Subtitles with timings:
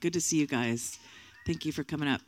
[0.00, 0.98] Good to see you guys.
[1.46, 2.22] Thank you for coming up.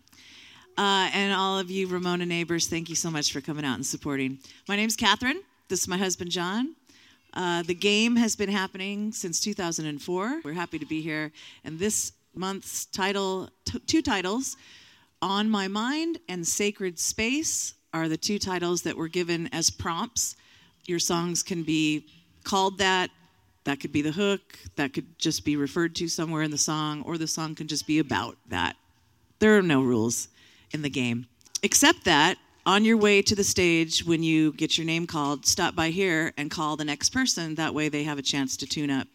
[0.77, 3.87] Uh, and all of you Ramona neighbors, thank you so much for coming out and
[3.87, 4.39] supporting.
[4.69, 5.41] My name's Catherine.
[5.69, 6.77] This is my husband, Jon.
[7.33, 10.43] Uh, the game has been happening since 2004.
[10.45, 11.33] We're happy to be here.
[11.65, 14.59] And this month's title, t- two titles,
[15.23, 20.37] On My Mind and Sacred Space, are the two titles that were given as prompts.
[20.85, 22.07] Your songs can be
[22.45, 23.09] called that.
[23.65, 24.59] That could be the hook.
[24.77, 27.87] That could just be referred to somewhere in the song, or the song can just
[27.87, 28.77] be about that.
[29.39, 30.29] There are no rules
[30.73, 31.27] in the game.
[31.63, 35.75] Except that on your way to the stage, when you get your name called, stop
[35.75, 37.55] by here and call the next person.
[37.57, 39.09] That way they have a chance to tune up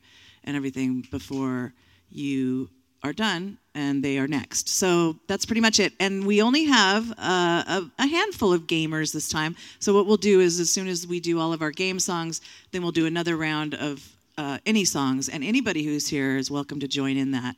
[0.43, 1.73] and everything before
[2.09, 2.69] you
[3.03, 4.69] are done and they are next.
[4.69, 5.93] So that's pretty much it.
[5.99, 9.55] And we only have uh, a, a, handful of gamers this time.
[9.79, 12.41] So what we'll do is as soon as we do all of our game songs,
[12.71, 15.29] then we'll do another round of uh, any songs.
[15.29, 17.55] And anybody who's here is welcome to join in that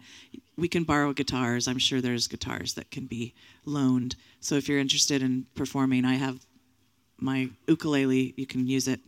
[0.57, 1.67] we can borrow guitars.
[1.67, 3.33] I'm sure there's guitars that can be
[3.65, 4.15] loaned.
[4.39, 6.39] So if you're interested in performing, I have
[7.21, 8.33] my ukulele.
[8.37, 8.99] You can use it.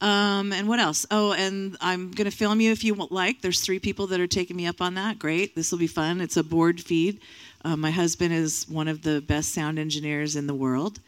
[0.00, 1.06] Um, and what else?
[1.10, 3.42] Oh, and I'm going to film you if you like.
[3.42, 5.18] There's three people that are taking me up on that.
[5.18, 5.54] Great.
[5.54, 6.20] This will be fun.
[6.20, 7.20] It's a board feed.
[7.64, 11.00] Uh, my husband is one of the best sound engineers in the world.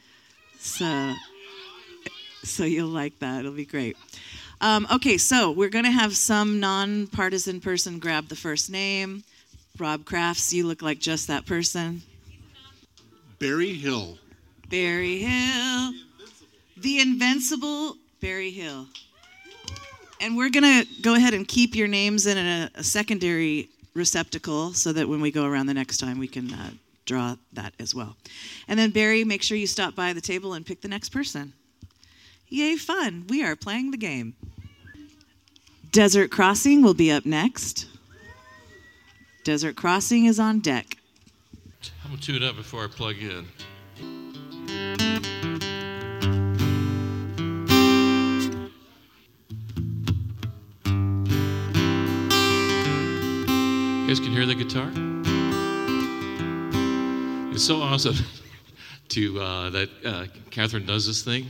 [0.59, 1.15] So,
[2.43, 3.41] so you'll like that.
[3.41, 3.97] It'll be great.
[4.61, 9.25] Um, okay, so we're going to have some nonpartisan person grab the first name.
[9.79, 12.03] Rob Crafts, you look like just that person.
[13.39, 14.19] Barry Hill.
[14.69, 15.95] Barry Hill.
[16.77, 18.87] The invincible Barry Hill.
[20.21, 24.75] And we're going to go ahead and keep your names in a, a, secondary receptacle
[24.75, 26.71] so that when we go around the next time, we can uh,
[27.07, 28.15] draw that as well.
[28.69, 31.55] And then, Barry, make sure you stop by the table and pick the next person.
[32.51, 33.25] Yay, fun.
[33.29, 34.35] We are playing the game.
[35.93, 37.89] Desert Crossing will be up next.
[39.43, 40.97] Desert Crossing is on deck.
[42.05, 43.49] I'm gonna tune up before I plug in.
[53.99, 54.93] You guys can hear the guitar?
[57.53, 58.15] It's so awesome
[59.09, 61.49] to uh, that uh, Catherine does this thing.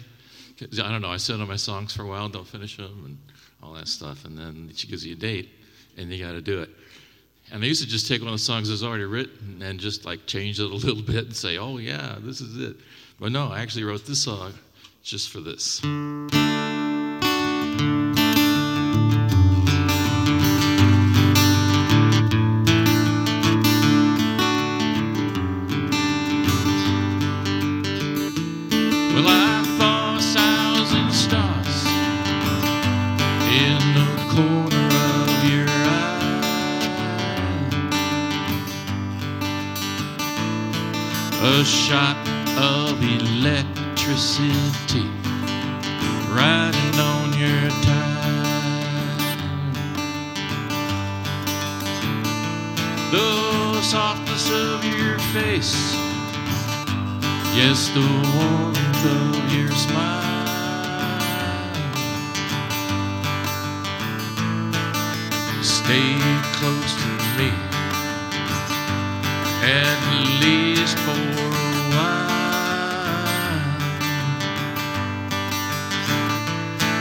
[0.62, 1.10] I don't know.
[1.10, 3.29] I sit on my songs for a while, don't finish them, and
[3.62, 5.50] all that stuff, and then she gives you a date,
[5.97, 6.71] and you got to do it.
[7.53, 10.04] And I used to just take one of the songs that's already written and just
[10.04, 12.76] like change it a little bit and say, oh, yeah, this is it.
[13.19, 14.54] But no, I actually wrote this song
[15.03, 15.81] just for this.
[41.90, 42.16] Shot
[42.56, 45.10] of electricity
[46.30, 49.18] riding on your time.
[53.10, 55.74] The softness of your face,
[57.58, 60.46] yes, the warmth of your smile.
[65.60, 66.16] Stay
[66.54, 67.50] close to me
[69.62, 71.39] at least for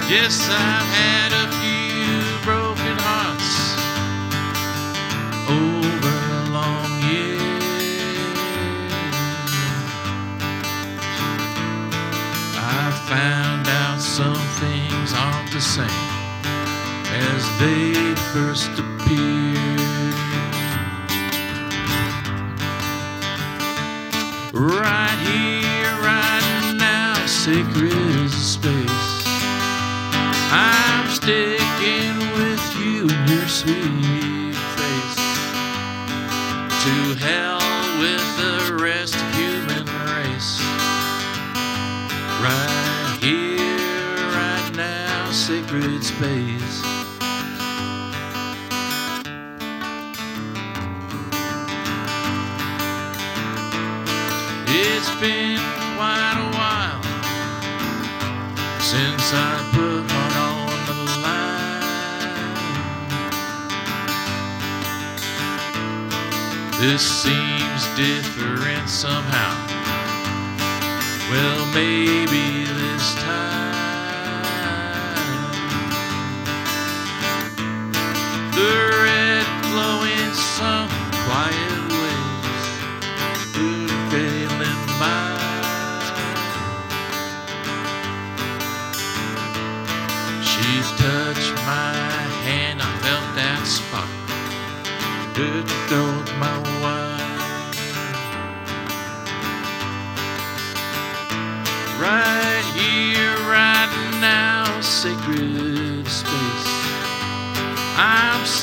[0.09, 3.77] Yes, I've had a few broken hearts
[5.47, 7.37] over a long year.
[12.57, 16.09] I found out some things aren't the same
[17.13, 17.93] as they
[18.33, 20.15] first appeared.
[24.53, 27.98] Right here, right now, sacred
[31.29, 35.19] sticking with you in your sweet face.
[36.83, 37.61] To hell
[38.01, 40.59] with the rest human race.
[42.41, 46.81] Right here, right now, sacred space.
[54.67, 55.59] It's been
[55.95, 57.03] quite a while
[58.81, 59.88] since I put
[66.79, 69.81] This seems different somehow.
[71.29, 73.75] Well, maybe this time
[78.53, 80.89] the red glowing sun
[81.25, 82.65] quiet ways.
[83.53, 85.35] Good feeling my
[90.41, 91.93] She's touched my
[92.45, 94.09] hand, I felt that spark.
[95.35, 96.18] Good to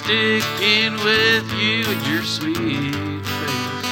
[0.06, 3.86] sticking with you and your sweet face.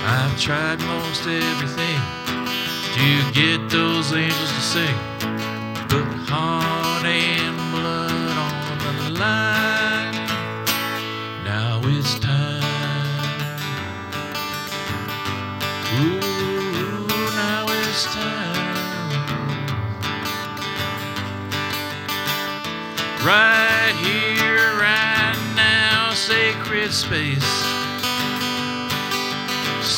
[0.05, 1.99] I've tried most everything
[2.95, 5.08] to get those angels to sing.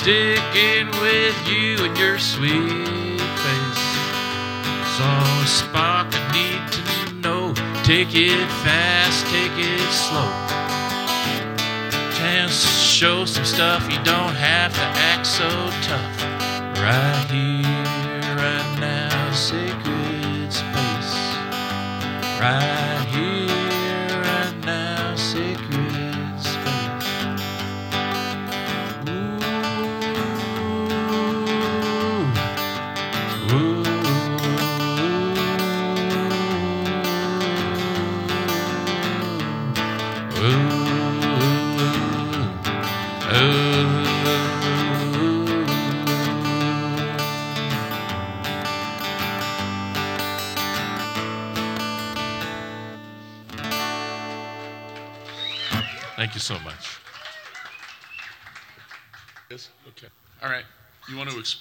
[0.02, 3.86] Sticking with you and your sweet face.
[4.98, 5.06] So
[5.46, 6.82] spark, I need to
[7.22, 7.54] know.
[7.84, 10.32] Take it fast, take it slow.
[12.18, 15.48] Chance to show some stuff, you don't have to act so
[15.86, 16.18] tough.
[16.82, 17.51] Right here,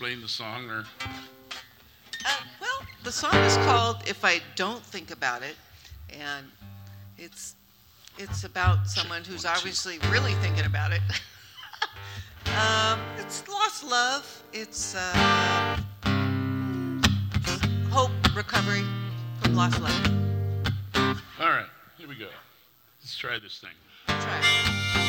[0.00, 0.82] explain the song or?
[2.24, 5.56] Uh, well, the song is called "If I Don't Think About It,"
[6.08, 6.46] and
[7.18, 7.54] it's
[8.16, 11.02] it's about someone who's obviously really thinking about it.
[12.58, 14.42] um, it's lost love.
[14.54, 15.78] It's uh,
[17.90, 18.86] hope, recovery
[19.42, 20.06] from lost love.
[21.38, 21.66] All right.
[21.98, 22.28] Here we go.
[23.02, 23.76] Let's try this thing.
[24.06, 24.99] Try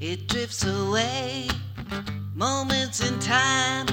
[0.00, 1.48] it drifts away.
[2.34, 3.86] Moments in time,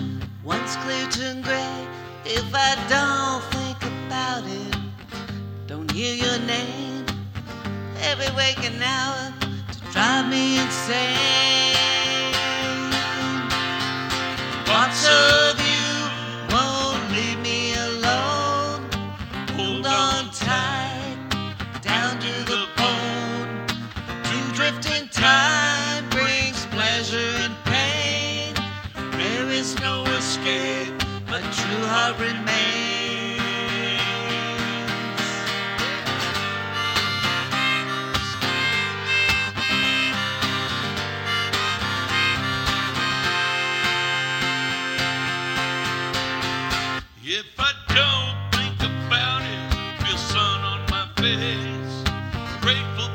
[0.43, 1.87] once clear turn gray.
[2.25, 4.77] If I don't think about it,
[5.67, 7.05] don't hear your name
[8.01, 9.33] every waking hour
[9.71, 11.64] to drive me insane.
[52.65, 53.14] Grateful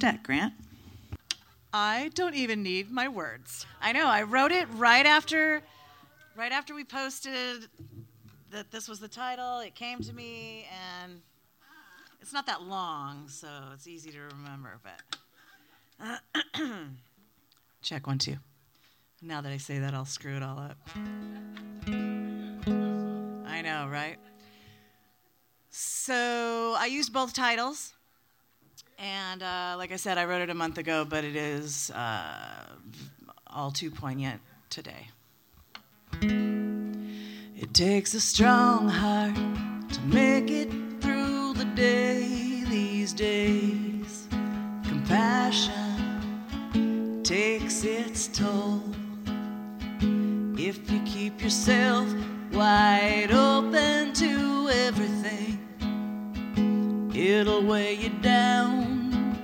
[0.00, 0.54] deck, Grant.
[1.72, 3.66] I don't even need my words.
[3.80, 4.06] I know.
[4.06, 5.62] I wrote it right after,
[6.34, 7.68] right after we posted
[8.50, 9.60] that this was the title.
[9.60, 10.66] It came to me,
[11.02, 11.20] and
[12.20, 14.80] it's not that long, so it's easy to remember.
[16.00, 16.20] But
[17.82, 18.36] check one, two.
[19.22, 20.78] Now that I say that, I'll screw it all up.
[23.46, 24.16] I know, right?
[25.68, 27.92] So I used both titles.
[29.00, 32.66] And uh, like I said, I wrote it a month ago, but it is uh,
[33.46, 35.08] all too poignant today.
[36.20, 44.28] It takes a strong heart to make it through the day these days.
[44.86, 45.80] Compassion
[47.22, 48.82] takes its toll.
[50.58, 52.06] If you keep yourself
[52.52, 55.59] wide open to everything,
[57.20, 59.36] it'll weigh you down.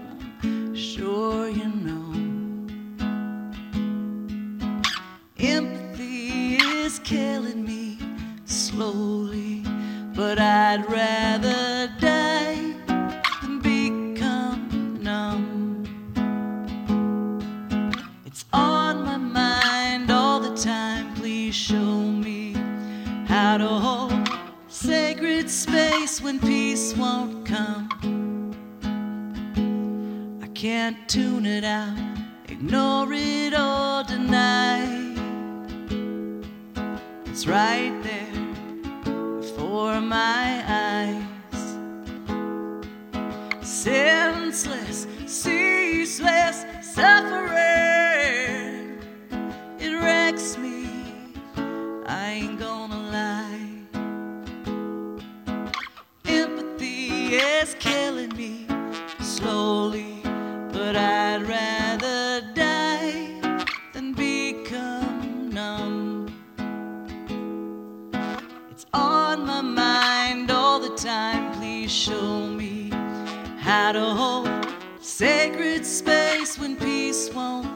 [0.74, 2.14] Sure, you know.
[5.38, 7.98] Empathy is killing me
[8.46, 9.62] slowly,
[10.14, 12.72] but I'd rather die
[13.42, 15.84] than become numb.
[18.24, 21.14] It's on my mind all the time.
[21.16, 22.54] Please show me
[23.26, 24.15] how to hold
[25.66, 27.88] space when peace won't come.
[30.42, 31.96] I can't tune it out,
[32.48, 34.84] ignore it or deny.
[37.26, 41.24] It's right there before my eyes.
[43.62, 48.05] Senseless, ceaseless suffering.
[57.36, 58.66] Is killing me
[59.20, 60.20] slowly,
[60.72, 63.40] but I'd rather die
[63.92, 66.34] than become numb.
[68.70, 71.52] It's on my mind all the time.
[71.58, 72.90] Please show me
[73.58, 74.48] how to hold
[75.00, 77.75] sacred space when peace won't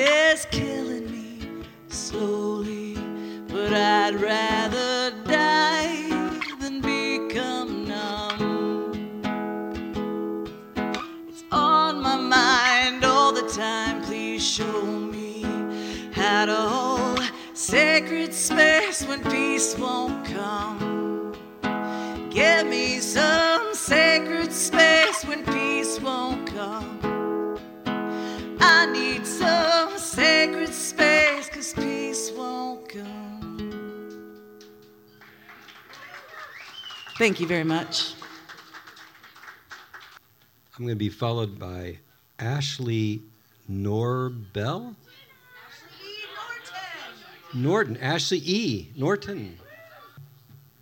[0.00, 2.94] is killing me slowly,
[3.48, 6.08] but I'd rather die
[6.60, 8.92] than become numb.
[11.28, 14.02] It's on my mind all the time.
[14.02, 15.44] Please show me
[16.12, 21.34] how to hold sacred space when peace won't come.
[22.30, 23.69] Give me some
[37.20, 38.14] Thank you very much.
[40.74, 41.98] I'm going to be followed by
[42.38, 43.20] Ashley
[43.70, 44.94] Norbell.
[47.52, 47.98] Norton.
[47.98, 48.88] Ashley E.
[48.96, 49.58] Norton.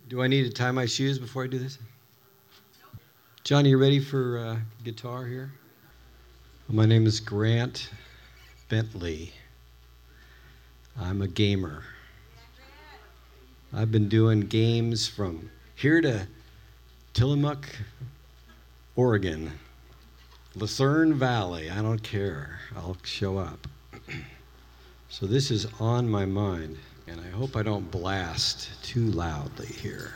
[0.07, 1.77] Do I need to tie my shoes before I do this?
[3.43, 5.51] Johnny, you ready for uh, guitar here?
[6.69, 7.91] My name is Grant
[8.69, 9.33] Bentley.
[11.01, 11.83] I'm a gamer.
[13.75, 16.27] I've been doing games from here to
[17.15, 17.69] Tillamook,
[18.97, 19.53] Oregon,
[20.57, 21.71] Lucerne Valley.
[21.71, 22.59] I don't care.
[22.77, 23.69] I'll show up.
[25.09, 30.15] so this is on my mind, and I hope I don't blast too loudly here.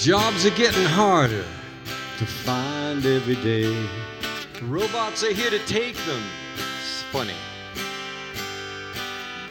[0.00, 1.44] Jobs are getting harder
[2.16, 3.86] to find every day.
[4.62, 6.22] Robots are here to take them.
[6.56, 7.34] It's funny.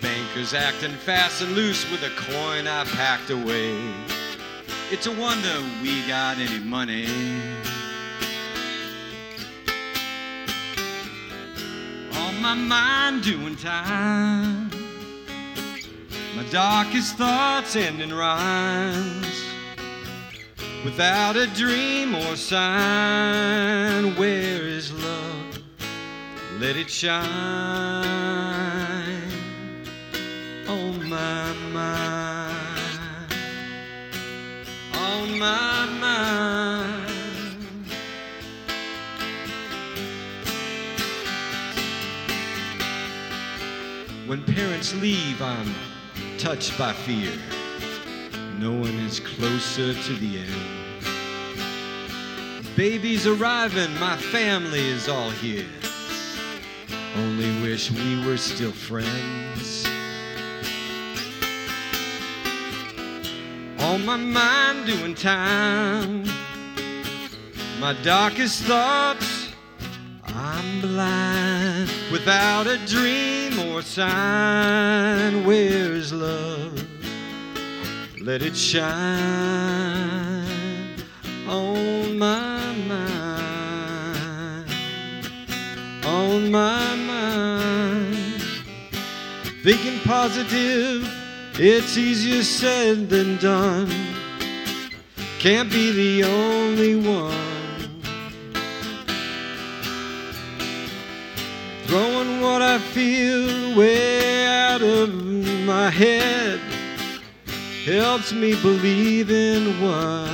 [0.01, 3.79] Bankers acting fast and loose with a coin I packed away.
[4.89, 7.05] It's a wonder we got any money.
[12.13, 14.71] On my mind doing time.
[16.35, 19.48] My darkest thoughts ending rhymes.
[20.85, 25.59] Without a dream or sign, where is love?
[26.57, 27.19] Let it shine
[30.69, 33.33] on my mind.
[34.93, 37.11] On my mind.
[44.27, 45.75] When parents leave, I'm
[46.37, 47.33] touched by fear.
[48.59, 50.51] No one is closer to the end.
[52.75, 55.65] Baby's arriving, my family is all here.
[57.15, 59.87] Only wish we were still friends.
[63.79, 66.25] On my mind, doing time.
[67.79, 69.53] My darkest thoughts,
[70.25, 71.89] I'm blind.
[72.11, 76.88] Without a dream or sign, where's love?
[78.21, 78.83] Let it shine
[81.47, 84.69] on my mind.
[86.05, 88.41] On my mind.
[89.63, 91.09] Thinking positive,
[91.53, 93.89] it's easier said than done.
[95.39, 97.33] Can't be the only one.
[101.85, 105.13] Throwing what I feel way out of
[105.65, 106.59] my head
[107.95, 110.29] helps me believe in what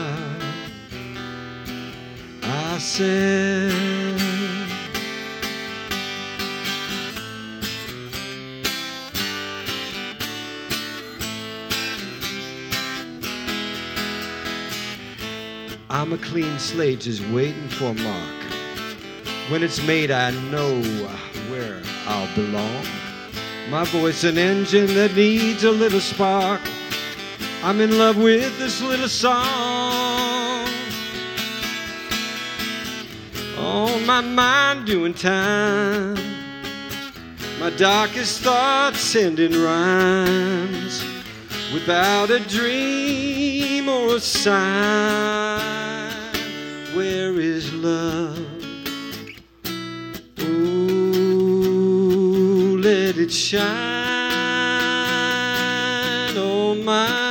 [2.43, 3.71] I said.
[15.89, 18.43] I'm a clean slate just waiting for a mark.
[19.49, 20.81] When it's made, I know
[21.49, 22.85] where I'll belong.
[23.69, 26.59] My voice an engine that needs a little spark.
[27.65, 30.67] I'm in love with this little song.
[33.58, 36.13] On my mind doing time.
[37.60, 41.04] My darkest thoughts sending rhymes.
[41.73, 45.60] Without a dream or a sign.
[46.93, 48.38] Where is love?
[50.39, 51.17] Ooh,
[52.80, 53.65] let it shine
[56.38, 57.24] on my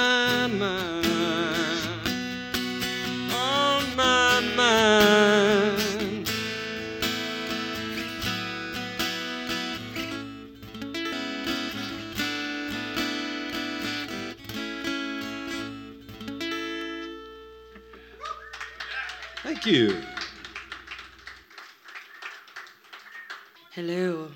[19.64, 20.02] You.
[23.72, 24.30] Hello.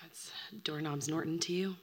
[0.00, 0.30] That's
[0.62, 1.74] Doorknobs Norton to you.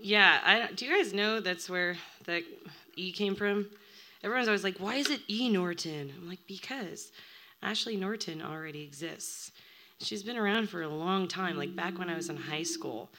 [0.00, 2.44] Yeah, I, do you guys know that's where that
[2.96, 3.66] E came from?
[4.24, 6.10] Everyone's always like, why is it E Norton?
[6.16, 7.12] I'm like, because
[7.62, 9.52] Ashley Norton already exists.
[10.00, 11.58] She's been around for a long time.
[11.58, 13.10] Like back when I was in high school,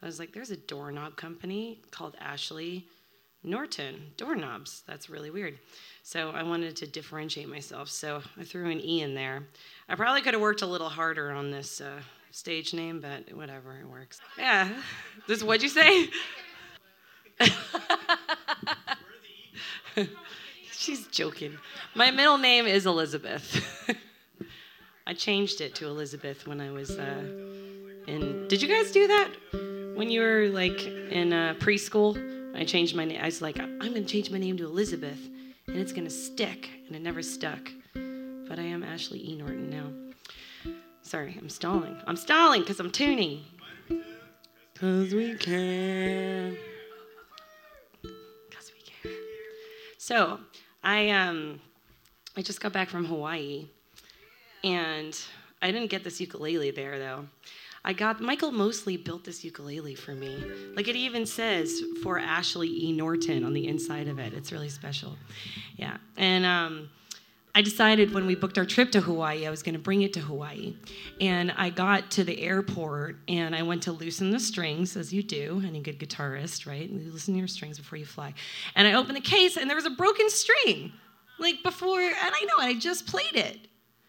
[0.00, 2.86] I was like, there's a doorknob company called Ashley
[3.46, 4.12] Norton.
[4.16, 4.82] Doorknobs.
[4.86, 5.58] That's really weird.
[6.02, 7.88] So I wanted to differentiate myself.
[7.88, 9.44] So I threw an E in there.
[9.88, 12.00] I probably could have worked a little harder on this uh,
[12.32, 14.20] stage name, but whatever, it works.
[14.36, 14.68] Yeah.
[15.28, 16.08] This what'd you say?
[20.72, 21.56] She's joking.
[21.94, 23.64] My middle name is Elizabeth.
[25.06, 27.22] I changed it to Elizabeth when I was uh,
[28.08, 28.48] in.
[28.48, 29.30] Did you guys do that
[29.94, 32.35] when you were like in uh, preschool?
[32.56, 33.20] I changed my name.
[33.20, 35.18] I was like, I'm gonna change my name to Elizabeth,
[35.66, 37.70] and it's gonna stick, and it never stuck.
[37.92, 39.36] But I am Ashley E.
[39.36, 40.72] Norton now.
[41.02, 41.96] Sorry, I'm stalling.
[42.06, 43.44] I'm stalling because I'm tuning.
[44.74, 46.56] Cause we can.
[48.50, 49.12] Cause we can.
[49.98, 50.40] So
[50.82, 51.60] I um
[52.36, 53.68] I just got back from Hawaii,
[54.64, 55.18] and
[55.62, 57.26] I didn't get this ukulele there though.
[57.86, 60.44] I got Michael Mosley built this ukulele for me.
[60.74, 62.90] Like it even says for Ashley E.
[62.90, 64.34] Norton on the inside of it.
[64.34, 65.16] It's really special.
[65.76, 65.96] Yeah.
[66.16, 66.90] And um,
[67.54, 70.12] I decided when we booked our trip to Hawaii, I was going to bring it
[70.14, 70.74] to Hawaii.
[71.20, 75.22] And I got to the airport and I went to loosen the strings, as you
[75.22, 76.90] do, any good guitarist, right?
[76.90, 78.34] You loosen your strings before you fly.
[78.74, 80.92] And I opened the case and there was a broken string,
[81.38, 83.68] like before, and I know, I just played it.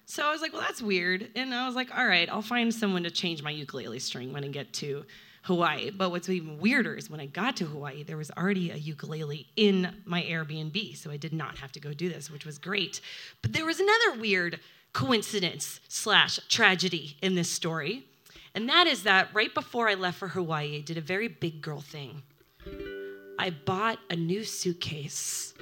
[0.10, 1.30] So I was like, well, that's weird.
[1.36, 4.46] And I was like, all right, I'll find someone to change my ukulele string when
[4.46, 5.04] I get to
[5.43, 5.91] Hawaii.
[5.91, 9.48] But what's even weirder is when I got to Hawaii, there was already a ukulele
[9.58, 13.02] in my Airbnb, so I did not have to go do this, which was great.
[13.41, 14.62] But there was another weird
[14.93, 18.06] coincidence slash tragedy in this story,
[18.56, 21.62] and that is that right before I left for Hawaii, I did a very big
[21.62, 22.24] girl thing.
[23.38, 25.54] I bought a new suitcase.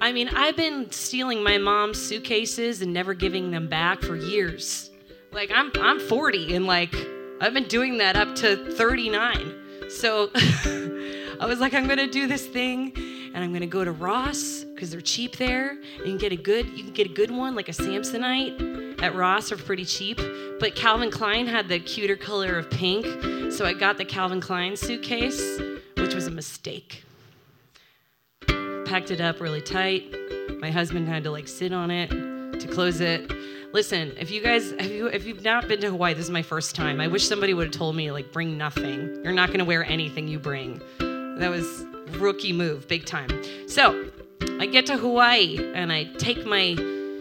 [0.00, 4.90] I mean, I've been stealing my mom's suitcases and never giving them back for years.
[5.32, 6.94] Like I'm I'm 40 and like
[7.40, 9.54] I've been doing that up to 39.
[9.88, 10.30] So
[11.40, 12.92] I was like, I'm gonna do this thing,
[13.34, 15.78] and I'm gonna go to Ross because they're cheap there.
[16.04, 19.50] And get a good, you can get a good one like a Samsonite at Ross
[19.50, 20.20] are pretty cheap.
[20.60, 23.06] But Calvin Klein had the cuter color of pink,
[23.52, 25.58] so I got the Calvin Klein suitcase,
[25.96, 27.04] which was a mistake.
[28.90, 30.12] Packed it up really tight.
[30.58, 32.10] My husband had to like sit on it
[32.58, 33.32] to close it.
[33.72, 36.42] Listen, if you guys have you if you've not been to Hawaii, this is my
[36.42, 37.00] first time.
[37.00, 39.20] I wish somebody would have told me like bring nothing.
[39.22, 40.82] You're not gonna wear anything you bring.
[40.98, 41.86] That was
[42.18, 43.28] rookie move, big time.
[43.68, 44.10] So
[44.58, 46.74] I get to Hawaii and I take my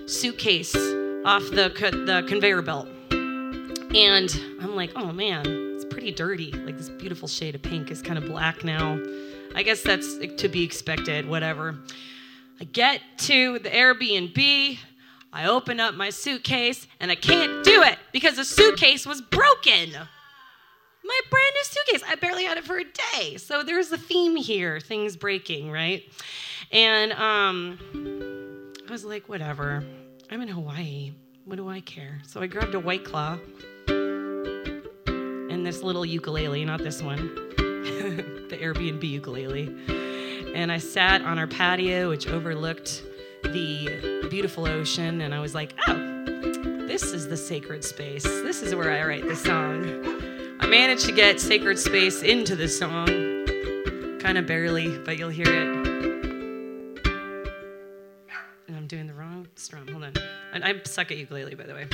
[0.08, 0.76] suitcase
[1.24, 6.52] off the co- the conveyor belt, and I'm like, oh man, it's pretty dirty.
[6.52, 9.00] Like this beautiful shade of pink is kind of black now.
[9.56, 11.28] I guess that's to be expected.
[11.28, 11.80] Whatever.
[12.60, 14.78] I get to the Airbnb.
[15.32, 19.92] I open up my suitcase and I can't do it because the suitcase was broken.
[21.04, 22.04] My brand new suitcase.
[22.08, 23.38] I barely had it for a day.
[23.38, 26.04] So there's a theme here things breaking, right?
[26.72, 27.80] And um,
[28.88, 29.84] I was like, whatever.
[30.30, 31.14] I'm in Hawaii.
[31.46, 32.20] What do I care?
[32.28, 33.40] So I grabbed a White Claw
[33.88, 37.49] and this little ukulele, not this one,
[38.50, 39.74] the Airbnb ukulele.
[40.54, 43.04] And I sat on our patio, which overlooked
[43.44, 46.10] the beautiful ocean, and I was like, oh,
[46.88, 48.24] this is the sacred space.
[48.24, 49.84] This is where I write the song.
[50.60, 53.08] I managed to get sacred space into the song,
[54.20, 55.88] kind of barely, but you'll hear it.
[58.68, 59.88] And I'm doing the wrong strum.
[59.88, 60.14] Hold on.
[60.54, 61.86] I, I suck at ukulele, by the way.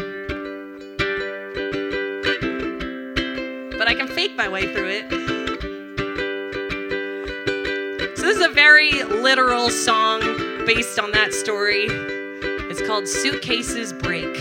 [3.77, 5.44] But I can fake my way through it.
[8.25, 10.19] This is a very literal song
[10.65, 11.85] based on that story.
[12.71, 14.35] It's called Suitcases Break.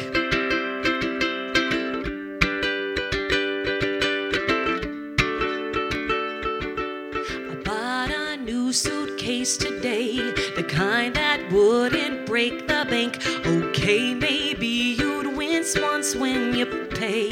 [7.37, 10.16] I bought a new suitcase today,
[10.57, 13.18] the kind that wouldn't break the bank.
[13.47, 17.29] Okay, maybe you'd wince once when you pay.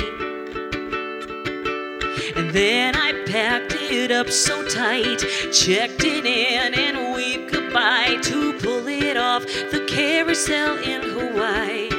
[2.37, 5.19] And then I packed it up so tight,
[5.53, 11.91] checked it in, and waved goodbye to pull it off the carousel in Hawaii.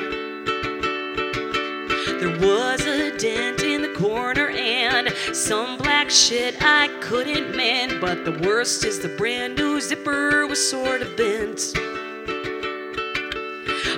[2.19, 8.25] There was a dent in the corner and some black shit I couldn't mend, but
[8.25, 11.73] the worst is the brand new zipper was sort of bent.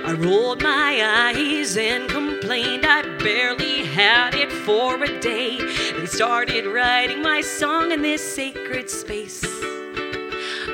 [0.05, 5.58] I rolled my eyes and complained I barely had it for a day.
[6.06, 9.41] And started writing my song in this sacred space.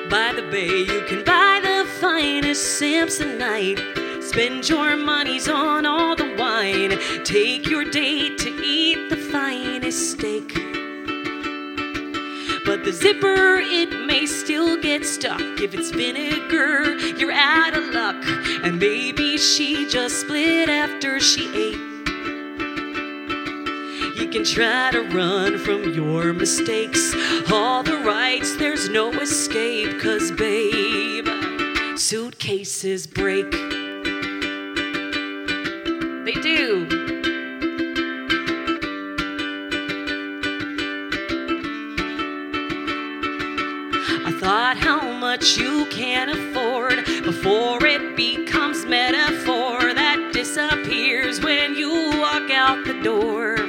[0.09, 4.21] By the bay, you can buy the finest Samsonite.
[4.21, 7.23] Spend your monies on all the wine.
[7.23, 10.53] Take your date to eat the finest steak.
[12.65, 15.39] But the zipper, it may still get stuck.
[15.39, 18.21] If it's vinegar, you're out of luck.
[18.65, 21.90] And maybe she just split after she ate.
[24.21, 27.11] You can try to run from your mistakes.
[27.51, 29.99] All the rights, there's no escape.
[29.99, 31.27] Cause, babe,
[31.97, 33.49] suitcases break.
[36.23, 36.87] They do.
[44.23, 51.89] I thought how much you can afford before it becomes metaphor that disappears when you
[52.19, 53.60] walk out the door.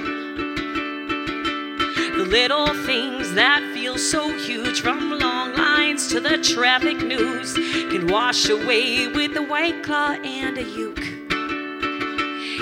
[2.33, 8.49] Little things that feel so huge from long lines to the traffic news can wash
[8.49, 11.05] away with a white claw and a uke.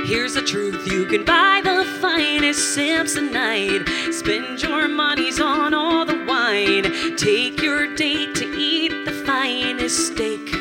[0.08, 4.12] Here's the truth you can buy the finest Samsonite.
[4.12, 7.16] Spend your monies on all the wine.
[7.16, 10.59] Take your date to eat the finest steak.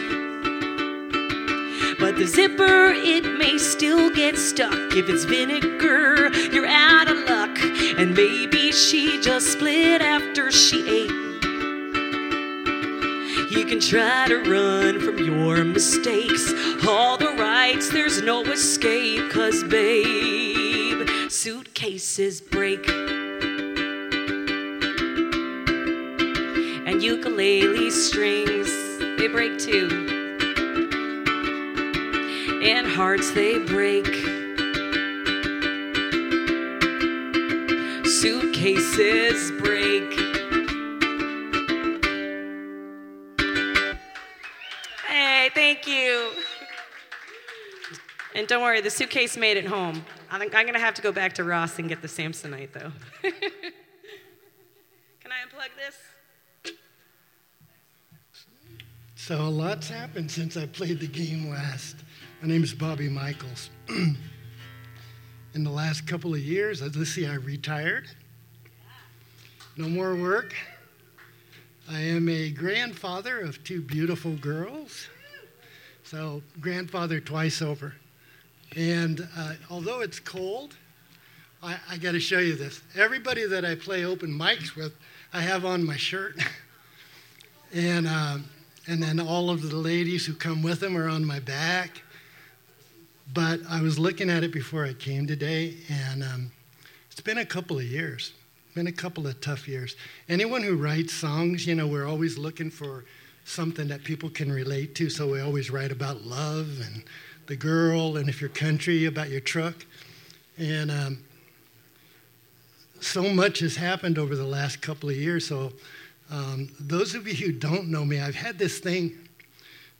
[2.20, 4.74] The zipper, it may still get stuck.
[4.94, 7.58] If it's vinegar, you're out of luck.
[7.98, 11.12] And maybe she just split after she ate.
[13.50, 16.52] You can try to run from your mistakes.
[16.86, 19.32] All the rights, there's no escape.
[19.32, 22.86] Cause, babe, suitcases break.
[26.86, 28.70] And ukulele strings,
[29.18, 30.19] they break too.
[32.62, 34.06] And hearts, they break.
[38.06, 40.12] Suitcases break.
[45.08, 46.32] Hey, thank you.
[48.36, 50.04] And don't worry, the suitcase made it home.
[50.30, 52.92] I think I'm gonna have to go back to Ross and get the Samsonite though.
[53.22, 53.32] Can
[55.32, 55.96] I unplug this?
[59.16, 61.96] So a lot's happened since I played the game last.
[62.42, 63.70] My name is Bobby Michaels.
[63.90, 64.16] In
[65.54, 68.08] the last couple of years, let's see, I retired.
[69.76, 70.56] No more work.
[71.90, 75.10] I am a grandfather of two beautiful girls.
[76.04, 77.96] So, grandfather twice over.
[78.74, 80.78] And uh, although it's cold,
[81.62, 82.82] I, I got to show you this.
[82.96, 84.94] Everybody that I play open mics with,
[85.34, 86.42] I have on my shirt.
[87.74, 88.46] and, um,
[88.88, 92.04] and then all of the ladies who come with them are on my back.
[93.34, 96.52] But I was looking at it before I came today, and um,
[97.12, 98.34] it's been a couple of years.
[98.74, 99.96] Been a couple of tough years.
[100.28, 103.06] Anyone who writes songs, you know, we're always looking for
[103.46, 107.04] something that people can relate to, so we always write about love and
[107.46, 109.86] the girl, and if you're country, about your truck.
[110.58, 111.24] And um,
[113.00, 115.46] so much has happened over the last couple of years.
[115.46, 115.72] So,
[116.32, 119.18] um, those of you who don't know me, I've had this thing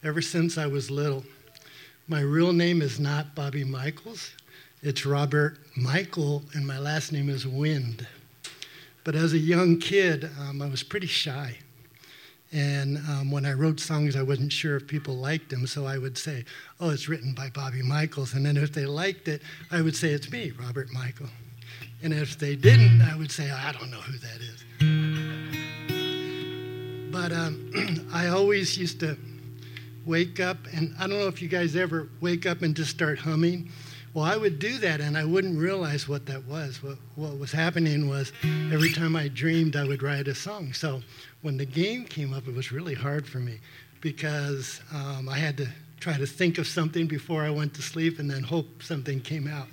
[0.04, 1.24] ever since I was little.
[2.10, 4.32] My real name is not Bobby Michaels,
[4.82, 8.08] it's Robert Michael, and my last name is Wind.
[9.04, 11.56] But as a young kid, um, I was pretty shy.
[12.52, 16.00] And um, when I wrote songs, I wasn't sure if people liked them, so I
[16.00, 16.46] would say,
[16.80, 18.34] Oh, it's written by Bobby Michaels.
[18.34, 21.30] And then if they liked it, I would say, It's me, Robert Michael.
[22.02, 24.66] And if they didn't, I would say, I don't know who that is.
[27.12, 29.16] But um, I always used to
[30.10, 33.20] wake up, and I don't know if you guys ever wake up and just start
[33.20, 33.72] humming.
[34.14, 36.82] Well, I would do that, and I wouldn't realize what that was.
[36.82, 38.34] What, what was happening was
[38.74, 40.74] every time I dreamed, I would write a song.
[40.74, 41.02] So
[41.44, 43.60] when the game came up, it was really hard for me
[44.02, 45.68] because um, I had to
[46.00, 49.48] try to think of something before I went to sleep and then hope something came
[49.48, 49.68] out.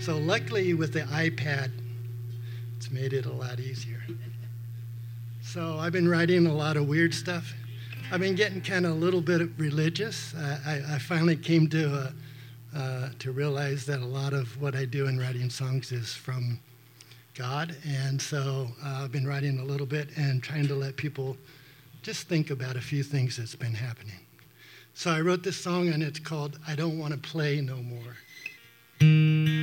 [0.00, 1.72] So luckily, with the iPad,
[2.76, 4.02] it's made it a lot easier.
[5.42, 7.52] So I've been writing a lot of weird stuff.
[8.12, 10.34] I've been getting kind of a little bit religious.
[10.36, 12.10] I, I, I finally came to uh,
[12.76, 16.60] uh, to realize that a lot of what I do in writing songs is from
[17.32, 21.38] God, and so uh, I've been writing a little bit and trying to let people
[22.02, 24.20] just think about a few things that's been happening.
[24.92, 29.61] So I wrote this song, and it's called "I Don't Want to Play No More."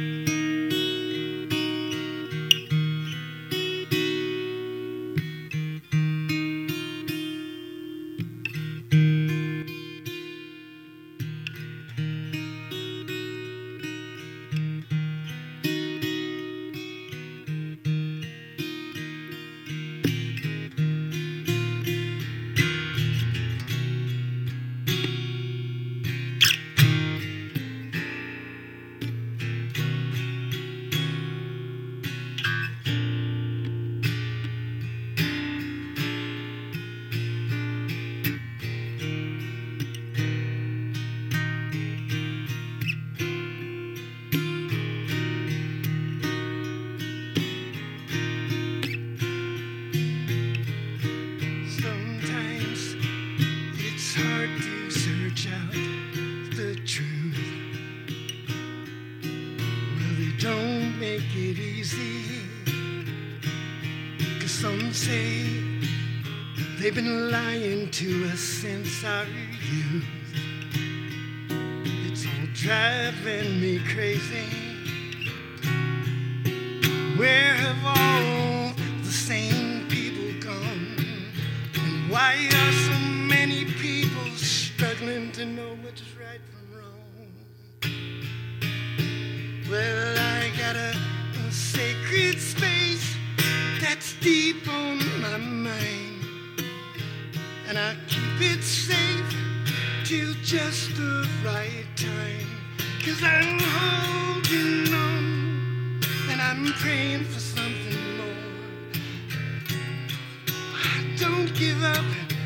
[111.20, 112.39] don't give up.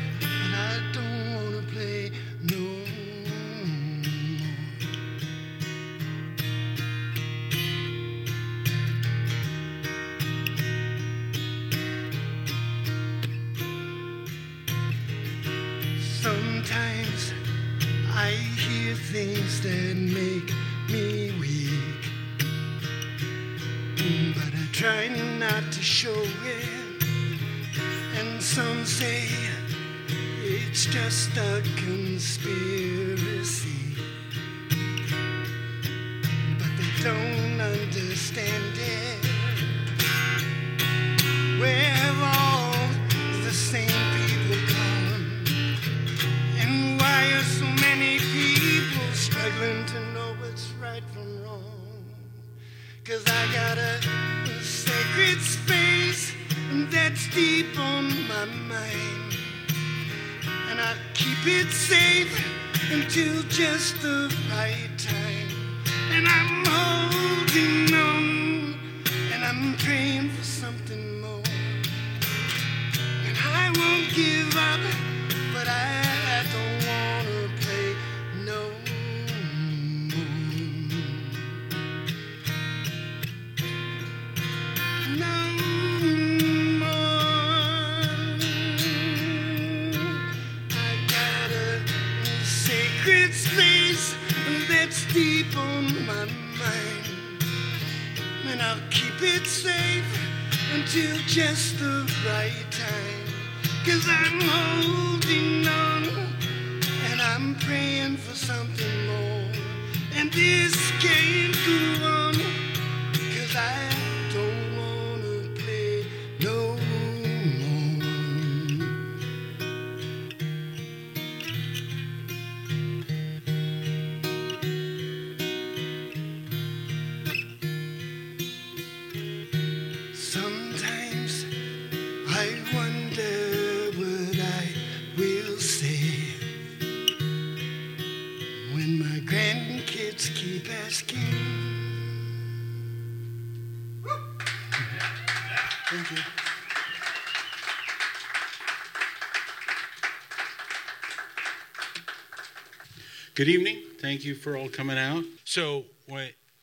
[153.34, 153.82] Good evening.
[154.00, 155.24] Thank you for all coming out.
[155.44, 155.86] So,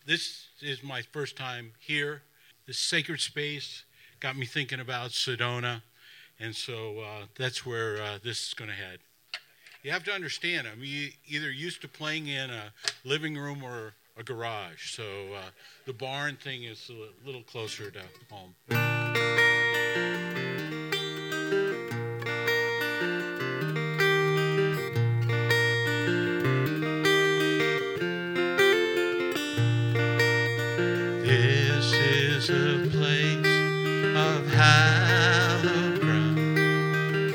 [0.06, 2.22] this is my first time here.
[2.66, 3.84] The sacred space
[4.22, 5.82] got me thinking about Sedona,
[6.40, 9.00] and so uh, that's where uh, this is going to head.
[9.84, 12.72] You have to understand, I'm either used to playing in a
[13.04, 15.50] living room or a garage, so uh,
[15.86, 19.41] the barn thing is a little closer to home.
[32.52, 33.46] a place
[34.16, 37.34] of hallowed ground.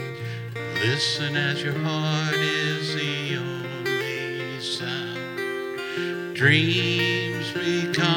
[0.74, 6.36] Listen as your heart is the only sound.
[6.36, 8.15] Dreams become.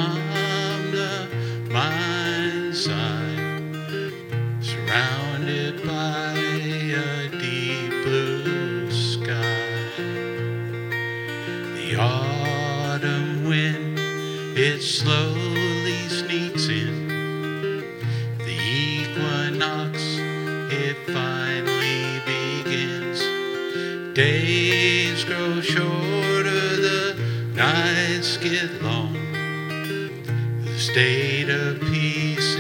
[31.00, 32.58] state of peace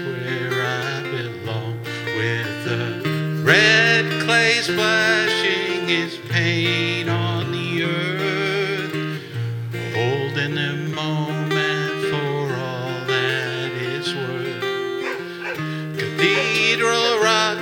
[0.00, 1.78] where I belong.
[2.16, 8.94] With the red clay splashing its pain on the earth,
[9.94, 14.62] holding a moment for all that is worth.
[15.98, 17.58] Cathedral rock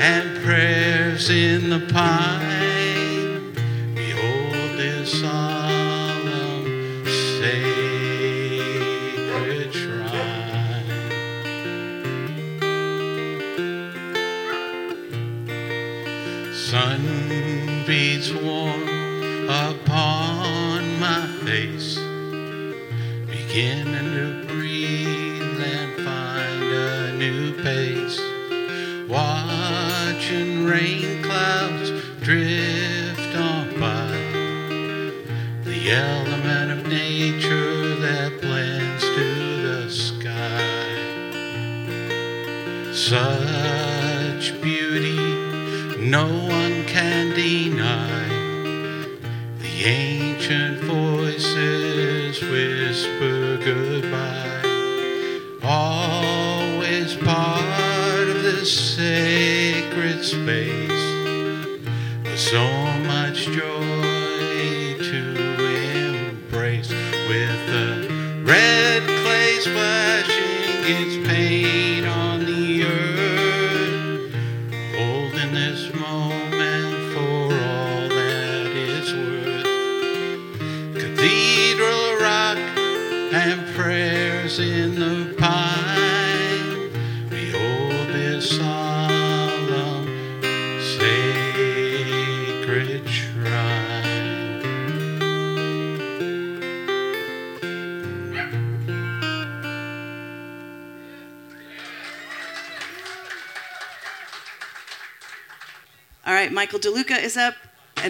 [0.00, 2.37] and prayers in the pine.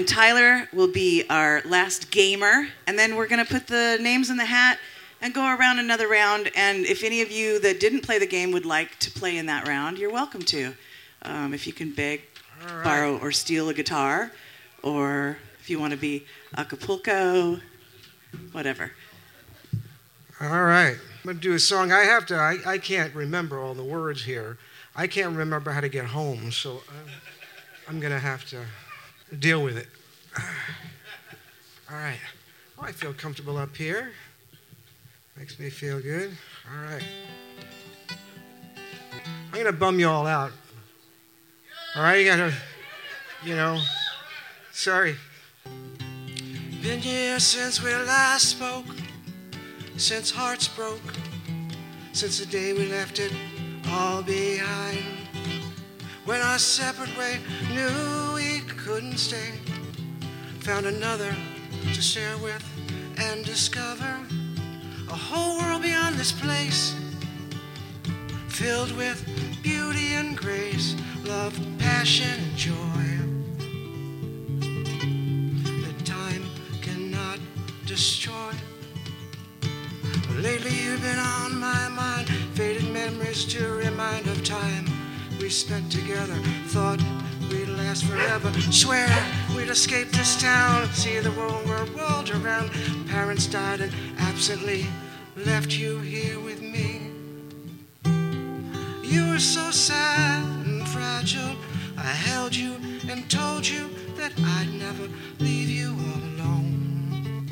[0.08, 2.68] Tyler will be our last gamer.
[2.86, 4.78] And then we're going to put the names in the hat
[5.20, 6.50] and go around another round.
[6.56, 9.46] And if any of you that didn't play the game would like to play in
[9.46, 10.74] that round, you're welcome to.
[11.22, 12.22] Um, if you can beg,
[12.82, 14.32] borrow, or steal a guitar,
[14.82, 16.24] or if you want to be
[16.56, 17.60] Acapulco,
[18.52, 18.92] whatever.
[20.40, 20.96] All right.
[20.96, 21.92] I'm going to do a song.
[21.92, 24.56] I have to, I, I can't remember all the words here.
[24.96, 27.10] I can't remember how to get home, so I'm,
[27.88, 28.64] I'm going to have to
[29.36, 29.88] deal with it.
[31.90, 32.18] All right.
[32.78, 34.12] Oh, I feel comfortable up here.
[35.36, 36.36] Makes me feel good.
[36.70, 37.02] All right.
[39.46, 40.52] I'm going to bum you all out.
[41.96, 42.52] All right, you got to,
[43.44, 43.80] you know,
[44.72, 45.16] sorry.
[46.82, 48.84] Been years since we last spoke,
[49.96, 51.00] since hearts broke,
[52.12, 53.32] since the day we left it
[53.88, 55.04] all behind.
[56.24, 57.38] When our separate way
[57.72, 59.52] knew we couldn't stay,
[60.68, 61.34] found another
[61.94, 62.62] to share with
[63.16, 64.20] and discover
[65.08, 66.94] a whole world beyond this place,
[68.48, 69.18] filled with
[69.62, 70.94] beauty and grace,
[71.24, 73.02] love, passion, and joy.
[75.86, 76.44] That time
[76.82, 77.38] cannot
[77.86, 78.52] destroy.
[80.36, 84.97] Lately you've been on my mind, faded memories to remind of time
[85.48, 86.34] we spent together.
[86.66, 87.02] Thought
[87.50, 88.52] we'd last forever.
[88.70, 89.08] Swear
[89.56, 92.70] we'd escape this town, see the world world around.
[93.08, 94.84] Parents died and absently
[95.46, 97.12] left you here with me.
[99.02, 101.56] You were so sad and fragile.
[101.96, 102.74] I held you
[103.08, 103.88] and told you
[104.18, 107.48] that I'd never leave you all alone.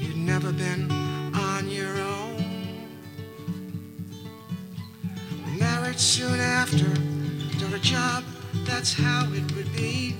[0.00, 0.88] You'd never been
[1.34, 2.13] on your own.
[5.64, 6.84] Married soon after,
[7.58, 8.22] got a job,
[8.66, 10.14] that's how it would be.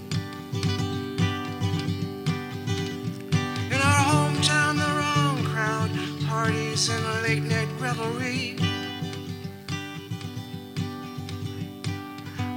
[3.71, 5.91] In our hometown, the wrong crowd,
[6.27, 8.57] parties and late night revelry.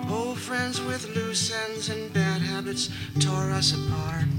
[0.10, 4.30] Old friends with loose ends and bad habits tore us apart.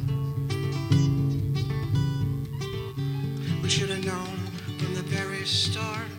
[3.63, 4.37] We should have known
[4.79, 6.18] from the very start.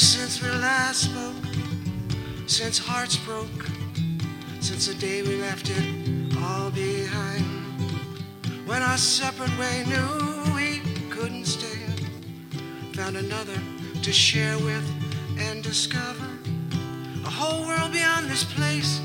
[0.00, 1.44] Since we last spoke,
[2.46, 3.66] since hearts broke,
[4.58, 7.44] since the day we left it all behind.
[8.66, 10.80] When our separate way knew we
[11.10, 11.84] couldn't stay,
[12.94, 13.60] found another
[14.02, 14.90] to share with
[15.38, 16.24] and discover
[17.26, 19.02] a whole world beyond this place,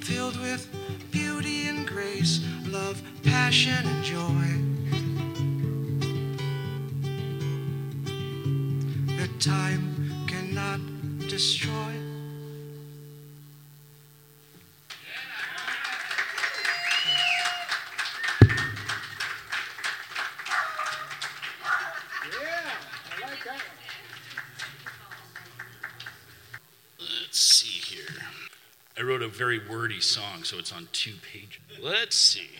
[0.00, 0.68] filled with
[1.10, 4.63] beauty and grace, love, passion, and joy.
[9.38, 10.80] Time cannot
[11.28, 11.92] destroy.
[27.00, 28.04] Let's see here.
[28.96, 31.60] I wrote a very wordy song, so it's on two pages.
[31.82, 32.50] Let's see.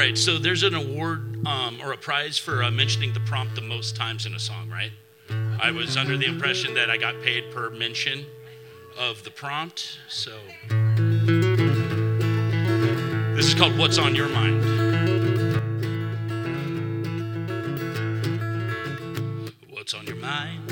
[0.00, 3.60] Right, so there's an award um, or a prize for uh, mentioning the prompt the
[3.60, 4.92] most times in a song, right?
[5.60, 8.24] I was under the impression that I got paid per mention
[8.98, 10.38] of the prompt, so.
[13.36, 14.64] This is called What's on Your Mind.
[19.68, 20.68] What's on your mind?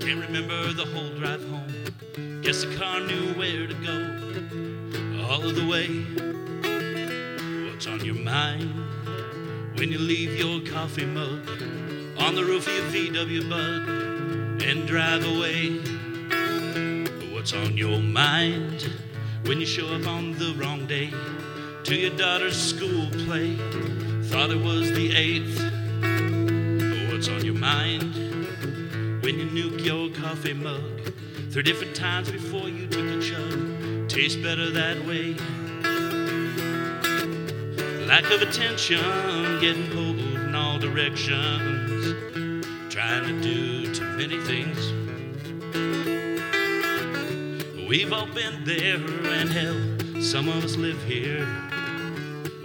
[0.00, 2.42] Can't remember the whole drive home.
[2.42, 5.26] Guess the car knew where to go.
[5.28, 6.33] all of the way.
[7.84, 8.72] What's on your mind
[9.78, 11.46] when you leave your coffee mug
[12.16, 15.80] on the roof of your VW bug and drive away?
[17.34, 18.90] What's on your mind
[19.44, 21.12] when you show up on the wrong day
[21.84, 23.54] to your daughter's school play?
[24.30, 27.12] Thought it was the 8th.
[27.12, 28.14] What's on your mind
[29.22, 31.02] when you nuke your coffee mug
[31.50, 34.08] three different times before you took a chug?
[34.08, 35.36] Tastes better that way.
[38.06, 39.00] Lack of attention,
[39.60, 42.14] getting pulled in all directions,
[42.92, 44.92] trying to do too many things.
[47.88, 51.46] We've all been there, and hell, some of us live here.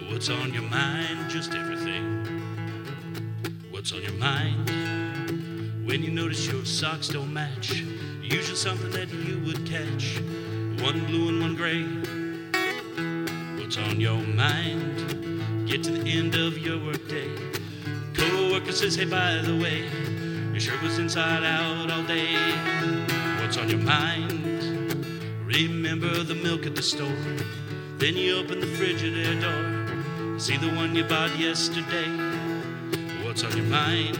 [0.10, 1.30] What's on your mind?
[1.30, 2.26] Just everything.
[3.72, 4.70] What's on your mind?
[5.88, 7.82] When you notice your socks don't match,
[8.22, 10.20] usually something that you would catch.
[10.84, 11.84] One blue and one gray.
[13.60, 15.19] What's on your mind?
[15.70, 17.30] Get to the end of your workday.
[18.16, 19.88] Co-worker says, hey, by the way,
[20.52, 22.34] your shirt was inside out all day.
[23.40, 25.06] What's on your mind?
[25.46, 27.24] Remember the milk at the store.
[28.00, 30.40] Then you open the Frigidaire door.
[30.40, 32.10] See the one you bought yesterday.
[33.24, 34.18] What's on your mind?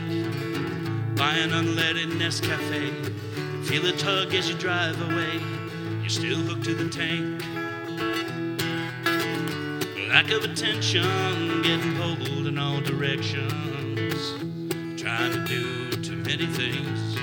[1.16, 3.66] Buy an unleaded Nescafe.
[3.66, 5.40] Feel a tug as you drive away.
[5.98, 7.42] You're still hooked to the tank.
[10.10, 14.34] Lack of attention, getting pulled in all directions.
[15.00, 17.16] Trying to do too many things.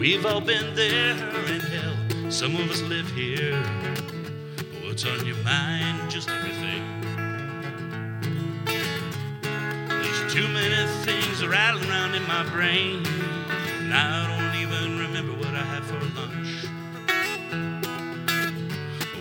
[0.00, 3.62] We've all been there, and hell, some of us live here.
[4.82, 6.10] What's on your mind?
[6.10, 6.82] Just everything.
[9.88, 13.06] There's too many things rattling around in my brain.
[13.06, 14.37] And I don't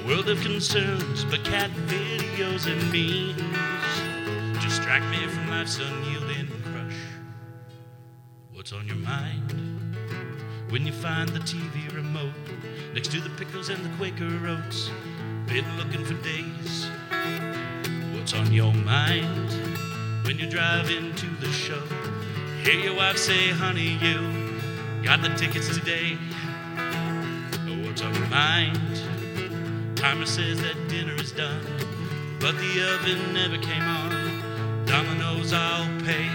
[0.08, 6.97] world of concerns, but cat videos and memes distract me from life's unyielding crush.
[8.53, 9.68] What's on your mind?
[10.70, 12.34] when you find the TV remote
[12.93, 14.89] next to the pickles and the Quaker oats.
[15.45, 16.88] Been looking for days.
[18.14, 19.49] What's on your mind
[20.26, 21.82] when you drive into the show?
[22.64, 24.62] Hear your wife say, honey, you
[25.03, 26.18] got the tickets today.
[27.86, 29.07] What's on your mind?
[30.08, 31.62] Timer says that dinner is done,
[32.39, 34.86] but the oven never came on.
[34.86, 36.30] Domino's, I'll pay.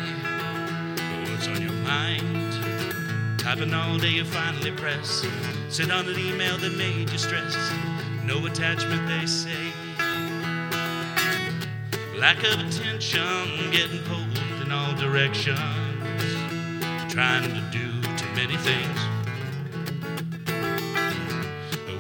[1.31, 3.41] What's on your mind?
[3.41, 5.27] Typing all day, you finally press.
[5.71, 7.57] Send on an email that made you stress.
[8.27, 9.73] No attachment, they say.
[12.15, 15.59] Lack of attention, getting pulled in all directions.
[17.11, 18.99] Trying to do too many things.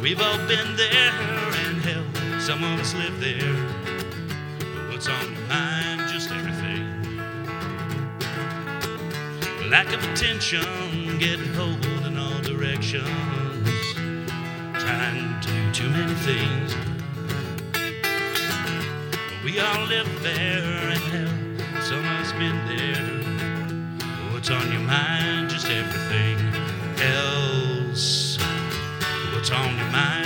[0.02, 1.41] We've all been there,
[2.42, 3.54] some of us live there.
[4.90, 6.10] What's on your mind?
[6.12, 6.84] Just everything.
[9.70, 13.06] Lack of attention, getting pulled in all directions,
[14.74, 16.74] trying to do too many things.
[19.44, 24.32] We all live there, and hell, some of us been there.
[24.32, 25.48] What's on your mind?
[25.48, 26.38] Just everything
[27.00, 28.36] else.
[29.32, 30.21] What's on your mind?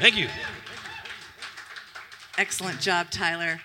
[0.00, 0.28] Thank you.
[2.36, 3.60] Excellent job, Tyler.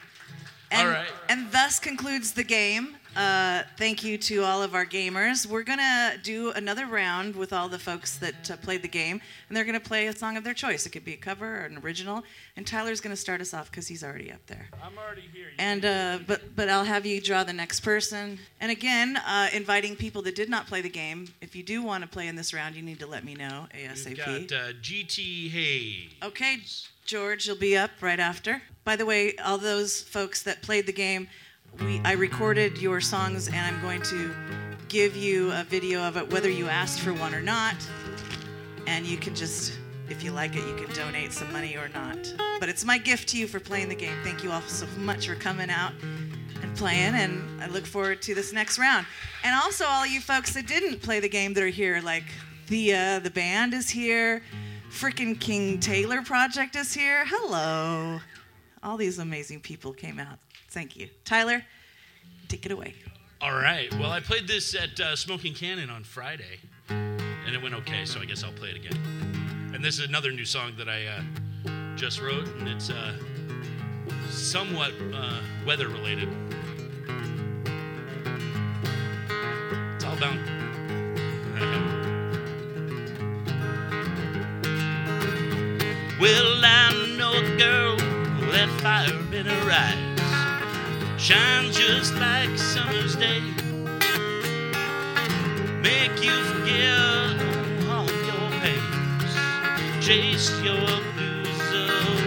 [0.71, 1.07] And, All right.
[1.29, 2.95] And thus concludes the game.
[3.15, 5.45] Uh, thank you to all of our gamers.
[5.45, 9.21] We're going to do another round with all the folks that uh, played the game,
[9.47, 10.85] and they're going to play a song of their choice.
[10.85, 12.23] It could be a cover or an original.
[12.55, 14.67] And Tyler's going to start us off because he's already up there.
[14.83, 15.47] I'm already here.
[15.59, 18.39] And uh, but but I'll have you draw the next person.
[18.59, 21.27] And again, uh, inviting people that did not play the game.
[21.41, 23.67] If you do want to play in this round, you need to let me know
[23.75, 24.07] asap.
[24.07, 24.17] We've
[24.49, 26.09] got uh, GT Hay.
[26.23, 26.59] Okay,
[27.05, 28.61] George, you'll be up right after.
[28.83, 31.27] By the way, all those folks that played the game,
[31.79, 34.33] we I recorded your songs and I'm going to
[34.89, 37.75] give you a video of it whether you asked for one or not.
[38.87, 42.33] And you can just if you like it, you can donate some money or not.
[42.59, 44.15] But it's my gift to you for playing the game.
[44.23, 45.93] Thank you all so much for coming out
[46.61, 49.05] and playing and I look forward to this next round.
[49.43, 52.25] And also all you folks that didn't play the game that are here like
[52.67, 54.43] the uh, the band is here.
[54.89, 57.25] Frickin' King Taylor Project is here.
[57.25, 58.19] Hello.
[58.83, 60.37] All these amazing people came out.
[60.73, 61.07] Thank you.
[61.23, 61.63] Tyler,
[62.47, 62.95] take it away.
[63.39, 63.93] All right.
[63.99, 68.19] Well, I played this at uh, Smoking Cannon on Friday, and it went okay, so
[68.19, 68.97] I guess I'll play it again.
[69.75, 71.21] And this is another new song that I uh,
[71.95, 73.13] just wrote, and it's uh,
[74.31, 76.29] somewhat uh, weather related.
[79.93, 80.33] It's all about.
[86.19, 87.95] well, I know a girl
[88.53, 90.12] that fire in her eyes
[91.23, 93.39] shines just like summer's day.
[95.81, 97.39] Make you forget
[97.87, 101.69] all your pains, chase your blues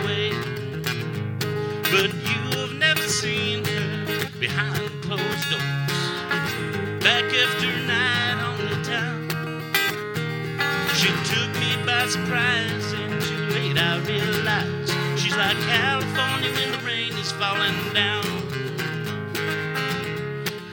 [0.01, 0.31] away.
[1.93, 5.99] But you have never seen her behind closed doors.
[7.05, 9.29] Back after night on the town,
[10.95, 16.79] she took me by surprise, and too late I realized she's like California when the
[16.87, 18.46] rain is falling down.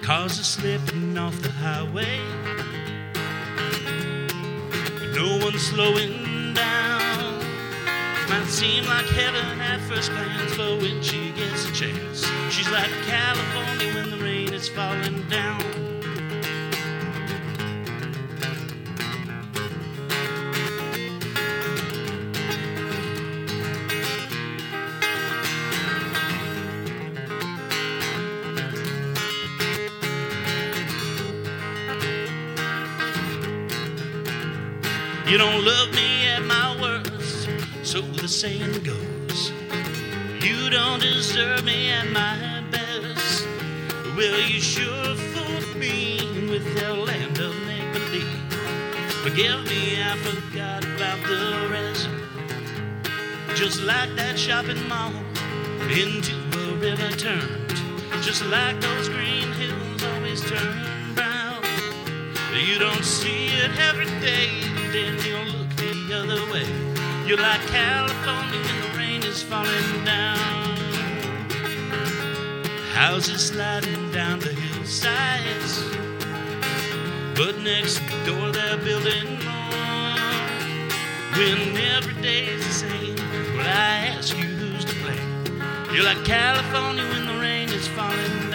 [0.03, 2.19] Cars are slipping off the highway,
[4.99, 7.39] but no one's slowing down.
[8.27, 12.91] Might seem like heaven at first glance, but when she gets a chance, she's like
[13.05, 15.92] California when the rain is falling down.
[35.33, 37.49] You don't love me at my worst,
[37.81, 39.51] so the saying goes.
[40.45, 43.47] You don't deserve me at my best.
[44.15, 46.19] Well, you sure fooled me
[46.51, 48.27] with their land of make believe.
[49.23, 52.07] Forgive me, I forgot about the rest.
[53.55, 55.13] Just like that shopping mall
[55.89, 57.73] into a river turned.
[58.21, 61.63] Just like those green hills always turn brown.
[62.53, 66.67] You don't see it every day, you'll look the other way.
[67.27, 70.77] You're like California when the rain is falling down.
[72.93, 75.81] Houses sliding down the hillsides,
[77.35, 80.13] but next door they're building more.
[81.37, 83.15] When every day's the same,
[83.55, 85.61] well, I ask you who's to blame.
[85.91, 88.52] You're like California when the rain is falling down.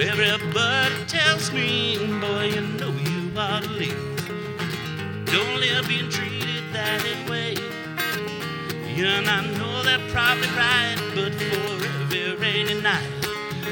[0.00, 3.98] Everybody tells me, boy, you know you ought to leave.
[5.26, 7.54] Don't live being treated that way.
[8.94, 13.10] Yeah, and I know they're probably right, but for every rainy night,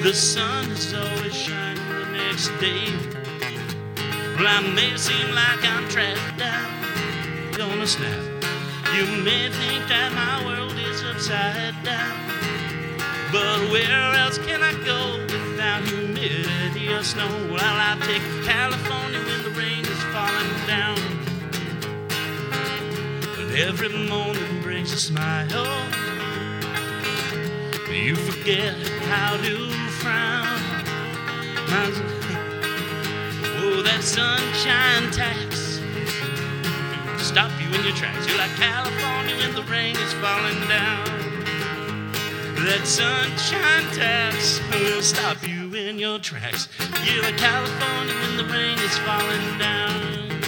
[0.02, 2.90] the sun is always shining the next day.
[4.36, 8.20] Well, I may seem like I'm trapped down on a snap.
[8.96, 12.35] You may think that my world is upside down.
[13.32, 17.28] But where else can I go without humidity or snow?
[17.50, 20.98] Well, I take California when the rain is falling down.
[23.36, 25.48] But every morning brings a smile.
[27.90, 28.76] You forget
[29.08, 29.70] how to
[30.00, 30.46] frown.
[33.58, 35.80] Oh, that sunshine tax
[37.18, 38.28] stop you in your tracks.
[38.28, 41.15] You're like California when the rain is falling down.
[42.66, 46.68] That sunshine tax will stop you in your tracks.
[47.04, 50.40] You're like California when the rain is falling down.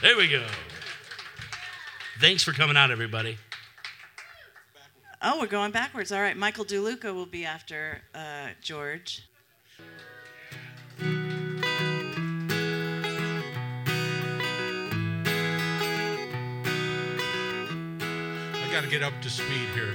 [0.00, 0.46] There we go.
[2.20, 3.38] Thanks for coming out, everybody.
[5.20, 6.12] Oh, we're going backwards.
[6.12, 9.28] All right, Michael DeLuca will be after uh, George.
[18.74, 19.94] Got to get up to speed here.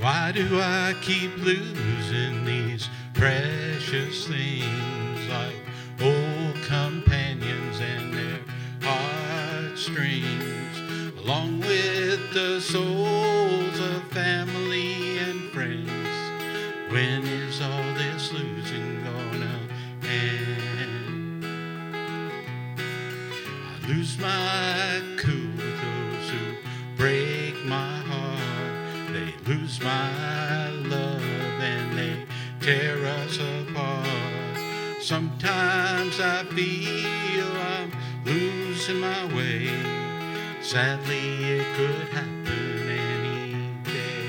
[0.00, 5.54] Why do I keep losing these precious things like
[6.00, 8.40] old companions and their
[8.82, 10.80] heartstrings,
[11.20, 15.92] along with the souls of family and friends?
[16.90, 19.60] When is all this losing gonna
[20.02, 21.44] end?
[22.76, 25.17] I lose my
[29.88, 32.16] my love and they
[32.60, 34.56] tear us apart.
[35.00, 37.90] Sometimes I feel I'm
[38.24, 39.68] losing my way.
[40.60, 41.26] Sadly,
[41.56, 42.74] it could happen
[43.06, 43.50] any
[43.94, 44.28] day.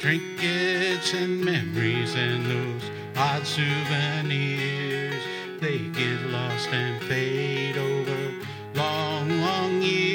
[0.00, 2.84] Trinkets and memories and those
[3.16, 5.22] odd souvenirs,
[5.60, 8.20] they get lost and fade over
[8.74, 10.11] long, long years.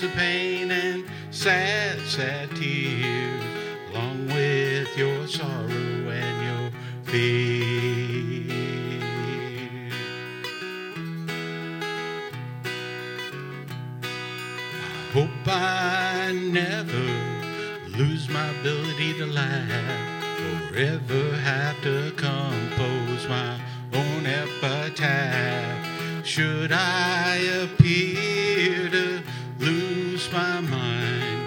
[0.00, 3.44] The pain and sad, sad tears,
[3.90, 6.70] along with your sorrow and your
[7.04, 8.50] fear.
[14.72, 17.06] I hope I never
[17.98, 23.60] lose my ability to laugh or ever have to compose my
[23.92, 25.86] own epitaph.
[26.24, 29.22] Should I appear to
[30.32, 31.42] my mind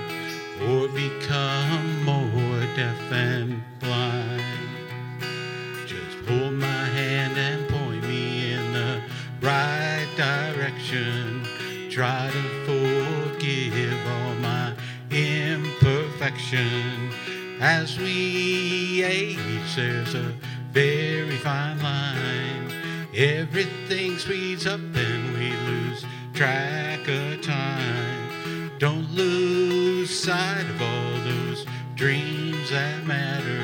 [0.62, 4.44] or become more deaf and blind?
[5.86, 9.02] Just hold my hand and point me in the
[9.42, 11.46] right direction.
[11.90, 14.74] Try to forgive all my
[15.12, 17.12] imperfection.
[17.60, 20.34] As we age, there's a
[20.72, 22.72] very fine line.
[23.16, 28.03] Everything speeds up and we lose track of time.
[28.84, 31.66] Don't lose sight of all those
[31.96, 33.64] dreams that matter.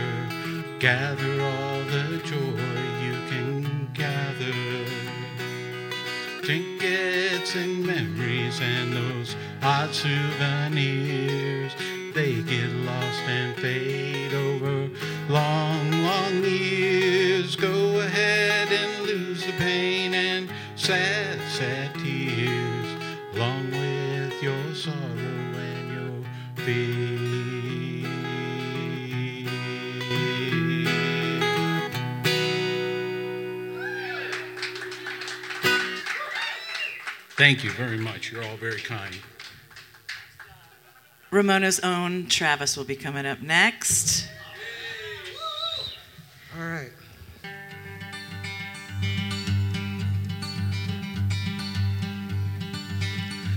[0.79, 4.53] Gather all the joy you can gather.
[6.41, 11.73] Trinkets and memories and those odd souvenirs.
[12.13, 14.89] They get lost and fade over
[15.27, 17.57] long, long years.
[17.57, 21.98] Go ahead and lose the pain and sad, sad
[37.39, 38.33] Thank you very much.
[38.33, 39.15] You're all very kind.
[41.31, 44.27] Ramona's own Travis will be coming up next.
[46.53, 46.91] All right.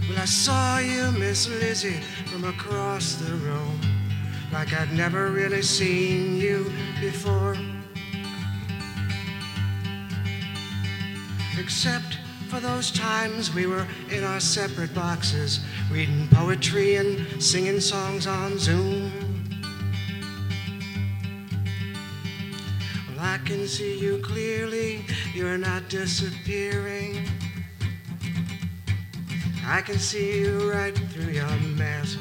[0.06, 3.80] When I saw you, Miss Lizzie, from across the room,
[4.52, 7.56] like I'd never really seen you before.
[11.58, 12.21] Except
[12.52, 18.58] for those times we were in our separate boxes, reading poetry and singing songs on
[18.58, 19.10] Zoom.
[23.08, 27.26] Well, I can see you clearly, you're not disappearing.
[29.64, 32.18] I can see you right through your mask.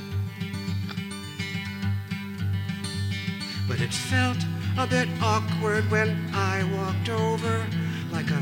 [3.67, 4.38] But it felt
[4.79, 7.65] a bit awkward when I walked over
[8.13, 8.41] like a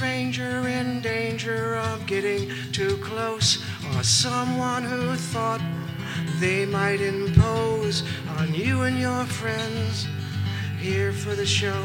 [0.00, 5.60] stranger in danger of getting too close, or someone who thought
[6.38, 8.02] they might impose
[8.38, 10.08] on you and your friends
[10.78, 11.84] here for the show.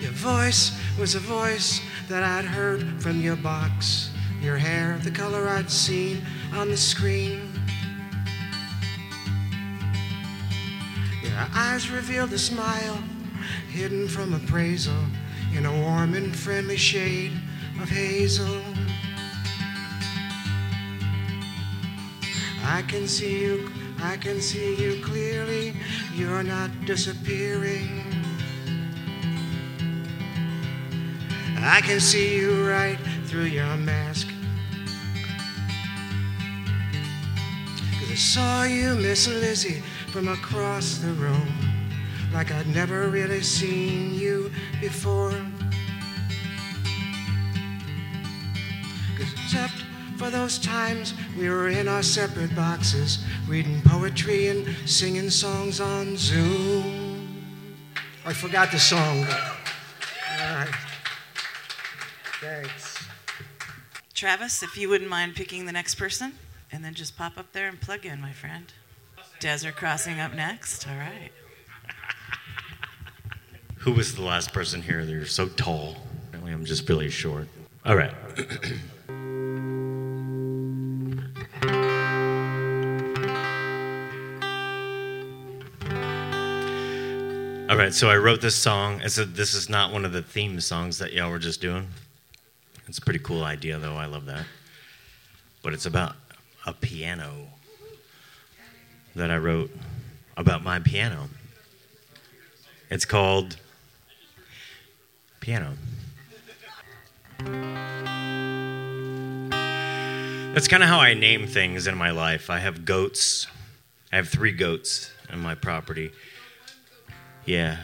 [0.00, 4.12] Your voice was a voice that I'd heard from your box.
[4.40, 6.24] Your hair, the color I'd seen
[6.54, 7.52] on the screen.
[11.20, 13.02] Your eyes revealed a smile
[13.68, 14.94] hidden from appraisal
[15.56, 17.32] in a warm and friendly shade
[17.80, 18.62] of hazel.
[22.64, 25.74] I can see you, I can see you clearly.
[26.14, 28.11] You're not disappearing.
[31.64, 34.26] I can see you right through your mask.
[38.00, 41.46] Cause I saw you, Miss Lizzie, from across the room,
[42.34, 44.50] like I'd never really seen you
[44.80, 45.30] before.
[49.16, 49.84] Cause except
[50.18, 56.16] for those times we were in our separate boxes, reading poetry and singing songs on
[56.16, 57.44] Zoom.
[58.26, 60.91] I forgot the song, all right.
[62.42, 62.98] Thanks.
[64.14, 66.32] Travis, if you wouldn't mind picking the next person,
[66.72, 68.72] and then just pop up there and plug in, my friend.
[69.38, 70.88] Desert Crossing up next.
[70.88, 71.30] All right.
[73.76, 75.06] Who was the last person here?
[75.06, 75.94] They're so tall.
[76.28, 77.46] Apparently, I'm just really short.
[77.84, 78.12] All right.
[87.70, 89.00] All right, so I wrote this song.
[89.02, 91.86] It's said, this is not one of the theme songs that y'all were just doing.
[92.92, 93.96] It's a pretty cool idea, though.
[93.96, 94.44] I love that.
[95.62, 96.14] But it's about
[96.66, 97.46] a piano
[99.16, 99.70] that I wrote
[100.36, 101.30] about my piano.
[102.90, 103.56] It's called
[105.40, 105.72] Piano.
[110.52, 112.50] That's kind of how I name things in my life.
[112.50, 113.46] I have goats.
[114.12, 116.12] I have three goats in my property.
[117.46, 117.78] Yeah,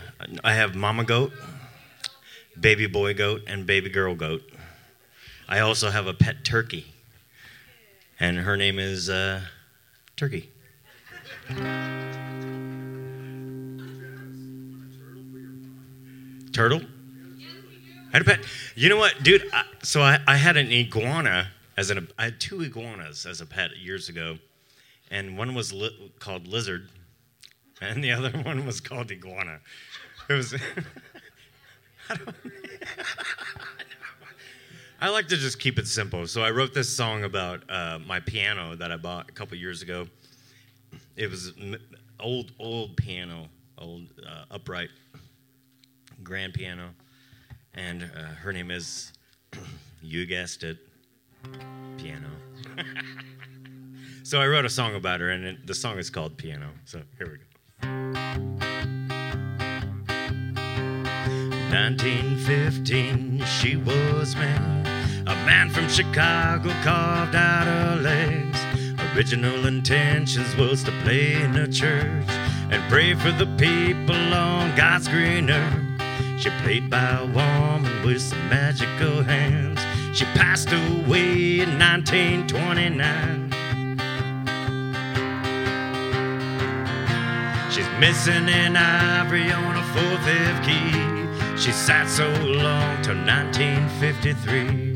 [0.44, 1.32] I have mama goat,
[2.60, 4.42] baby boy goat, and baby girl goat.
[5.48, 6.86] I also have a pet turkey,
[8.20, 9.40] and her name is uh,
[10.16, 10.50] Turkey.
[16.52, 16.80] turtle?
[18.08, 18.40] I Had a pet.
[18.74, 19.44] You know what, dude?
[19.52, 22.08] I, so I, I had an iguana as an.
[22.18, 24.38] I had two iguanas as a pet years ago,
[25.10, 26.88] and one was li- called lizard,
[27.80, 29.60] and the other one was called iguana.
[30.28, 30.54] It was.
[32.10, 32.36] I, don't-
[35.00, 36.26] I like to just keep it simple.
[36.26, 39.80] So I wrote this song about uh, my piano that I bought a couple years
[39.80, 40.08] ago.
[41.14, 41.52] It was
[42.18, 44.90] old, old piano, old uh, upright
[46.24, 46.90] grand piano,
[47.74, 49.12] and uh, her name is,
[50.02, 50.78] you guessed it,
[51.96, 52.30] piano.
[54.24, 56.70] so I wrote a song about her, and it, the song is called Piano.
[56.84, 57.44] So here we go.
[61.70, 64.77] 1915, she was married.
[65.28, 68.58] A man from Chicago carved out her legs.
[69.14, 72.24] Original intentions was to play in a church
[72.70, 75.84] and pray for the people on God's green earth.
[76.40, 79.78] She played by a woman with some magical hands.
[80.16, 83.50] She passed away in 1929.
[87.70, 91.58] She's missing an ivory on a fourth F key.
[91.58, 94.87] She sat so long till 1953.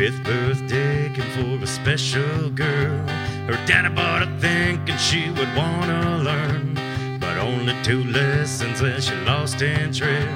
[0.00, 3.06] Fifth birthday came for a special girl.
[3.46, 6.72] Her daddy bought her thinking she would wanna learn,
[7.20, 10.26] but only two lessons and she lost interest.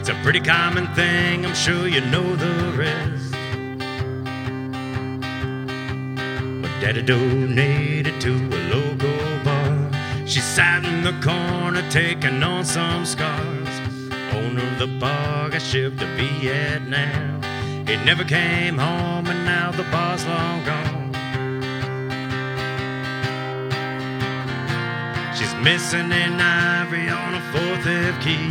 [0.00, 3.30] It's a pretty common thing, I'm sure you know the rest.
[6.60, 9.92] But daddy donated to a local bar.
[10.26, 13.74] She sat in the corner taking on some scars.
[14.32, 17.53] Owner of the bar got shipped to Vietnam.
[17.86, 21.12] He never came home and now the bar's long gone.
[25.36, 28.48] She's missing an ivory on a fourth of key.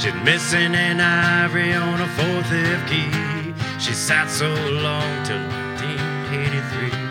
[0.00, 3.34] She's missing an ivory on a fourth F key.
[3.78, 7.03] She sat so long till 1983.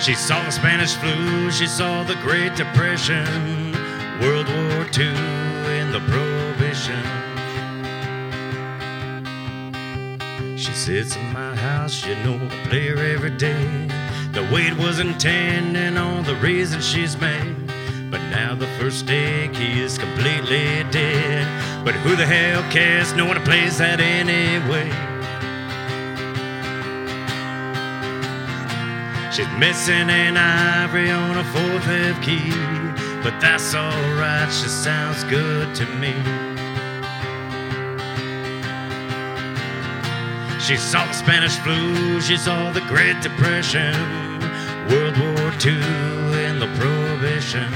[0.00, 3.72] She saw the Spanish flu, she saw the Great Depression,
[4.20, 7.02] World War II, and the Prohibition.
[10.56, 13.88] She sits in my house, you know, I play her every day.
[14.32, 17.56] The way it was intending all the reasons she's made.
[18.08, 21.84] But now the first day he is completely dead.
[21.84, 23.12] But who the hell cares?
[23.14, 25.17] No one plays that anyway.
[29.38, 32.50] She's missing an ivory on a fourth F key.
[33.22, 36.12] But that's alright, she sounds good to me.
[40.58, 43.94] She saw the Spanish flu, she saw the Great Depression,
[44.90, 45.84] World War II,
[46.42, 47.70] and the Prohibition.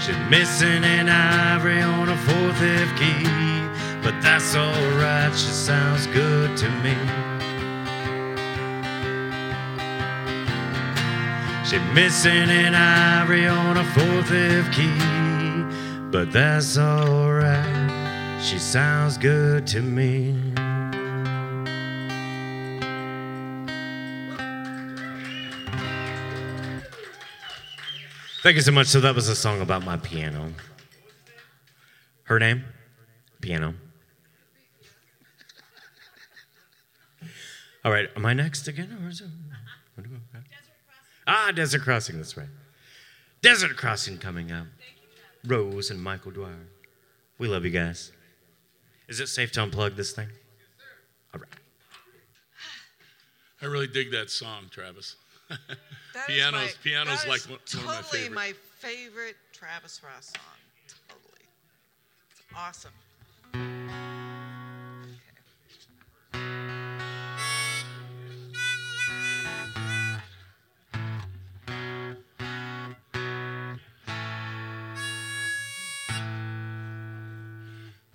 [0.00, 3.59] She's missing an ivory on a fourth F key,
[4.10, 6.96] but that's alright, she sounds good to me.
[11.64, 19.64] She's missing an ivory on a fourth F key, but that's alright, she sounds good
[19.68, 20.34] to me.
[28.42, 28.86] Thank you so much.
[28.86, 30.52] So that was a song about my piano.
[32.24, 32.64] Her name?
[33.42, 33.74] Piano.
[37.84, 38.98] All right, am I next again?
[39.02, 39.28] Or is it?
[41.26, 42.48] Ah, Desert Crossing, that's right.
[43.42, 44.66] Desert Crossing coming up.
[45.46, 46.66] Rose and Michael Dwyer.
[47.38, 48.12] We love you guys.
[49.08, 50.28] Is it safe to unplug this thing?
[51.32, 51.48] All right.
[53.62, 55.16] I really dig that song, Travis.
[56.12, 59.36] That is piano's my- piano's that like is one, one of my totally my favorite
[59.52, 60.58] Travis Ross song.
[61.08, 61.46] Totally.
[62.32, 62.90] It's awesome.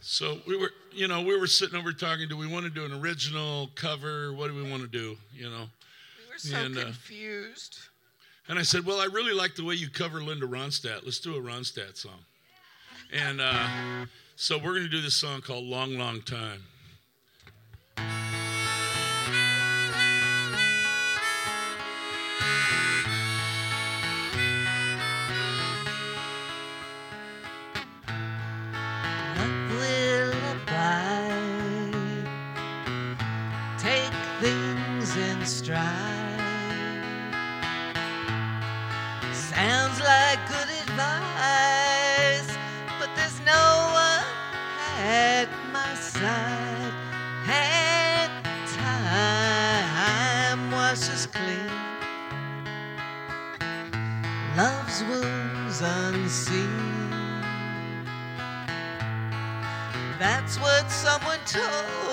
[0.07, 2.29] So we were, you know, we were sitting over talking.
[2.29, 4.31] Do we want to do an original cover?
[4.33, 5.17] What do we want to do?
[5.33, 5.65] You know.
[6.19, 7.79] We were so And, uh, confused.
[8.47, 11.03] And I said, Well, I really like the way you cover Linda Ronstadt.
[11.05, 12.23] Let's do a Ronstadt song.
[13.11, 16.61] And uh, so we're going to do this song called Long, Long Time.
[35.65, 36.45] Things.
[39.33, 42.57] Sounds like good advice,
[42.99, 44.25] but there's no one
[45.03, 46.93] at my side.
[47.47, 48.31] And
[48.75, 51.71] time washes clean
[54.57, 56.69] love's wounds unseen.
[60.17, 62.04] That's what someone told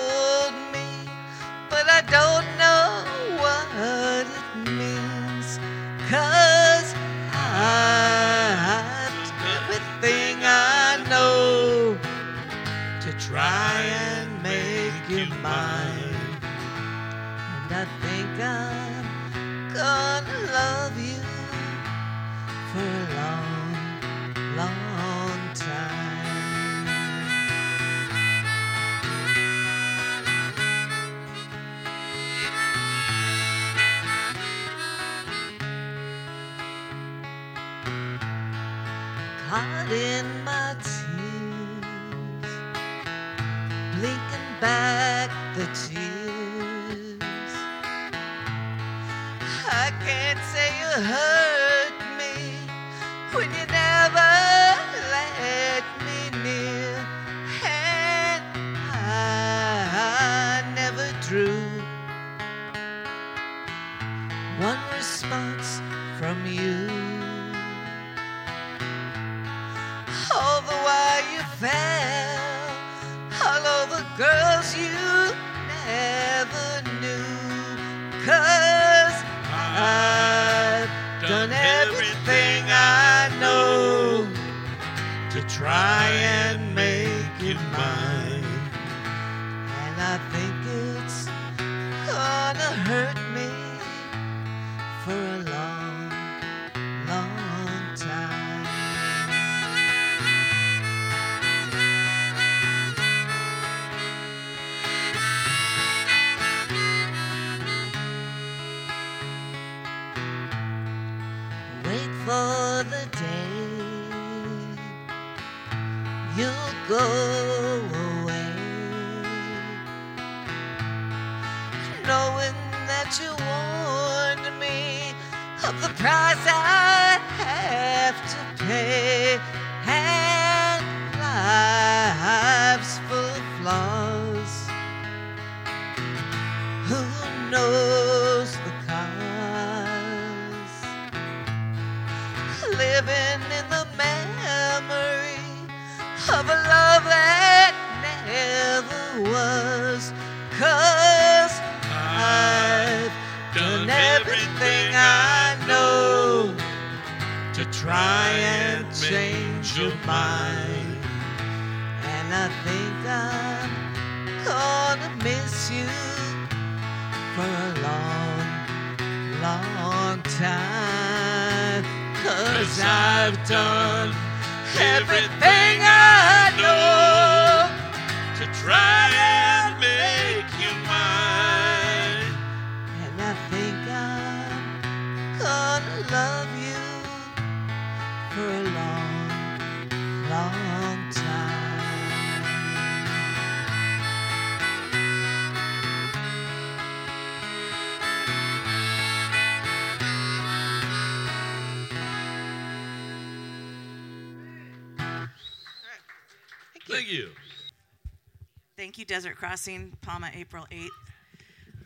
[209.13, 210.87] Desert Crossing, Palma, April 8th.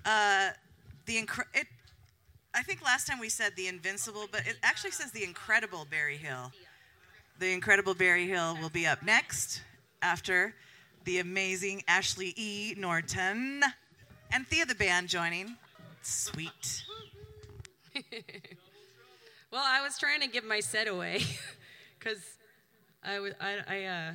[0.06, 0.52] Uh,
[1.08, 1.68] the incre- it,
[2.56, 6.16] I think last time we said the Invincible, but it actually says the Incredible Barry
[6.16, 6.54] Hill.
[7.40, 9.62] The Incredible Barry Hill will be up next
[10.02, 10.56] after
[11.04, 12.76] the amazing Ashley E.
[12.78, 13.62] Norton
[14.32, 15.58] and Thea the band joining.
[16.04, 16.86] Sweet.
[19.52, 21.24] well, I was trying to give my set away
[22.00, 22.20] because
[23.04, 24.12] I I, w- I, I, uh,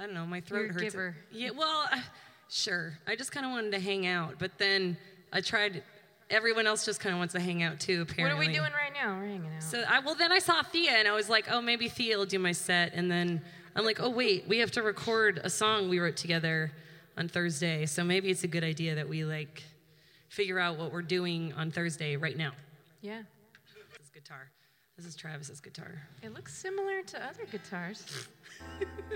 [0.00, 0.82] I don't know, my throat You're hurts.
[0.82, 1.16] giver.
[1.30, 2.00] Yeah, well, uh,
[2.48, 2.94] sure.
[3.06, 4.96] I just kind of wanted to hang out, but then
[5.30, 5.82] I tried.
[6.30, 8.00] Everyone else just kind of wants to hang out too.
[8.02, 8.34] Apparently.
[8.34, 9.18] What are we doing right now?
[9.18, 9.62] We're hanging out.
[9.62, 12.24] So I well then I saw Thea and I was like, oh maybe Thea will
[12.24, 13.42] do my set, and then
[13.76, 16.72] I'm like, oh wait, we have to record a song we wrote together
[17.18, 19.62] on Thursday, so maybe it's a good idea that we like
[20.28, 22.52] figure out what we're doing on Thursday right now.
[23.02, 23.22] yeah.
[23.92, 24.50] This is guitar.
[25.00, 26.02] This is Travis's guitar.
[26.22, 28.04] It looks similar to other guitars.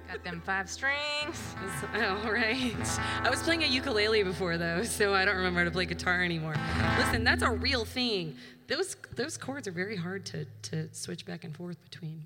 [0.09, 1.55] Got them five strings.
[1.95, 2.75] All right.
[3.23, 6.25] I was playing a ukulele before though, so I don't remember how to play guitar
[6.25, 6.55] anymore.
[6.97, 8.35] Listen, that's a real thing.
[8.67, 12.25] Those those chords are very hard to to switch back and forth between.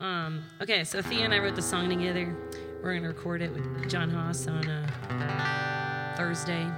[0.00, 2.36] Um, okay, so Thea and I wrote the song together.
[2.82, 6.68] We're gonna record it with John Haas on uh, Thursday.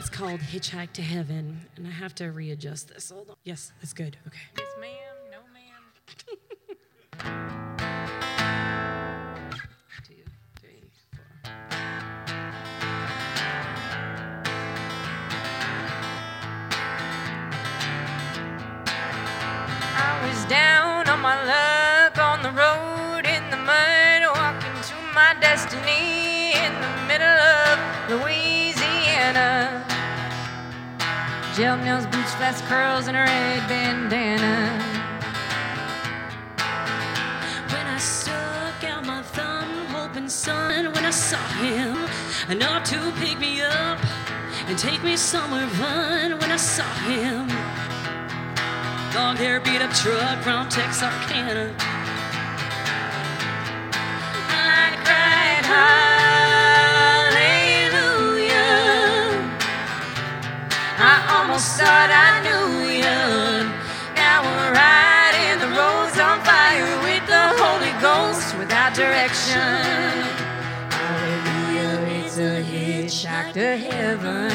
[0.00, 3.10] It's called Hitchhike to Heaven, and I have to readjust this.
[3.10, 3.36] Hold on.
[3.44, 4.16] Yes, that's good.
[4.26, 4.38] Okay.
[4.56, 5.16] Yes, ma'am.
[5.30, 5.82] No, ma'am.
[10.06, 10.14] Two,
[19.96, 20.79] I was down
[31.60, 34.82] Gel nails, boots, fast curls, and a red bandana.
[37.68, 42.08] When I stuck out my thumb, hoping son, when I saw him,
[42.48, 43.98] enough to pick me up
[44.68, 46.38] and take me somewhere fun.
[46.38, 47.46] When I saw him,
[49.14, 51.74] long hair, beat up truck from Texarkana.
[54.48, 56.09] I cried hallelujah.
[61.50, 63.18] Almost thought I knew you.
[64.14, 69.58] Now we're riding the roads on fire with the Holy Ghost without direction.
[70.94, 74.50] Hallelujah, it's a hitchhike to heaven.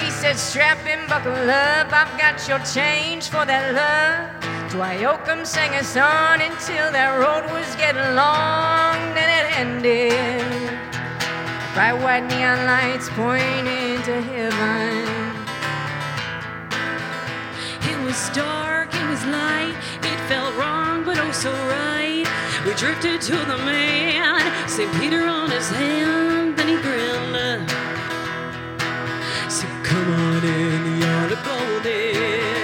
[0.00, 4.39] He said, strap in, buckle up, I've got your change for that love.
[4.70, 10.70] Twiocum sang a song until that road was getting long, then it ended.
[11.74, 15.34] Bright white neon lights pointing to heaven.
[17.82, 19.74] It was dark, it was light,
[20.06, 22.22] it felt wrong, but oh so right.
[22.64, 24.38] We drifted to the man,
[24.68, 24.92] St.
[25.00, 27.68] Peter on his hand, then he grinned.
[29.50, 32.59] So come on in, you're the golden.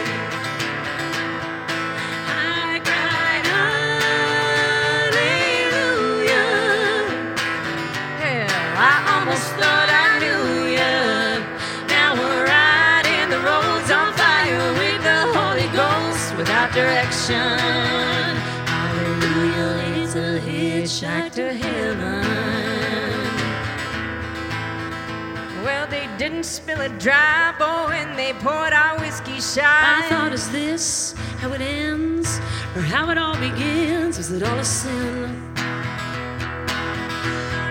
[26.28, 29.62] Didn't spill a drop, oh, and they poured our whiskey shot.
[29.65, 32.40] I thought, is this how it ends?
[32.74, 34.19] Or how it all begins?
[34.19, 35.55] Is it all a sin?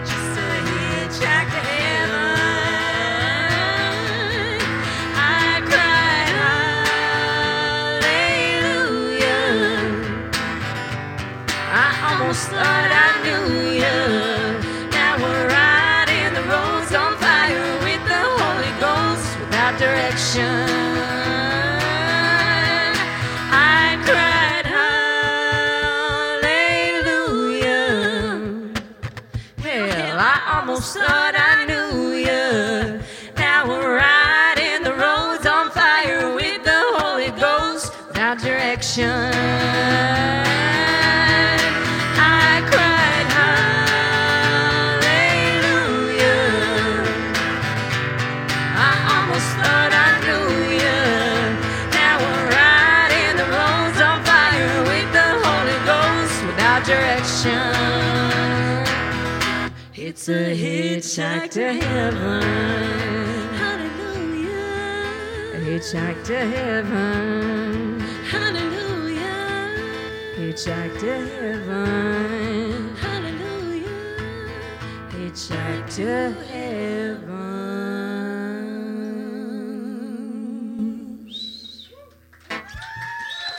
[0.06, 2.15] Just a hitchhike to heaven.
[5.18, 6.30] I cried
[7.99, 9.36] hallelujah.
[11.73, 13.14] I almost thought I
[30.95, 33.01] thought I knew you.
[33.35, 39.34] Now we're riding the roads on fire with the Holy Ghost without direction.
[60.17, 62.41] It's a hitchhike to heaven.
[63.59, 65.11] Hallelujah.
[65.53, 67.99] A hitchhike to heaven.
[68.31, 69.75] Hallelujah.
[70.37, 72.95] Hitchhike to heaven.
[72.95, 73.89] Hallelujah.
[75.11, 77.25] Hitchhike to heaven.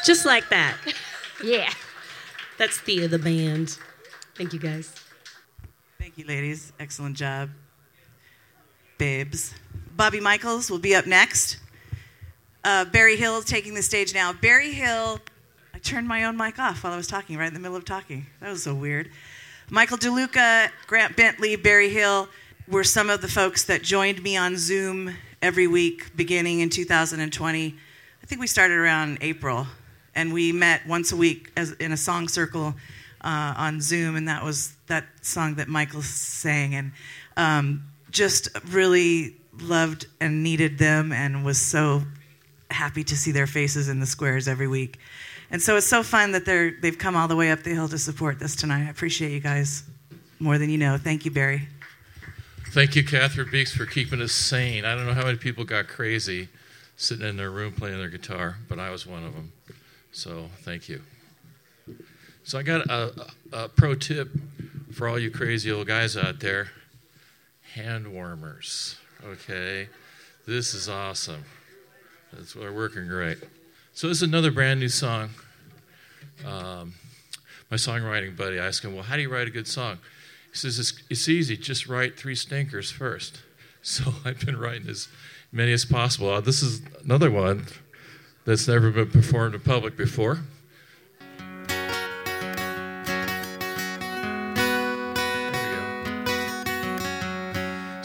[0.06, 0.76] Just like that.
[1.44, 1.68] Yeah.
[2.56, 3.76] That's Thea the band.
[4.36, 4.90] Thank you guys.
[6.16, 6.72] You, ladies.
[6.80, 7.50] Excellent job.
[8.96, 9.52] Babes.
[9.94, 11.58] Bobby Michaels will be up next.
[12.64, 14.32] Uh, Barry Hill is taking the stage now.
[14.32, 15.20] Barry Hill,
[15.74, 17.84] I turned my own mic off while I was talking, right in the middle of
[17.84, 18.24] talking.
[18.40, 19.10] That was so weird.
[19.68, 22.28] Michael DeLuca, Grant Bentley, Barry Hill
[22.66, 27.74] were some of the folks that joined me on Zoom every week beginning in 2020.
[28.22, 29.66] I think we started around April,
[30.14, 32.74] and we met once a week as, in a song circle
[33.26, 36.92] uh, on Zoom, and that was that song that Michael sang, and
[37.36, 42.02] um, just really loved and needed them, and was so
[42.70, 44.98] happy to see their faces in the squares every week.
[45.50, 47.88] And so it's so fun that they're they've come all the way up the hill
[47.88, 48.86] to support this tonight.
[48.86, 49.82] I appreciate you guys
[50.38, 50.96] more than you know.
[50.96, 51.68] Thank you, Barry.
[52.70, 54.84] Thank you, Catherine Beeks, for keeping us sane.
[54.84, 56.48] I don't know how many people got crazy
[56.96, 59.52] sitting in their room playing their guitar, but I was one of them.
[60.12, 61.00] So thank you.
[62.46, 64.28] So I got a, a, pro tip
[64.92, 66.68] for all you crazy old guys out there
[67.74, 68.94] hand warmers.
[69.24, 69.88] Okay?
[70.46, 71.42] This is awesome.
[72.32, 73.38] That's they're working great.
[73.94, 75.30] So this is another brand new song.
[76.46, 76.94] Um,
[77.68, 79.98] my songwriting buddy, asked him, "Well, how do you write a good song?"
[80.52, 81.56] He says, "It's, it's easy.
[81.56, 83.42] Just write three stinkers first.
[83.82, 85.06] So I've been writing as
[85.52, 86.30] many as possible.
[86.30, 87.66] Uh, this is another one
[88.44, 90.40] that's never been performed in public before.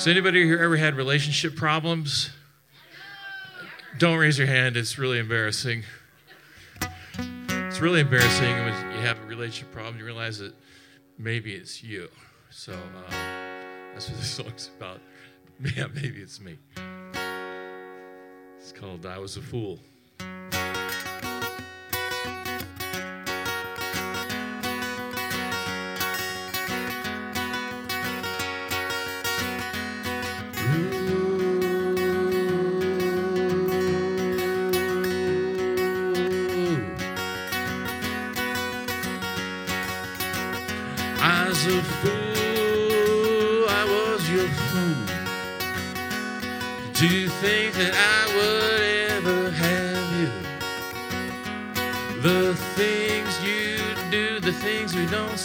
[0.01, 2.31] So anybody here ever had relationship problems?
[3.99, 4.75] Don't raise your hand.
[4.75, 5.83] It's really embarrassing.
[7.19, 9.99] It's really embarrassing when you have a relationship problem.
[9.99, 10.55] You realize that
[11.19, 12.09] maybe it's you.
[12.49, 13.11] So uh,
[13.93, 15.01] that's what this song's about.
[15.77, 16.57] Yeah, maybe it's me.
[18.57, 19.77] It's called "I Was a Fool."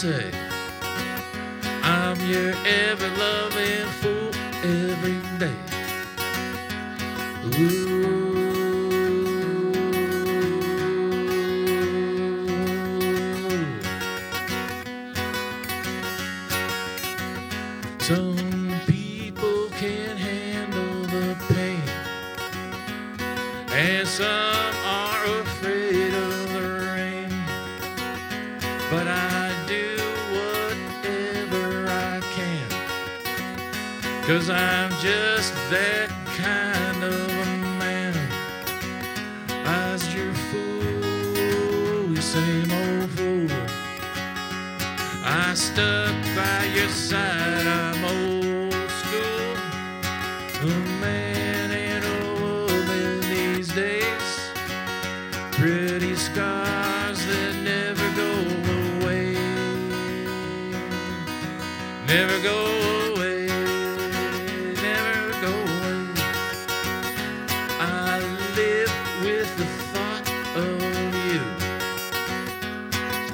[0.06, 0.35] Say.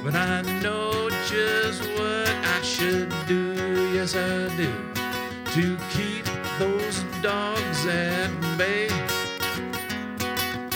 [0.05, 4.73] But I know just what I should do, yes I do,
[5.55, 6.25] to keep
[6.59, 8.89] those dogs at bay.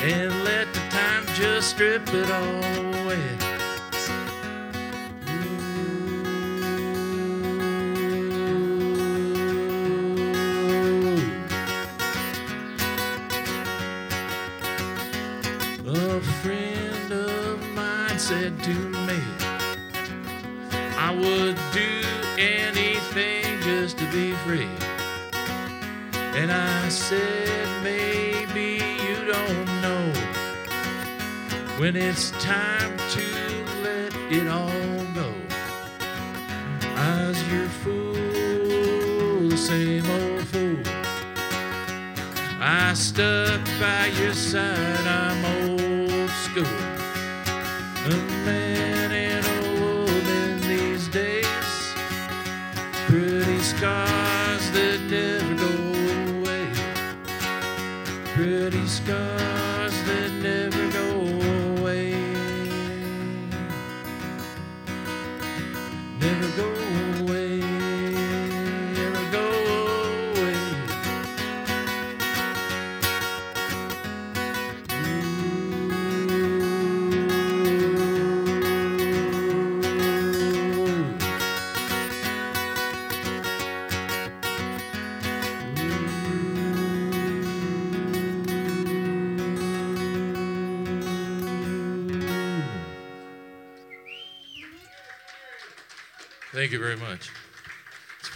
[0.00, 3.05] And let the time just strip it all
[31.86, 33.22] when it's time to
[33.84, 35.32] let it all go.
[36.96, 40.82] I was your fool, the same old fool.
[42.58, 46.85] I stuck by your side, I'm old school.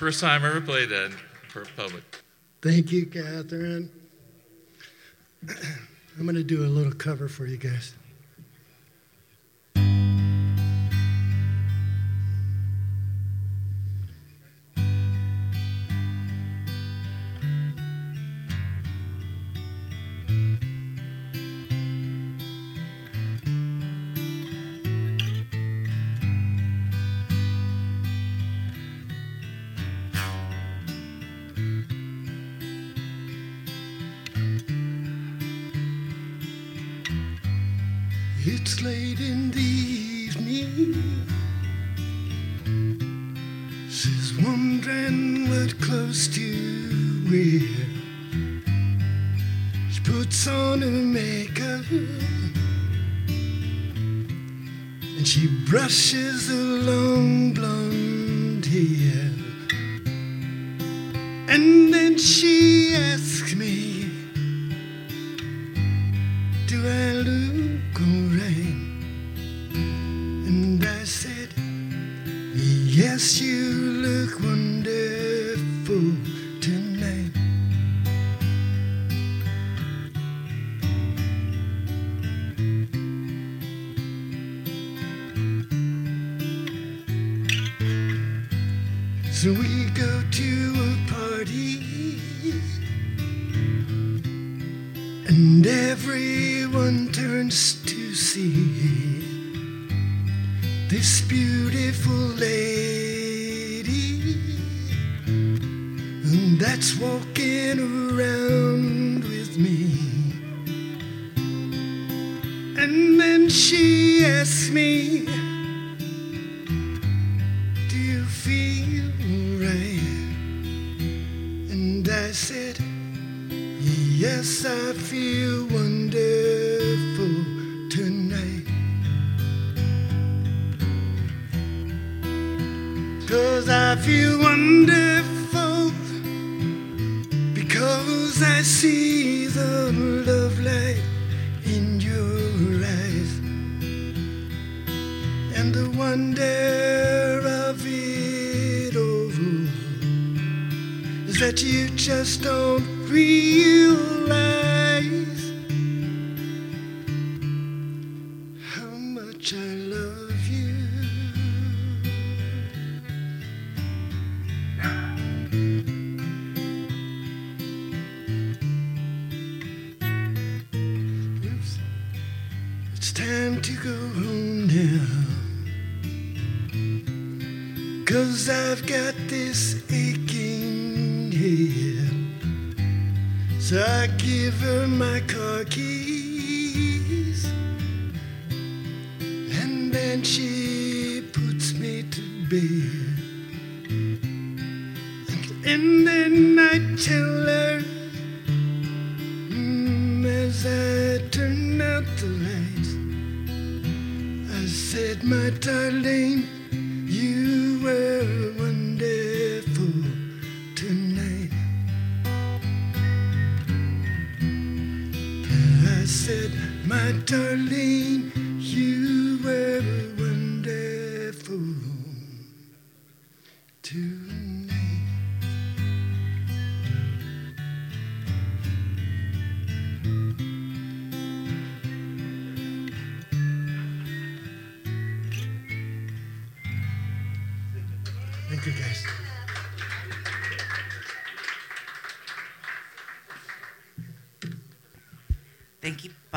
[0.01, 1.13] First time I ever played that
[1.49, 2.03] for public.
[2.63, 3.91] Thank you, Catherine.
[6.19, 7.93] I'm going to do a little cover for you guys.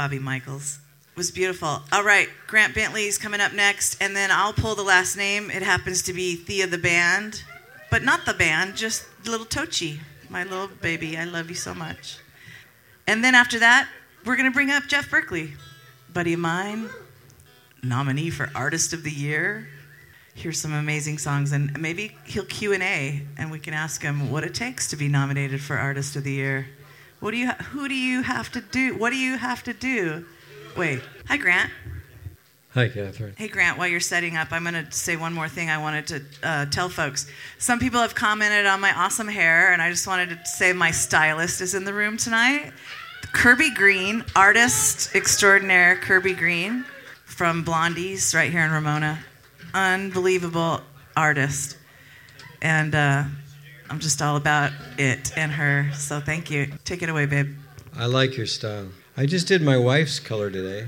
[0.04, 0.80] Bobby Michaels.
[1.14, 1.82] It was beautiful.
[1.94, 5.50] All right, Grant Bentley's coming up next, and then I'll pull the last name.
[5.50, 7.42] It happens to be Thea the band,
[7.90, 10.00] but not the band, just little Tochi,
[10.30, 11.18] my little baby.
[11.18, 12.18] I love you so much.
[13.08, 13.88] And then after that,
[14.26, 15.54] we're going to bring up Jeff Berkley,
[16.12, 16.90] buddy of mine,
[17.82, 19.70] nominee for Artist of the Year.
[20.36, 24.30] Here's some amazing songs, and maybe he'll Q and A, and we can ask him
[24.30, 26.68] what it takes to be nominated for Artist of the Year.
[27.24, 27.48] What do you?
[27.48, 28.98] Ha- who do you have to do?
[28.98, 30.26] What do you have to do?
[30.76, 31.00] Wait.
[31.30, 31.72] Hi, Grant.
[32.74, 33.34] Hi, Catherine.
[33.38, 33.78] Hey, Grant.
[33.78, 35.70] While you're setting up, I'm going to say one more thing.
[35.70, 37.26] I wanted to uh, tell folks.
[37.60, 40.92] Some people have commented on my awesome hair, and I just wanted to say my
[40.92, 42.74] stylist is in the room tonight.
[43.32, 46.84] Kirby Green, artist extraordinaire Kirby Green
[47.24, 49.18] from Blondies, right here in Ramona.
[49.74, 50.82] Unbelievable.
[51.16, 51.78] artist,
[52.62, 53.24] and uh,
[53.94, 55.92] I'm just all about it and her.
[55.94, 56.74] So thank you.
[56.84, 57.56] Take it away, babe.
[57.96, 58.88] I like your style.
[59.16, 60.88] I just did my wife's color today.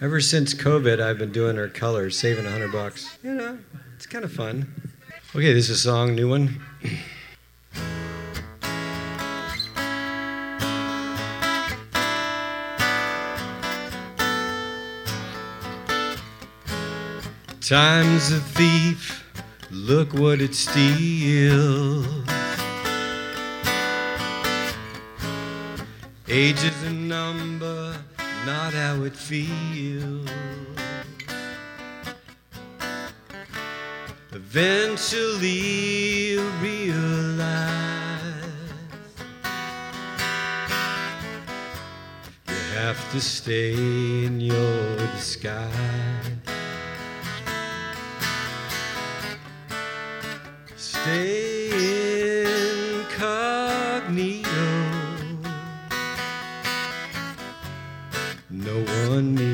[0.00, 3.18] Ever since COVID, I've been doing her colors, saving a hundred bucks.
[3.22, 3.56] You know,
[3.94, 4.66] it's kind of fun.
[5.32, 6.60] Okay, this is a song, new one.
[17.60, 19.29] Time's a thief,
[19.70, 22.06] look what it steals.
[26.28, 27.96] Age is a number,
[28.46, 30.28] not how it feels.
[34.32, 35.48] Eventually
[36.30, 37.90] you'll realize
[42.46, 46.19] you have to stay in your disguise.
[51.02, 51.70] Stay
[53.00, 54.50] incognito.
[58.50, 58.76] No
[59.08, 59.49] one needs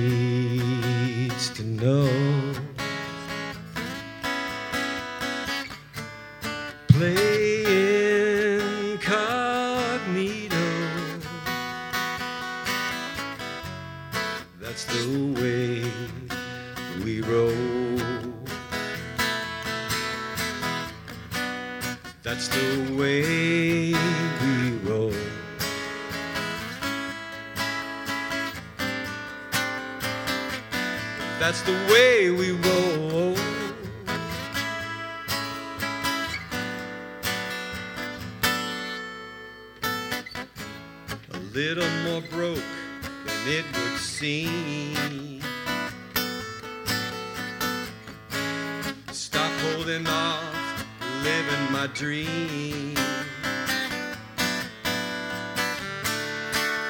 [49.87, 50.85] holding off,
[51.23, 52.97] living my dream.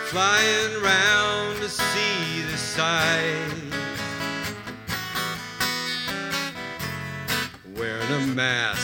[0.07, 3.77] Flying round to see the sights.
[7.77, 8.76] Wearing a mask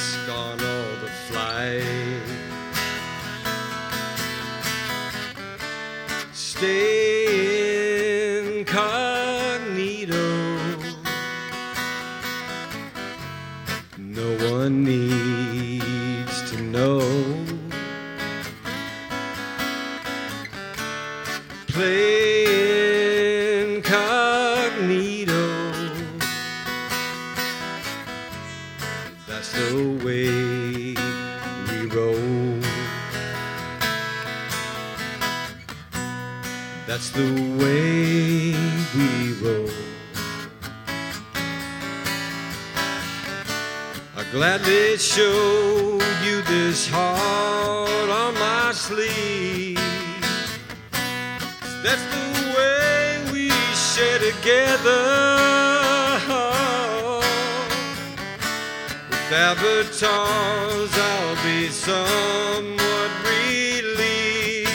[59.52, 64.70] avatars, I'll be somewhat relieved.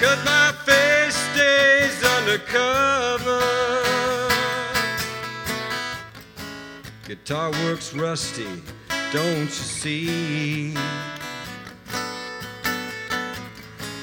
[0.00, 3.42] Cause my face stays undercover.
[7.06, 8.62] Guitar works rusty,
[9.12, 10.74] don't you see?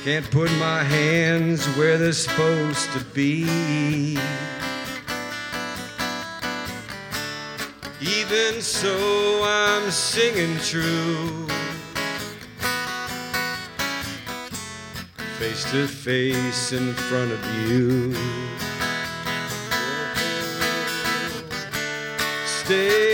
[0.06, 4.18] Can't put my hands where they're supposed to be.
[8.32, 11.48] Even so, I'm singing true.
[15.40, 18.14] Face to face in front of you.
[22.46, 23.09] Stay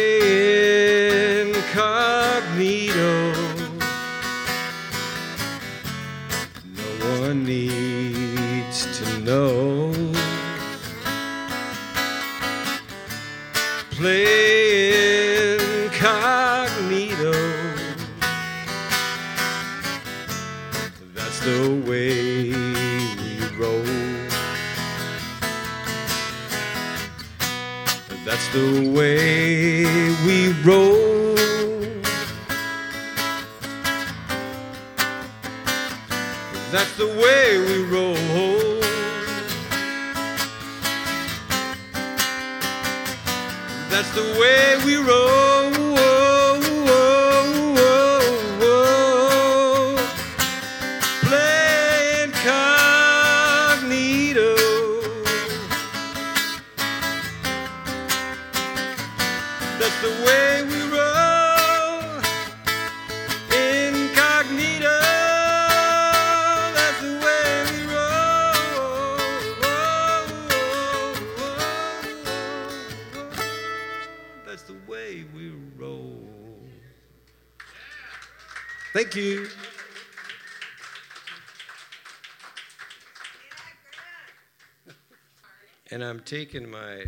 [86.26, 87.06] taking my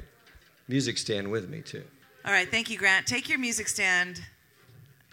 [0.68, 1.84] music stand with me too.
[2.26, 3.08] All right, thank you, Grant.
[3.08, 4.22] Take your music stand.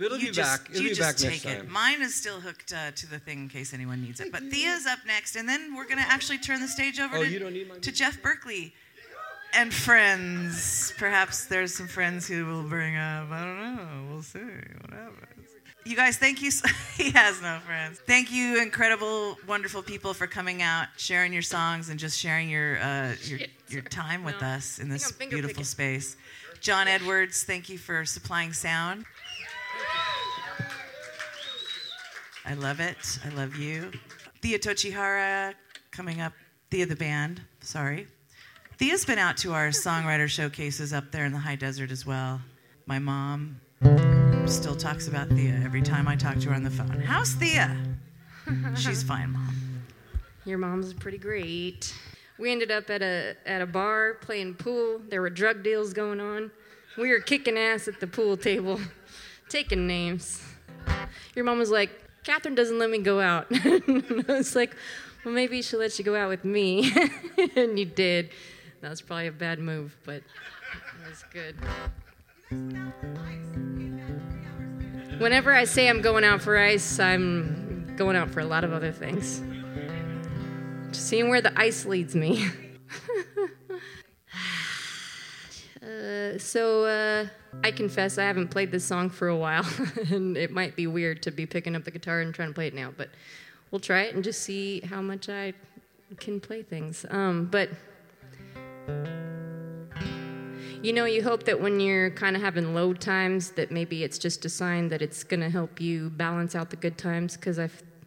[0.00, 0.70] It'll you be just, back.
[0.70, 1.58] It'll you be just back take it.
[1.58, 1.70] time.
[1.70, 4.32] Mine is still hooked uh, to the thing in case anyone needs it.
[4.32, 7.22] But Thea's up next, and then we're going to actually turn the stage over Oh,
[7.22, 8.74] to, you don't need to Jeff Berkley
[9.54, 10.92] and friends.
[10.98, 13.30] Perhaps there's some friends who will bring up.
[13.30, 14.12] I don't know.
[14.12, 14.40] We'll see.
[14.40, 15.33] What happens.
[15.86, 16.50] You guys, thank you.
[16.50, 16.66] So,
[16.96, 18.00] he has no friends.
[18.06, 22.78] Thank you, incredible, wonderful people, for coming out, sharing your songs, and just sharing your
[22.78, 25.64] uh, your, your time with us in this beautiful picking.
[25.64, 26.16] space.
[26.60, 29.04] Jon Edwards, thank you for supplying sound.
[32.46, 33.18] I love it.
[33.24, 33.90] I love you.
[34.42, 35.54] Thea Tochihara
[35.90, 36.32] coming up.
[36.70, 37.42] Thea the band.
[37.60, 38.06] Sorry.
[38.78, 42.40] Thea's been out to our songwriter showcases up there in the high desert as well.
[42.86, 43.60] My mom
[44.46, 47.00] still talks about Thea every time I talk to her on the phone.
[47.00, 47.76] How's Thea?
[48.76, 49.82] She's fine, mom.
[50.44, 51.94] Your mom's pretty great.
[52.38, 55.00] We ended up at a at a bar playing pool.
[55.08, 56.50] There were drug deals going on.
[56.98, 58.80] We were kicking ass at the pool table,
[59.48, 60.42] taking names.
[61.34, 61.90] Your mom was like,
[62.22, 64.76] "Catherine doesn't let me go out." I was like,
[65.24, 66.92] "Well, maybe she'll let you go out with me,"
[67.56, 68.30] and you did.
[68.82, 71.56] That was probably a bad move, but it was good.
[75.18, 78.72] Whenever I say I'm going out for ice, I'm going out for a lot of
[78.72, 79.42] other things.
[80.90, 82.46] Just seeing where the ice leads me.
[85.82, 87.26] uh, so, uh,
[87.62, 89.66] I confess I haven't played this song for a while,
[90.10, 92.66] and it might be weird to be picking up the guitar and trying to play
[92.66, 93.10] it now, but
[93.70, 95.54] we'll try it and just see how much I
[96.18, 97.06] can play things.
[97.08, 97.70] Um, but
[100.84, 104.18] you know, you hope that when you're kind of having low times, that maybe it's
[104.18, 107.58] just a sign that it's going to help you balance out the good times, because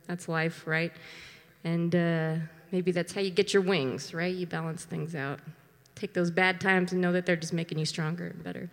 [0.06, 0.92] that's life, right?
[1.64, 2.36] And uh,
[2.72, 4.34] maybe that's how you get your wings, right?
[4.34, 5.40] You balance things out.
[5.96, 8.70] Take those bad times and know that they're just making you stronger and better.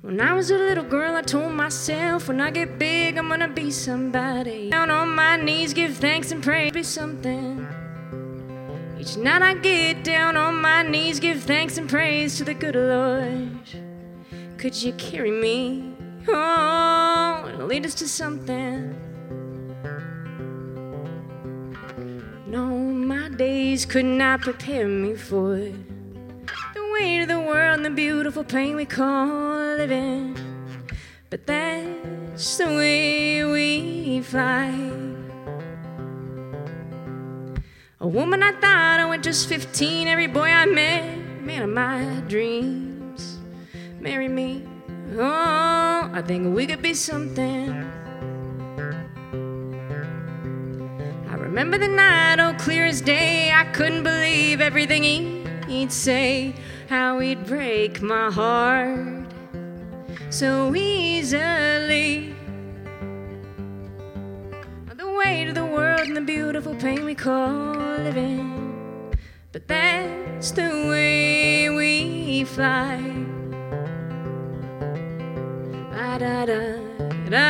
[0.00, 3.48] When I was a little girl, I told myself, when I get big, I'm gonna
[3.48, 4.70] be somebody.
[4.70, 7.66] Down on my knees, give thanks and pray, be something.
[9.06, 12.74] Each night I get down on my knees, give thanks and praise to the good
[12.74, 13.68] Lord.
[14.58, 15.94] Could you carry me?
[16.26, 18.98] Oh, lead us to something.
[22.48, 25.76] No, my days could not prepare me for it.
[26.74, 30.36] The weight of the world and the beautiful pain we call living.
[31.30, 35.15] But that's the way we fly.
[38.06, 42.04] A woman I thought I was just 15, every boy I met, man of my
[42.28, 43.38] dreams.
[43.98, 44.62] Marry me.
[45.16, 47.72] Oh, I think we could be something.
[51.28, 53.50] I remember the night, oh, clear as day.
[53.50, 56.54] I couldn't believe everything he- he'd say,
[56.88, 59.26] how he'd break my heart
[60.30, 62.35] so easily.
[65.18, 69.16] Weight of the world and the beautiful pain we call living.
[69.52, 73.00] But that's the way we fly.
[75.92, 76.76] Ah, da da
[77.30, 77.42] da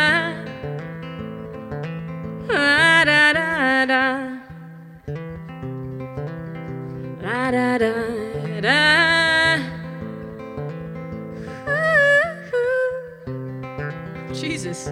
[2.50, 3.04] ah, da.
[3.04, 4.02] Da da ah, da da.
[7.20, 9.16] Da da da da.
[14.32, 14.90] Jesus.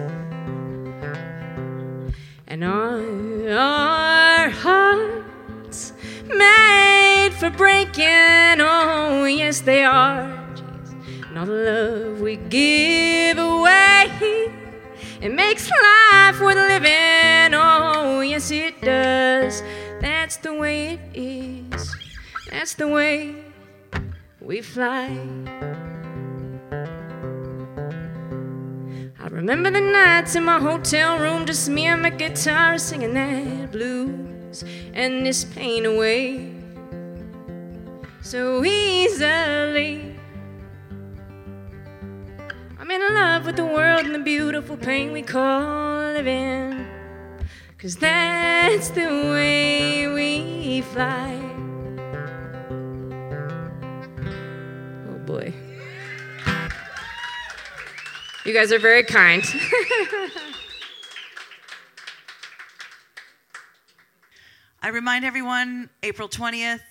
[2.55, 5.91] And our, hearts
[6.25, 8.61] made for breaking.
[8.61, 10.21] Oh, yes, they are.
[11.27, 14.09] And all the love we give away,
[15.19, 17.53] it makes life worth living.
[17.53, 19.61] Oh, yes, it does.
[19.99, 21.93] That's the way it is.
[22.49, 23.35] That's the way
[24.39, 25.94] we fly.
[29.35, 34.63] Remember the nights in my hotel room, just me and my guitar singing that blues
[34.93, 36.53] and this pain away
[38.21, 40.15] so easily.
[42.79, 46.87] I'm in love with the world and the beautiful pain we call living.
[47.77, 51.35] Cause that's the way we fly.
[55.09, 55.64] Oh boy.
[58.45, 59.43] You guys are very kind.
[64.81, 66.81] I remind everyone April 20th,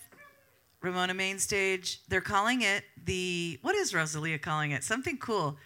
[0.82, 2.00] Ramona Main Stage.
[2.08, 4.82] They're calling it the what is Rosalia calling it?
[4.82, 5.56] Something cool.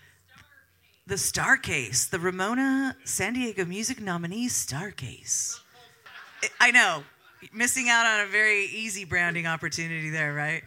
[1.07, 5.59] The Star Case, the Ramona San Diego Music Nominee Star Case.
[6.43, 7.03] I- I know,
[7.55, 10.63] missing out on a very easy branding opportunity there, right?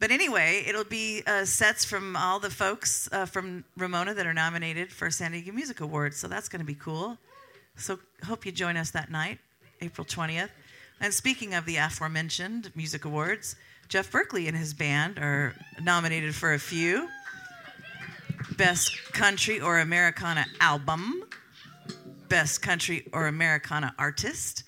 [0.00, 4.32] But anyway, it'll be uh, sets from all the folks uh, from Ramona that are
[4.32, 6.16] nominated for San Diego Music Awards.
[6.16, 7.18] So that's going to be cool.
[7.76, 9.38] So hope you join us that night,
[9.82, 10.48] April 20th.
[11.02, 13.56] And speaking of the aforementioned music awards,
[13.88, 17.06] Jeff Berkley and his band are nominated for a few
[18.56, 21.24] Best Country or Americana Album,
[22.28, 24.64] Best Country or Americana Artist,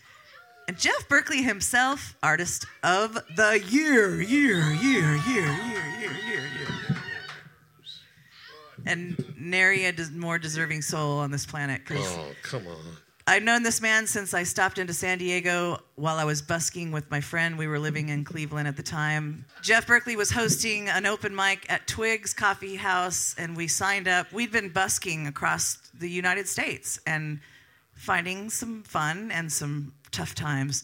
[0.68, 6.96] and Jeff Berkley himself, Artist of the Year, year, year, year, year, year, year, year.
[8.84, 11.84] And nary a des- more deserving soul on this planet.
[11.86, 12.96] 'cause Oh, come on.
[13.28, 17.08] I've known this man since I stopped into San Diego while I was busking with
[17.08, 17.56] my friend.
[17.56, 19.44] We were living in Cleveland at the time.
[19.62, 24.32] Jeff Berkley was hosting an open mic at Twiggs Coffee House, and we signed up.
[24.32, 27.38] We'd been busking across the United States and
[28.06, 30.82] finding some fun and some tough times.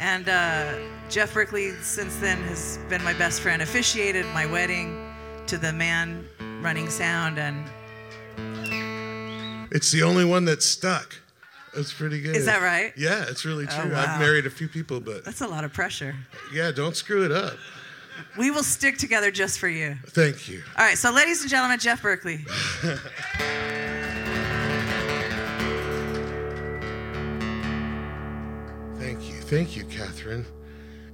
[0.00, 0.72] And uh,
[1.10, 5.14] Jeff Berkley, since then, has been my best friend, officiated my wedding
[5.46, 6.24] to the man
[6.62, 7.64] running sound, and
[9.70, 11.14] It's the only one that's stuck.
[11.76, 12.34] It's pretty good.
[12.34, 12.94] Is that right?
[12.96, 13.92] Yeah, it's really Oh, true.
[13.92, 14.14] wow.
[14.14, 16.14] I've married a few people, but that's a lot of pressure.
[16.52, 17.54] yeah, don't screw it up.
[18.38, 19.96] We will stick together just for you.
[20.06, 20.62] Thank you.
[20.78, 22.44] All right, so ladies and gentlemen, Jeff Berkley.
[29.54, 29.84] Thank you.
[29.84, 30.44] Catherine.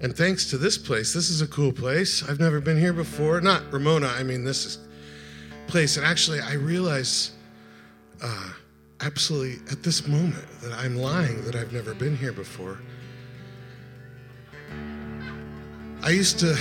[0.01, 1.13] And thanks to this place.
[1.13, 2.27] This is a cool place.
[2.27, 3.39] I've never been here before.
[3.43, 4.79] Not Ramona, I mean, this is
[5.67, 5.99] place.
[5.99, 7.33] And actually, I realize
[8.23, 8.53] uh,
[9.01, 12.79] absolutely at this moment that I'm lying, that I've never been here before.
[16.03, 16.57] I used to.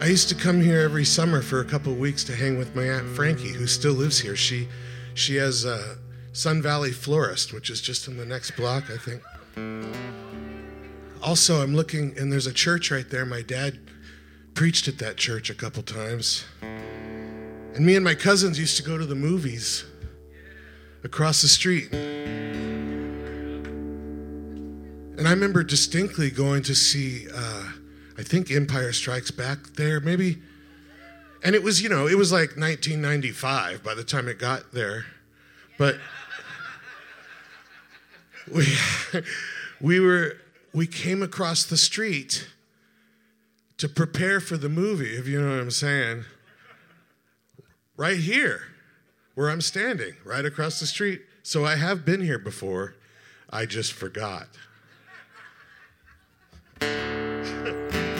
[0.00, 2.82] I used to come here every summer for a couple weeks to hang with my
[2.82, 4.34] aunt Frankie, who still lives here.
[4.34, 4.66] She,
[5.14, 5.94] she has uh,
[6.32, 9.22] Sun Valley Florist, which is just in the next block, I think.
[11.22, 13.24] Also, I'm looking, and there's a church right there.
[13.24, 13.78] My dad
[14.54, 16.44] preached at that church a couple times.
[16.60, 19.84] And me and my cousins used to go to the movies
[21.04, 21.92] across the street.
[25.16, 27.68] And I remember distinctly going to see, uh,
[28.18, 30.42] I think Empire Strikes Back there, maybe.
[31.44, 35.06] And it was, you know, it was like 1995 by the time it got there.
[35.78, 35.98] But
[38.52, 38.66] we,
[39.80, 40.36] we were,
[40.74, 42.48] we came across the street
[43.76, 46.24] to prepare for the movie, if you know what I'm saying.
[47.96, 48.62] Right here,
[49.34, 51.22] where I'm standing, right across the street.
[51.42, 52.94] So I have been here before.
[53.50, 54.48] I just forgot.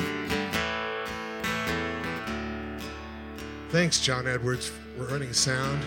[3.70, 4.70] Thanks, Jon Edwards.
[4.98, 5.82] We're running sound.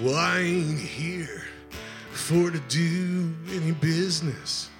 [0.00, 1.44] Well, I ain't here
[2.12, 4.70] for to do any business.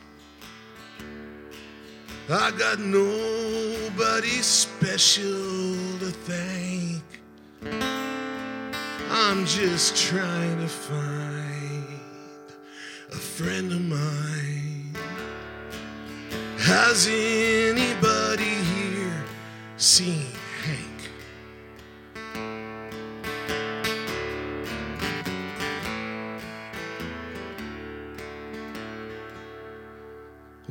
[2.31, 5.29] I got nobody special
[5.99, 7.03] to thank.
[9.11, 11.85] I'm just trying to find
[13.11, 14.97] a friend of mine.
[16.57, 19.25] Has anybody here
[19.77, 20.32] seen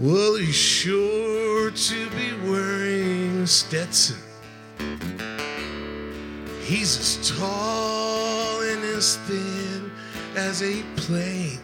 [0.01, 4.17] Well, he's sure to be wearing a Stetson.
[6.63, 9.91] He's as tall and as thin
[10.35, 11.61] as a plank,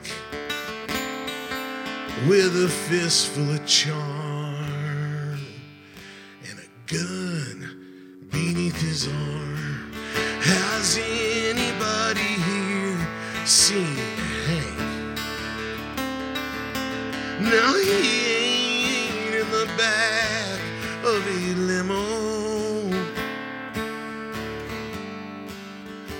[2.27, 5.39] with a fistful of charm
[6.47, 9.91] and a gun beneath his arm.
[10.41, 13.07] Has anybody here
[13.47, 14.06] seen
[17.51, 20.59] Now he ain't in the back
[21.05, 22.91] of a limo.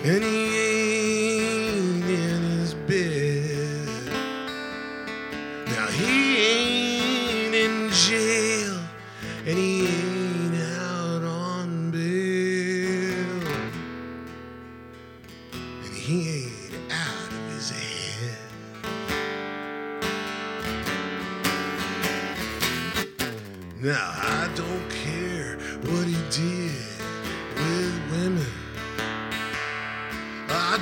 [0.04, 0.87] And he ain't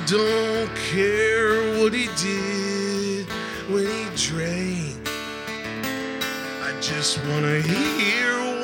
[0.06, 3.26] don't care what he did
[3.68, 4.96] when he drank.
[6.62, 8.55] I just wanna hear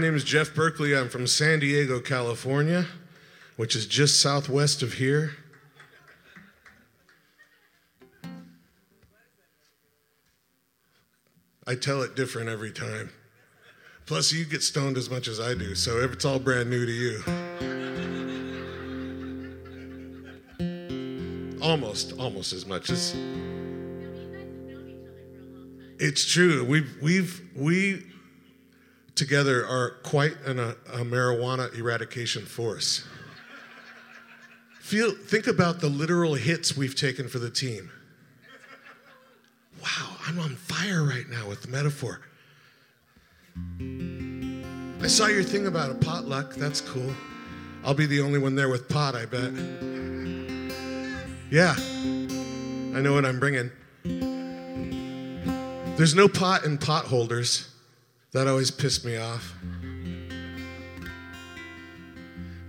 [0.00, 0.96] name is Jeff Berkley.
[0.96, 2.86] I'm from San Diego, California,
[3.56, 5.36] which is just southwest of here.
[11.66, 13.10] I tell it different every time.
[14.06, 16.92] Plus, you get stoned as much as I do, so it's all brand new to
[16.92, 17.22] you.
[21.62, 23.14] Almost, almost as much as.
[25.98, 26.64] It's true.
[26.64, 28.02] We've, we've, we
[29.20, 33.04] together are quite an, a, a marijuana eradication force.
[34.80, 37.90] Feel, think about the literal hits we've taken for the team.
[39.82, 42.22] Wow, I'm on fire right now with the metaphor.
[45.02, 46.54] I saw your thing about a potluck.
[46.54, 47.12] That's cool.
[47.84, 49.52] I'll be the only one there with pot, I bet.
[51.50, 51.74] Yeah,
[52.96, 53.70] I know what I'm bringing.
[55.98, 57.69] There's no pot in pot holders.
[58.32, 59.54] That always pissed me off.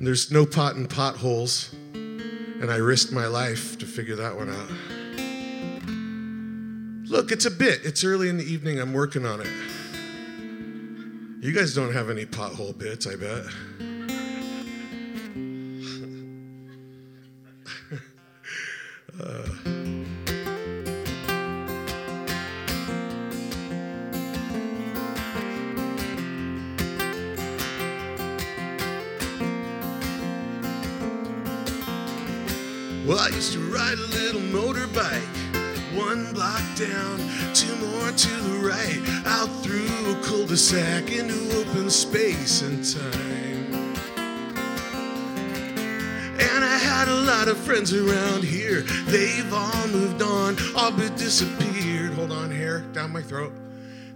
[0.01, 1.73] And there's no pot in potholes.
[1.93, 4.69] And I risked my life to figure that one out.
[7.09, 7.81] Look, it's a bit.
[7.83, 8.79] It's early in the evening.
[8.79, 9.47] I'm working on it.
[11.43, 13.45] You guys don't have any pothole bits, I bet.
[19.21, 19.80] uh,
[33.11, 35.27] Well, I used to ride a little motorbike,
[35.97, 37.19] one block down,
[37.53, 43.73] two more to the right, out through a cul-de-sac into open space and time.
[46.39, 48.83] And I had a lot of friends around here.
[49.07, 52.13] They've all moved on, all but disappeared.
[52.13, 53.51] Hold on, hair down my throat.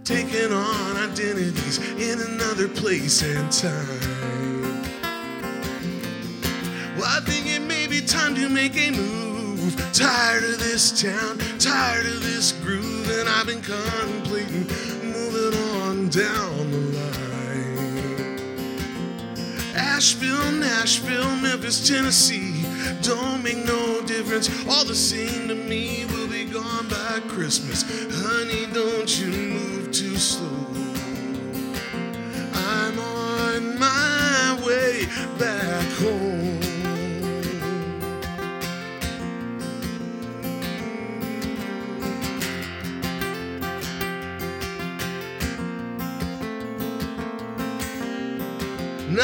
[0.04, 4.86] Taking on identities in another place and time.
[6.96, 7.45] Well, I think
[8.16, 9.76] time to make a move.
[9.92, 14.66] Tired of this town, tired of this groove, and I've been contemplating
[15.12, 17.26] moving on down the line.
[19.74, 22.64] Asheville, Nashville, Memphis, Tennessee,
[23.02, 24.48] don't make no difference.
[24.68, 27.84] All the same to me, we'll be gone by Christmas.
[28.22, 30.66] Honey, don't you move too slow.
[32.54, 35.06] I'm on my way
[35.38, 36.25] back home.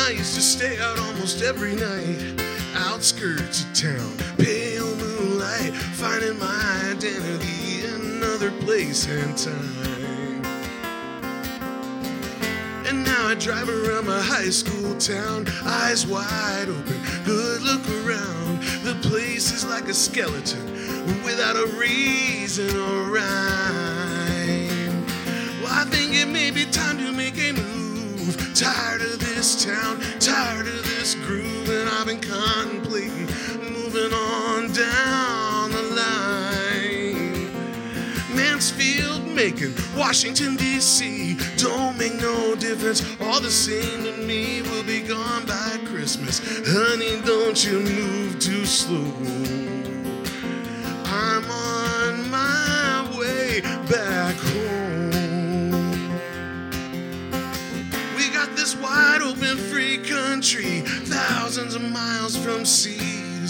[0.05, 2.19] I used to stay out almost every night,
[2.74, 10.43] outskirts of town, pale moonlight, finding my identity in another place and time.
[12.85, 18.61] And now I drive around my high school town, eyes wide open, good look around.
[18.83, 20.66] The place is like a skeleton
[21.23, 23.47] without a reason or rhyme.
[25.62, 27.62] Well, I think it may be time to make a
[28.33, 28.55] move.
[28.55, 33.27] Tired of this town, tired of this groove, and I've been contemplating
[33.73, 37.51] moving on down the line.
[38.37, 41.37] Mansfield, Macon, Washington, D.C.
[41.57, 44.63] Don't make no difference, all the same to me.
[44.63, 46.41] We'll be gone by Christmas.
[46.67, 49.13] Honey, don't you move too slow.
[51.05, 51.72] I'm on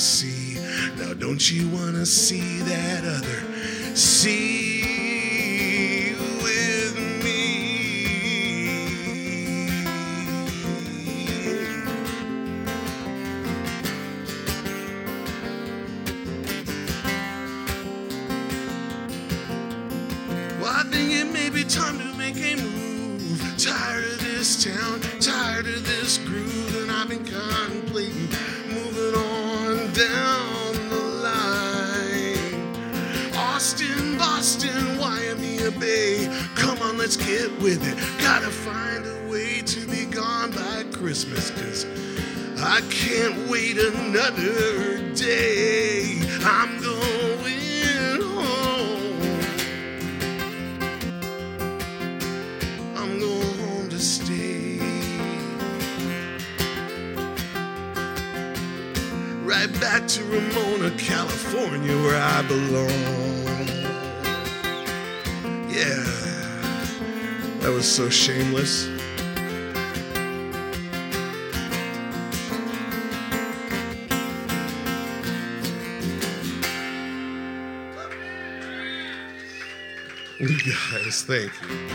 [0.03, 0.59] sea.
[0.99, 4.72] Now, don't you want to see that other sea
[41.25, 41.87] Christmas, cause
[42.61, 46.19] I can't wait another day.
[46.43, 49.23] I'm going home.
[52.97, 54.79] I'm going home to stay.
[59.45, 63.69] Right back to Ramona, California, where I belong.
[65.71, 66.03] Yeah,
[67.61, 68.92] that was so shameless.
[80.65, 81.89] Guys, thank you.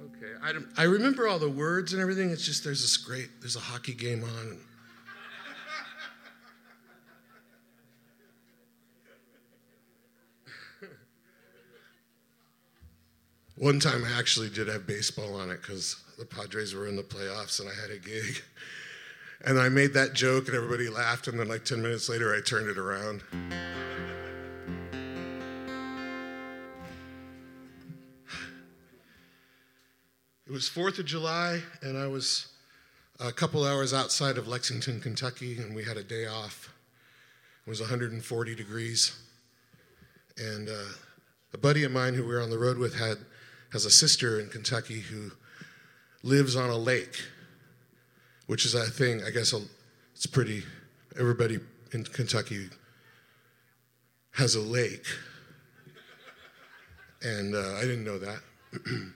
[0.00, 0.10] Oh.
[0.42, 2.30] I, I remember all the words and everything.
[2.30, 4.58] It's just there's this great, there's a hockey game on.
[13.56, 17.02] One time I actually did have baseball on it because the Padres were in the
[17.02, 18.42] playoffs and I had a gig.
[19.46, 21.28] And I made that joke and everybody laughed.
[21.28, 23.22] And then, like 10 minutes later, I turned it around.
[30.46, 32.48] It was 4th of July, and I was
[33.20, 36.72] a couple hours outside of Lexington, Kentucky, and we had a day off.
[37.66, 39.18] It was 140 degrees.
[40.38, 40.92] And uh,
[41.52, 43.18] a buddy of mine who we were on the road with had
[43.72, 45.32] has a sister in Kentucky who
[46.22, 47.22] lives on a lake,
[48.46, 49.22] which is a thing.
[49.24, 49.54] I guess
[50.14, 50.62] it's pretty.
[51.18, 51.58] Everybody
[51.92, 52.68] in Kentucky
[54.32, 55.06] has a lake,
[57.22, 58.40] and uh, I didn't know that.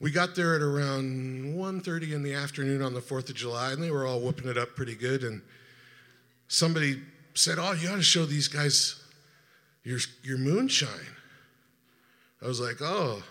[0.00, 3.82] we got there at around 1.30 in the afternoon on the 4th of July, and
[3.82, 5.22] they were all whooping it up pretty good.
[5.22, 5.42] And
[6.48, 7.00] somebody
[7.34, 9.02] said, "Oh, you ought to show these guys
[9.84, 11.16] your your moonshine."
[12.42, 13.22] I was like, "Oh,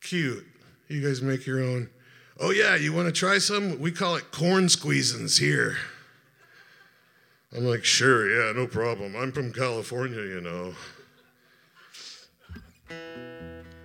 [0.00, 0.44] cute.
[0.88, 1.88] You guys make your own."
[2.38, 3.78] Oh yeah, you want to try some?
[3.78, 5.76] We call it corn squeezins here.
[7.56, 9.14] I'm like, sure, yeah, no problem.
[9.14, 10.74] I'm from California, you know.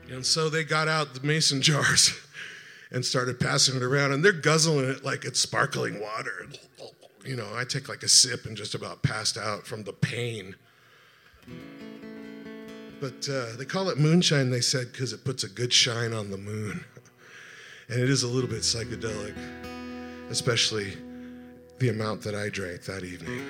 [0.10, 2.20] And so they got out the mason jars
[2.92, 6.48] and started passing it around, and they're guzzling it like it's sparkling water.
[7.24, 10.56] You know, I take like a sip and just about passed out from the pain.
[13.00, 16.32] But uh, they call it moonshine, they said, because it puts a good shine on
[16.32, 16.84] the moon.
[17.90, 19.36] And it is a little bit psychedelic,
[20.30, 20.94] especially
[21.80, 23.42] the amount that I drank that evening.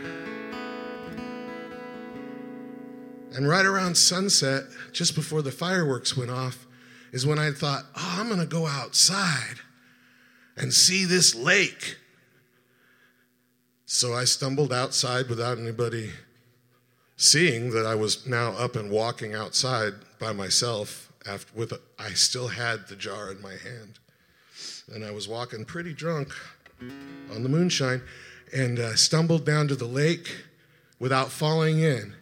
[3.35, 6.65] And right around sunset, just before the fireworks went off,
[7.11, 9.55] is when I thought, oh, I'm going to go outside
[10.55, 11.97] and see this lake.
[13.85, 16.11] So I stumbled outside without anybody
[17.17, 22.11] seeing that I was now up and walking outside by myself after with a, I
[22.11, 23.99] still had the jar in my hand.
[24.93, 26.33] And I was walking pretty drunk
[27.33, 28.01] on the moonshine
[28.53, 30.35] and uh, stumbled down to the lake
[30.99, 32.13] without falling in.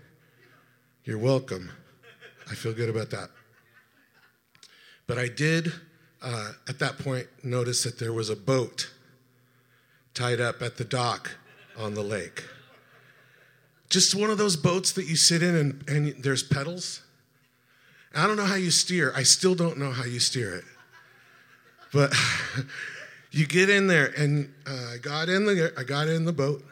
[1.04, 1.72] You're welcome.
[2.50, 3.30] I feel good about that.
[5.06, 5.72] But I did,
[6.22, 8.92] uh, at that point, notice that there was a boat
[10.14, 11.38] tied up at the dock
[11.78, 12.44] on the lake.
[13.90, 17.04] Just one of those boats that you sit in and, and there's pedals.
[18.14, 19.14] I don't know how you steer.
[19.16, 20.66] I still don't know how you steer it.
[21.94, 22.14] But
[23.32, 26.64] you get in there, and uh, I got in the I got in the boat,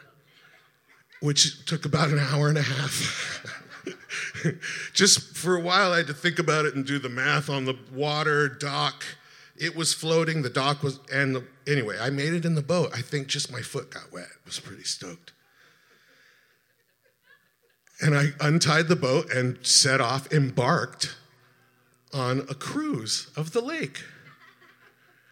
[1.20, 3.42] which took about an hour and a half.
[4.92, 7.64] Just for a while, I had to think about it and do the math on
[7.64, 9.04] the water dock.
[9.56, 10.42] It was floating.
[10.42, 12.90] The dock was, and the, anyway, I made it in the boat.
[12.94, 14.26] I think just my foot got wet.
[14.26, 15.32] I was pretty stoked.
[18.02, 21.16] And I untied the boat and set off, embarked
[22.12, 24.02] on a cruise of the lake.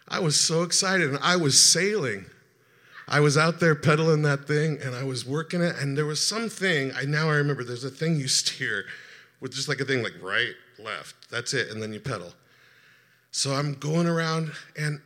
[0.07, 2.25] I was so excited, and I was sailing.
[3.07, 6.25] I was out there pedaling that thing, and I was working it, and there was
[6.25, 6.91] something.
[6.95, 7.63] I now I remember.
[7.63, 8.85] There's a thing you steer
[9.39, 11.29] with just like a thing like right, left.
[11.29, 12.33] That's it, and then you pedal.
[13.31, 15.01] So I'm going around, and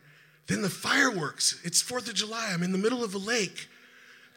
[0.47, 1.59] then the fireworks.
[1.63, 2.51] It's Fourth of July.
[2.53, 3.67] I'm in the middle of a lake,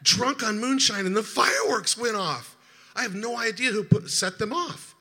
[0.03, 2.57] drunk on moonshine, and the fireworks went off.
[2.95, 4.95] I have no idea who put, set them off.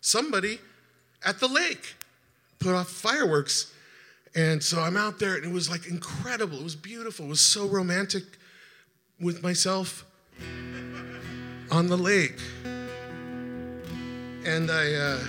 [0.00, 0.60] Somebody
[1.24, 1.94] at the lake
[2.58, 3.72] put off fireworks.
[4.34, 6.58] And so I'm out there, and it was like incredible.
[6.58, 7.26] It was beautiful.
[7.26, 8.24] It was so romantic
[9.20, 10.06] with myself
[11.70, 12.38] on the lake.
[14.44, 15.24] And I, uh,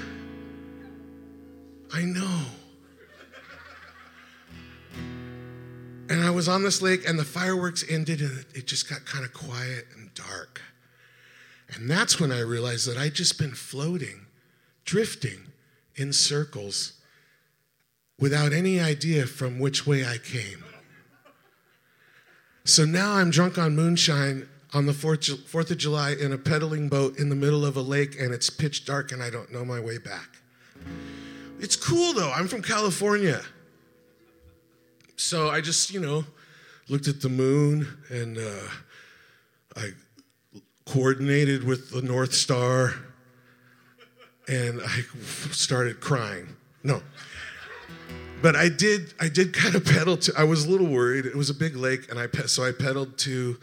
[1.93, 2.41] I know.
[6.09, 9.25] And I was on this lake, and the fireworks ended, and it just got kind
[9.25, 10.61] of quiet and dark.
[11.75, 14.27] And that's when I realized that I'd just been floating,
[14.85, 15.47] drifting
[15.95, 16.93] in circles
[18.23, 20.63] without any idea from which way I came.
[22.63, 27.17] So now I'm drunk on moonshine on the 4th, of July in a pedaling boat
[27.19, 29.77] in the middle of a lake, and it's pitch dark and I don't know my
[29.77, 30.37] way back.
[31.59, 33.41] It's cool though, I'm from California.
[35.17, 36.23] So I just, you know,
[36.87, 38.69] looked at the moon and uh,
[39.75, 39.89] I
[40.85, 42.93] coordinated with the North Star
[44.47, 45.01] and I
[45.51, 46.47] started crying.
[46.83, 47.01] No.
[48.43, 51.25] But I did I did kind of pedal to I was a little worried.
[51.25, 53.57] It was a big lake and I so I pedaled to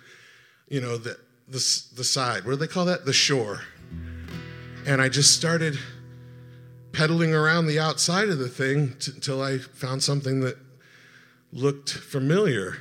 [0.68, 2.46] you know the the the side.
[2.46, 3.04] What do they call that?
[3.04, 3.60] The shore.
[4.86, 5.78] And I just started
[6.92, 10.56] pedaling around the outside of the thing t- until I found something that
[11.52, 12.78] looked familiar.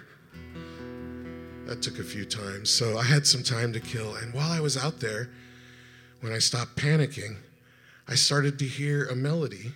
[1.65, 2.69] That took a few times.
[2.69, 4.15] So I had some time to kill.
[4.15, 5.29] And while I was out there,
[6.21, 7.35] when I stopped panicking,
[8.07, 9.73] I started to hear a melody.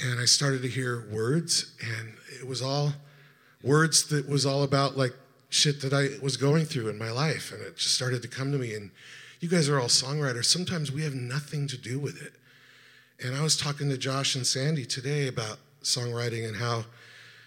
[0.00, 1.72] And I started to hear words.
[1.80, 2.92] And it was all
[3.62, 5.14] words that was all about like
[5.50, 7.52] shit that I was going through in my life.
[7.52, 8.74] And it just started to come to me.
[8.74, 8.90] And
[9.40, 10.46] you guys are all songwriters.
[10.46, 12.32] Sometimes we have nothing to do with it.
[13.24, 16.84] And I was talking to Josh and Sandy today about songwriting and how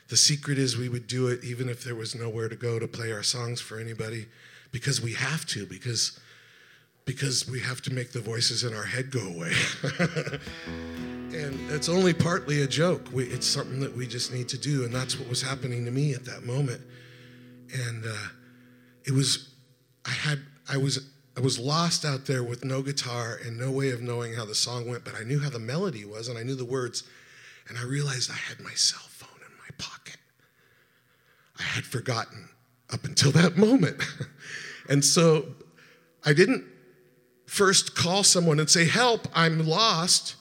[0.10, 2.88] the secret is we would do it even if there was nowhere to go to
[2.88, 4.26] play our songs for anybody
[4.72, 6.19] because we have to because
[7.06, 9.52] because we have to make the voices in our head go away.
[11.34, 13.07] and it's only partly a joke.
[13.11, 15.91] We, it's something that we just need to do and that's what was happening to
[15.91, 16.82] me at that moment.
[17.88, 18.28] And uh,
[19.06, 19.49] it was
[20.06, 21.07] I had I was
[21.38, 24.56] I was lost out there with no guitar and no way of knowing how the
[24.56, 27.03] song went, but I knew how the melody was and I knew the words.
[27.69, 30.18] And I realized I had my cell phone in my pocket.
[31.57, 32.49] I had forgotten
[32.91, 34.03] up until that moment.
[34.90, 35.45] and so
[36.26, 36.65] I didn't
[37.52, 40.36] first call someone and say, Help, I'm lost.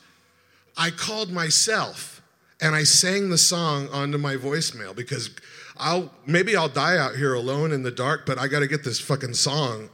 [0.77, 2.23] I called myself
[2.61, 5.31] and I sang the song onto my voicemail because
[5.77, 8.85] I'll maybe I'll die out here alone in the dark, but I got to get
[8.85, 9.91] this fucking song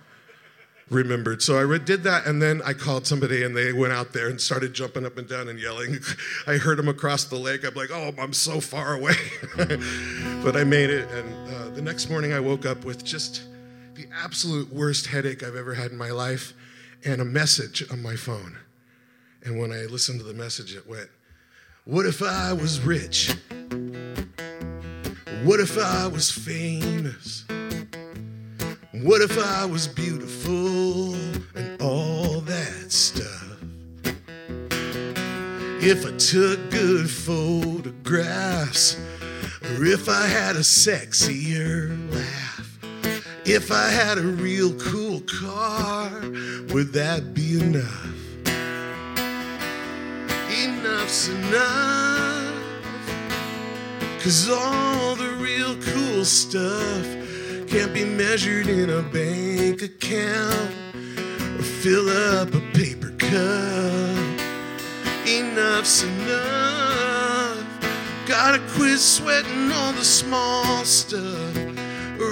[0.90, 1.40] remembered.
[1.42, 4.38] So I did that, and then I called somebody, and they went out there and
[4.38, 5.98] started jumping up and down and yelling.
[6.46, 7.64] I heard them across the lake.
[7.64, 9.14] I'm like, oh, I'm so far away,
[9.56, 11.10] but I made it.
[11.10, 13.44] And uh, the next morning, I woke up with just
[13.94, 16.52] the absolute worst headache I've ever had in my life,
[17.06, 18.58] and a message on my phone.
[19.44, 21.08] And when I listened to the message, it went,
[21.84, 23.32] "What if I was rich?
[25.44, 27.44] What if I was famous?"
[29.02, 31.14] What if I was beautiful
[31.54, 33.58] and all that stuff?
[35.82, 38.96] If I took good photographs,
[39.62, 42.45] or if I had a sexier laugh,
[43.48, 46.10] if I had a real cool car,
[46.70, 48.12] would that be enough?
[50.50, 52.54] Enough's enough,
[54.20, 57.06] cause all the real cool stuff
[57.68, 60.72] can't be measured in a bank account
[61.56, 64.40] or fill up a paper cup.
[65.24, 67.64] Enough's enough.
[68.26, 71.45] Gotta quit sweating all the small stuff,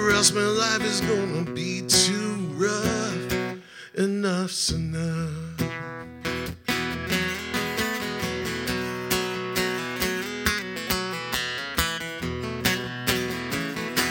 [0.05, 3.59] or else my life is gonna be too rough.
[3.97, 5.31] Enough's enough.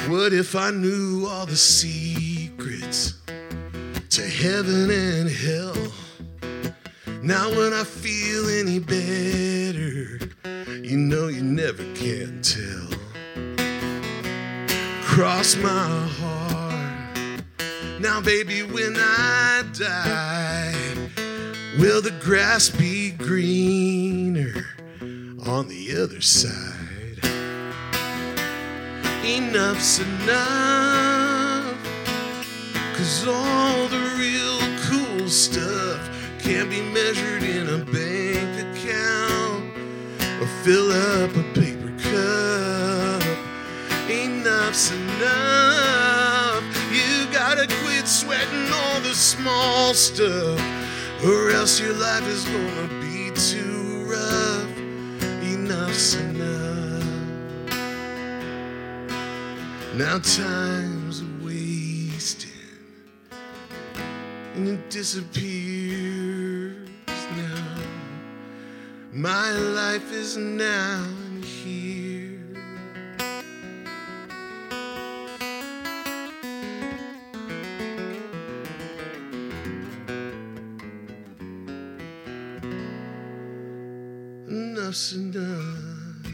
[0.10, 3.14] What if I knew all the secrets
[4.10, 5.92] to heaven and hell?
[7.22, 10.20] Now, when I feel any better,
[10.82, 12.93] you know you never can tell.
[15.14, 17.44] Cross my heart.
[18.00, 20.74] Now, baby, when I die,
[21.80, 24.66] will the grass be greener
[25.46, 26.74] on the other side?
[29.24, 31.78] enough's enough.
[32.96, 36.10] Cause all the real cool stuff
[36.40, 39.64] can't be measured in a bank account
[40.42, 42.53] or fill up a paper cup.
[44.74, 46.64] Enough's enough.
[46.92, 50.60] You gotta quit sweating all the small stuff,
[51.24, 54.76] or else your life is gonna be too rough.
[55.44, 57.04] Enough's enough.
[59.94, 62.50] Now time's wasting
[64.56, 66.90] and it disappears
[67.38, 67.78] now.
[69.12, 71.06] My life is now
[84.94, 86.28] enough's enough.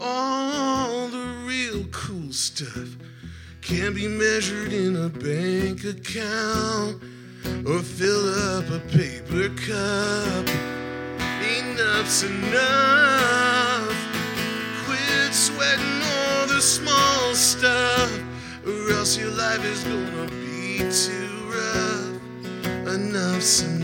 [0.00, 2.96] All the real cool stuff
[3.60, 7.00] can be measured in a bank account
[7.64, 10.48] or fill up a paper cup.
[11.40, 13.94] Enough's enough.
[14.86, 18.10] Quit sweating all the small stuff,
[18.66, 22.96] or else your life is gonna be too rough.
[22.96, 23.79] Enough's enough.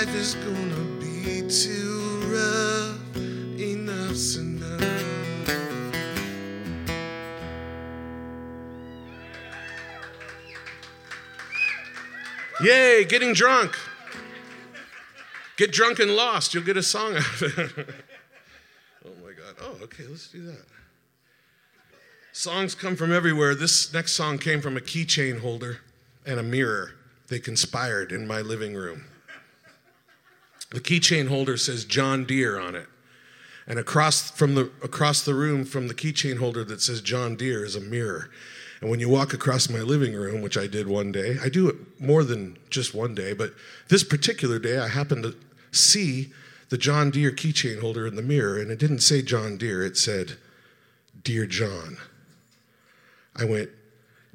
[0.00, 3.16] Life is gonna be too rough.
[3.58, 4.82] Enough's enough.
[12.60, 13.78] Yay, getting drunk.
[15.56, 16.52] Get drunk and lost.
[16.52, 17.70] You'll get a song out of it.
[19.06, 19.54] oh my God.
[19.62, 20.66] Oh, okay, let's do that.
[22.32, 23.54] Songs come from everywhere.
[23.54, 25.78] This next song came from a keychain holder
[26.26, 26.96] and a mirror.
[27.28, 29.04] They conspired in my living room.
[30.70, 32.86] The keychain holder says John Deere on it.
[33.66, 37.64] And across from the across the room from the keychain holder that says John Deere
[37.64, 38.30] is a mirror.
[38.80, 41.68] And when you walk across my living room, which I did one day, I do
[41.68, 43.52] it more than just one day, but
[43.88, 45.34] this particular day I happened to
[45.72, 46.32] see
[46.68, 49.96] the John Deere keychain holder in the mirror, and it didn't say John Deere, it
[49.96, 50.36] said,
[51.22, 51.96] Dear John.
[53.34, 53.70] I went,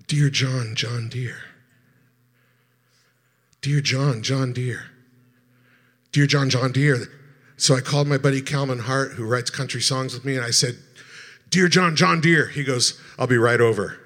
[0.07, 1.43] Dear John, John Deere.
[3.61, 4.90] Dear John, John Deere.
[6.11, 7.07] Dear John, John Deere.
[7.57, 10.51] So I called my buddy Calvin Hart, who writes country songs with me, and I
[10.51, 10.77] said,
[11.49, 12.47] Dear John, John Deere.
[12.47, 13.97] He goes, I'll be right over.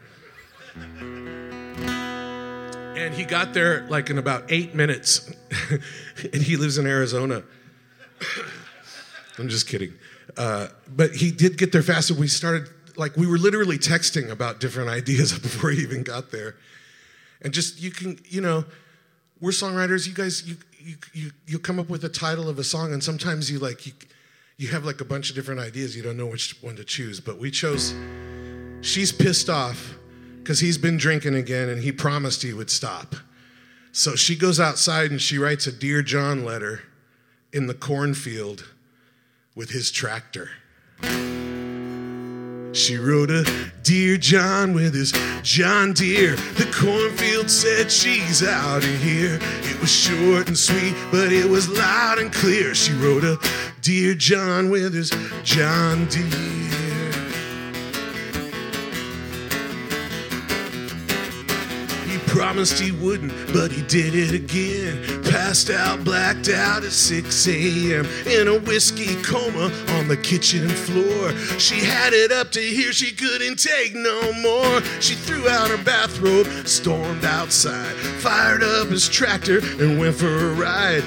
[2.95, 5.32] And he got there like in about eight minutes.
[6.34, 7.44] and he lives in Arizona.
[9.38, 9.94] I'm just kidding.
[10.38, 12.14] Uh, but he did get there faster.
[12.14, 12.68] We started,
[12.98, 16.56] like, we were literally texting about different ideas before he even got there.
[17.41, 18.65] And just, you can, you know,
[19.40, 20.07] we're songwriters.
[20.07, 23.03] You guys, you, you, you, you come up with a title of a song, and
[23.03, 23.94] sometimes you, like, you,
[24.57, 25.98] you have like a bunch of different ideas.
[25.98, 27.20] You don't know which one to choose.
[27.20, 27.95] But we chose,
[28.82, 29.95] She's Pissed Off
[30.38, 33.16] because he's been drinking again and he promised he would stop.
[33.91, 36.84] So she goes outside and she writes a Dear John letter
[37.52, 38.68] in the cornfield
[39.56, 40.52] with his tractor.
[42.76, 43.45] She wrote a
[43.84, 46.35] Dear John with his John Deere.
[46.35, 49.39] The cornfield said she's out of here.
[49.61, 52.76] It was short and sweet, but it was loud and clear.
[52.76, 53.39] She wrote a
[53.80, 55.10] Dear John with his
[55.43, 56.85] John Deere.
[62.56, 65.23] Promised he wouldn't, but he did it again.
[65.26, 68.06] Passed out, blacked out at 6 a.m.
[68.26, 71.34] in a whiskey coma on the kitchen floor.
[71.60, 74.82] She had it up to here, she couldn't take no more.
[75.02, 80.53] She threw out her bathrobe, stormed outside, fired up his tractor, and went for a
[80.53, 81.03] ride.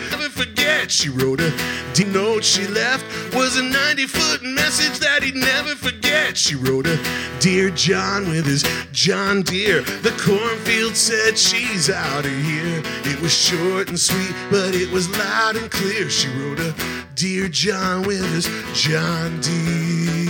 [0.90, 1.52] She wrote a
[1.94, 3.04] deep note she left
[3.34, 6.36] was a 90 foot message that he'd never forget.
[6.36, 6.98] She wrote a
[7.40, 9.82] Dear John with his John Deere.
[9.82, 12.82] The cornfield said she's out of here.
[13.04, 16.08] It was short and sweet, but it was loud and clear.
[16.10, 16.74] She wrote a
[17.14, 20.27] Dear John with his John Deere.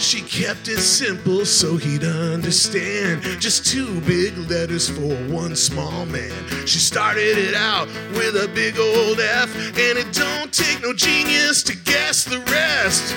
[0.00, 3.22] She kept it simple so he'd understand.
[3.38, 6.32] Just two big letters for one small man.
[6.66, 11.62] She started it out with a big old F, and it don't take no genius
[11.64, 13.14] to guess the rest.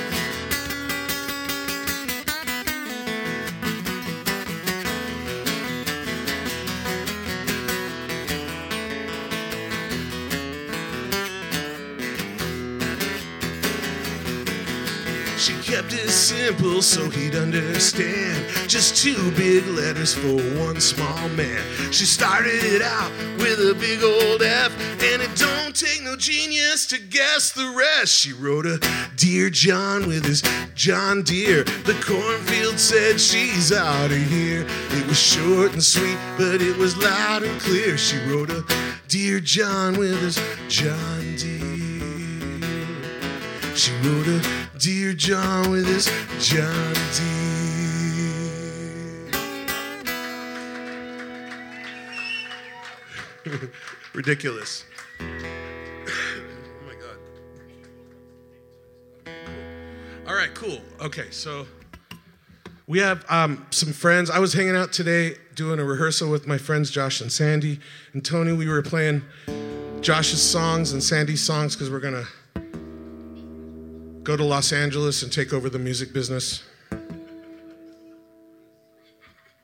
[15.94, 18.46] Kept it simple so he'd understand.
[18.68, 21.62] Just two big letters for one small man.
[21.92, 24.72] She started it out with a big old F,
[25.04, 28.14] and it don't take no genius to guess the rest.
[28.14, 28.80] She wrote a
[29.16, 30.42] Dear John with his
[30.76, 31.64] John Deere.
[31.64, 34.66] The cornfield said she's out of here.
[34.92, 37.98] It was short and sweet, but it was loud and clear.
[37.98, 38.64] She wrote a
[39.08, 41.64] Dear John with his John Deere.
[43.76, 46.12] She wrote a Dear John with his
[46.46, 46.94] John
[53.46, 53.70] Deere.
[54.14, 54.84] Ridiculous.
[55.22, 55.24] oh
[56.86, 57.18] my God.
[60.28, 60.82] All right, cool.
[61.00, 61.66] Okay, so
[62.86, 64.30] we have um, some friends.
[64.30, 67.80] I was hanging out today doing a rehearsal with my friends Josh and Sandy
[68.12, 68.52] and Tony.
[68.52, 69.22] We were playing
[70.02, 72.28] Josh's songs and Sandy's songs because we're going to
[74.24, 76.64] go to Los Angeles and take over the music business.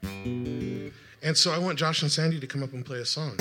[0.03, 3.38] And so I want Josh and Sandy to come up and play a song.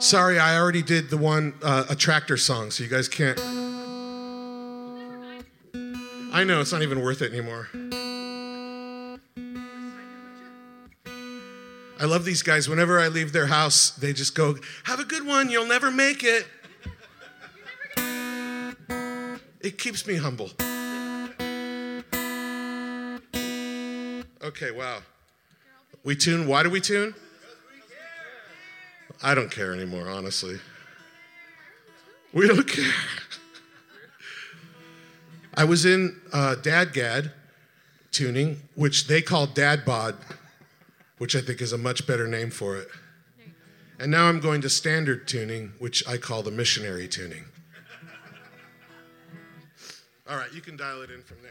[0.00, 3.38] Sorry, I already did the one uh, a tractor song, so you guys can't.
[6.34, 7.68] I know it's not even worth it anymore.
[12.00, 12.68] I love these guys.
[12.68, 15.50] Whenever I leave their house, they just go, "Have a good one.
[15.50, 16.46] You'll never make it."
[19.62, 20.50] It keeps me humble.
[24.42, 24.98] Okay, wow.
[26.02, 26.48] We tune.
[26.48, 27.14] Why do we tune?
[29.22, 30.58] I don't care anymore, honestly.
[32.32, 32.92] We don't care.
[35.54, 37.30] I was in uh, DADGAD
[38.10, 40.16] tuning, which they call Dad Bod,
[41.18, 42.88] which I think is a much better name for it.
[44.00, 47.44] And now I'm going to standard tuning, which I call the missionary tuning.
[50.28, 51.50] All right, you can dial it in from there.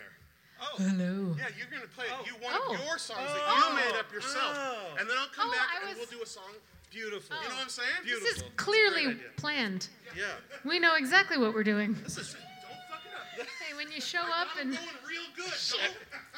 [0.62, 0.78] Oh.
[0.78, 1.36] Hello.
[1.38, 2.74] Yeah, you're going to play you one Oh.
[2.76, 3.34] of your songs Oh.
[3.34, 4.56] that you made up yourself.
[4.58, 4.96] Oh.
[5.00, 6.54] And then I'll come Oh, back I and was- we'll do a song.
[6.92, 7.36] Beautiful.
[7.38, 7.90] You know what I'm saying?
[8.04, 9.88] This is clearly planned.
[10.16, 10.26] Yeah.
[10.66, 11.96] We know exactly what we're doing.
[12.04, 12.42] This is don't
[12.90, 13.02] fuck
[13.38, 13.48] it up.
[13.66, 14.72] Hey, when you show up and.
[15.08, 15.54] real good.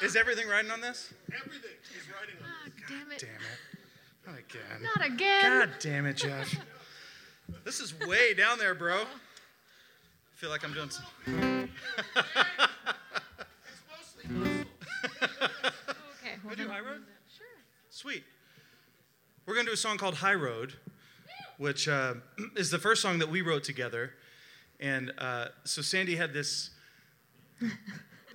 [0.00, 1.12] Is everything riding on this?
[1.32, 2.74] Everything is riding on ah, this.
[2.88, 3.18] Damn it.
[3.18, 3.60] Damn it.
[4.26, 4.82] Not again.
[4.82, 5.42] Not again.
[5.42, 6.56] God damn it, Josh.
[7.64, 9.02] This is way down there, bro.
[9.04, 9.20] Oh.
[10.34, 11.04] I feel like I'm doing some.
[14.26, 14.36] Okay,
[16.42, 17.02] We'll do High Road?
[17.36, 17.46] Sure.
[17.90, 18.24] Sweet.
[19.46, 20.72] We're going to do a song called High Road,
[21.58, 22.14] which uh,
[22.56, 24.12] is the first song that we wrote together.
[24.80, 26.70] And uh, so Sandy had this.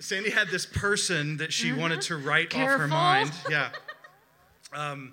[0.00, 3.32] Sandy had this person that she wanted to write off her mind.
[3.50, 3.70] Yeah.
[4.72, 5.12] Um,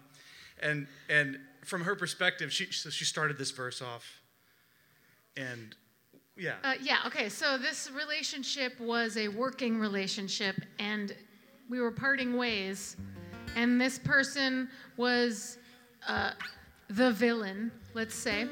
[0.61, 4.21] and and from her perspective, she so she started this verse off.
[5.35, 5.75] And
[6.37, 6.55] yeah.
[6.63, 11.15] Uh, yeah, okay, so this relationship was a working relationship, and
[11.69, 12.95] we were parting ways.
[13.55, 15.57] And this person was
[16.07, 16.31] uh,
[16.89, 18.47] the villain, let's say.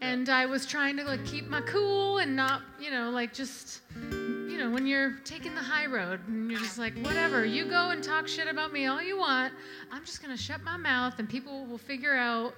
[0.00, 3.80] And I was trying to like keep my cool and not, you know, like just,
[4.10, 7.90] you know, when you're taking the high road and you're just like, whatever, you go
[7.90, 9.52] and talk shit about me all you want.
[9.90, 12.54] I'm just gonna shut my mouth and people will figure out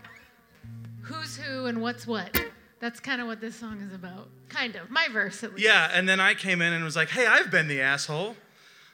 [1.03, 2.37] who's who and what's what.
[2.79, 4.29] That's kind of what this song is about.
[4.49, 4.91] Kind of.
[4.91, 5.65] My verse, at least.
[5.65, 8.37] Yeah, and then I came in and was like, hey, I've been the asshole.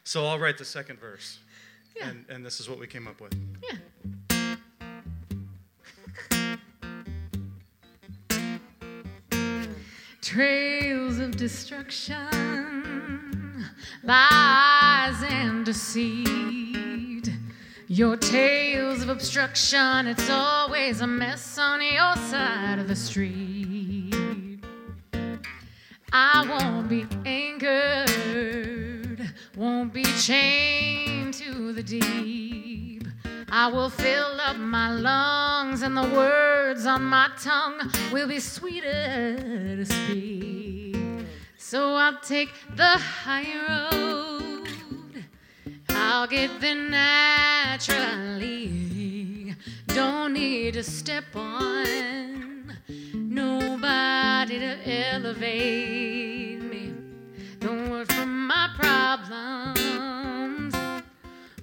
[0.04, 1.40] So I'll write the second verse.
[1.96, 2.08] Yeah.
[2.08, 3.34] And, and this is what we came up with.
[3.62, 3.78] Yeah.
[10.20, 12.22] Trails of destruction,
[14.04, 17.28] lies and deceit.
[17.88, 23.71] Your tales of obstruction, it's always a mess on your side of the street.
[26.14, 28.10] I won't be anchored,
[29.56, 33.08] won't be chained to the deep.
[33.50, 39.36] I will fill up my lungs, and the words on my tongue will be sweeter
[39.76, 40.96] to speak.
[41.56, 44.68] So I'll take the high road.
[45.88, 48.52] I'll get there naturally.
[49.86, 52.51] Don't need to step on
[53.34, 56.94] nobody to elevate me.
[57.58, 60.74] Don't work for my problems,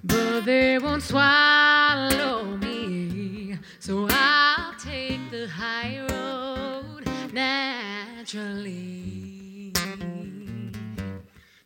[0.02, 3.58] but they won't swallow me.
[3.78, 9.72] So I'll take the high road naturally.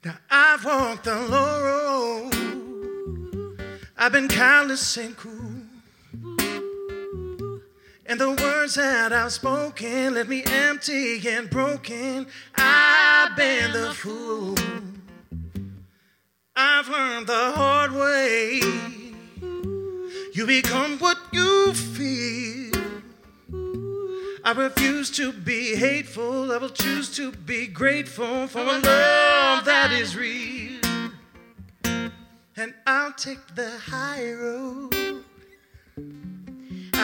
[0.04, 2.34] Now I've walked the low road.
[3.96, 5.43] I've been callous and cruel.
[8.06, 12.26] And the words that I've spoken left me empty and broken.
[12.54, 14.56] I've been the fool.
[16.54, 18.60] I've learned the hard way.
[20.34, 22.72] You become what you feel.
[24.44, 26.52] I refuse to be hateful.
[26.52, 30.80] I will choose to be grateful for a love that is real.
[32.56, 35.03] And I'll take the high road.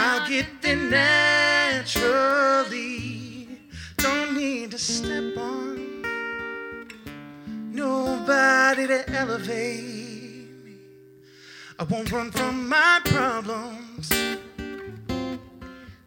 [0.02, 1.98] I'll get there naturally.
[3.98, 6.02] Don't need to step on
[7.70, 9.84] nobody to elevate
[10.64, 10.76] me.
[11.78, 14.08] I won't run from my problems,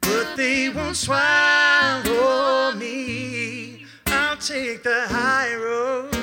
[0.01, 3.85] but they won't swallow me.
[4.07, 6.15] I'll take the high road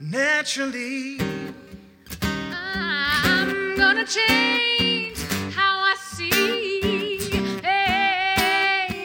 [0.00, 1.20] naturally.
[2.22, 4.95] I'm gonna change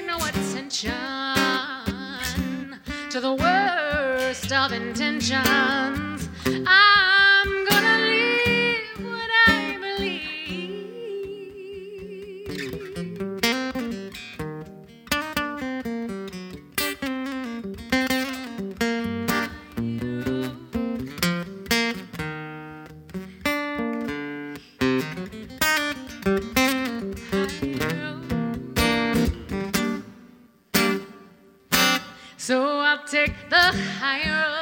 [0.08, 0.92] no attention
[3.10, 6.01] to the worst of intentions.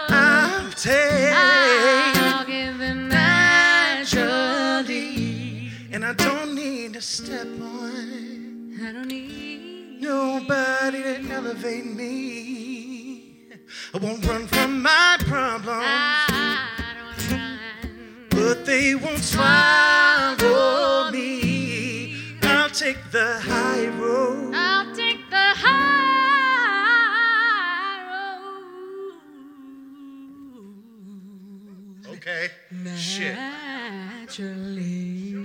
[0.09, 1.33] I'll take.
[1.33, 4.49] I'll give it naturally.
[5.91, 8.77] And I don't need to step on.
[8.81, 13.37] I don't need nobody to elevate me.
[13.93, 15.83] I won't run from my problems.
[15.83, 16.67] I
[16.99, 17.59] don't run.
[18.29, 22.37] But they won't swallow me.
[22.43, 24.48] I'll take the high road.
[33.19, 33.35] Shit.
[33.35, 35.43] Naturally.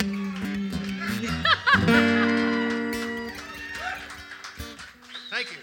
[5.28, 5.58] Thank you.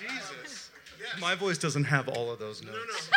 [0.00, 0.70] Jesus.
[1.20, 3.08] My voice doesn't have all of those notes.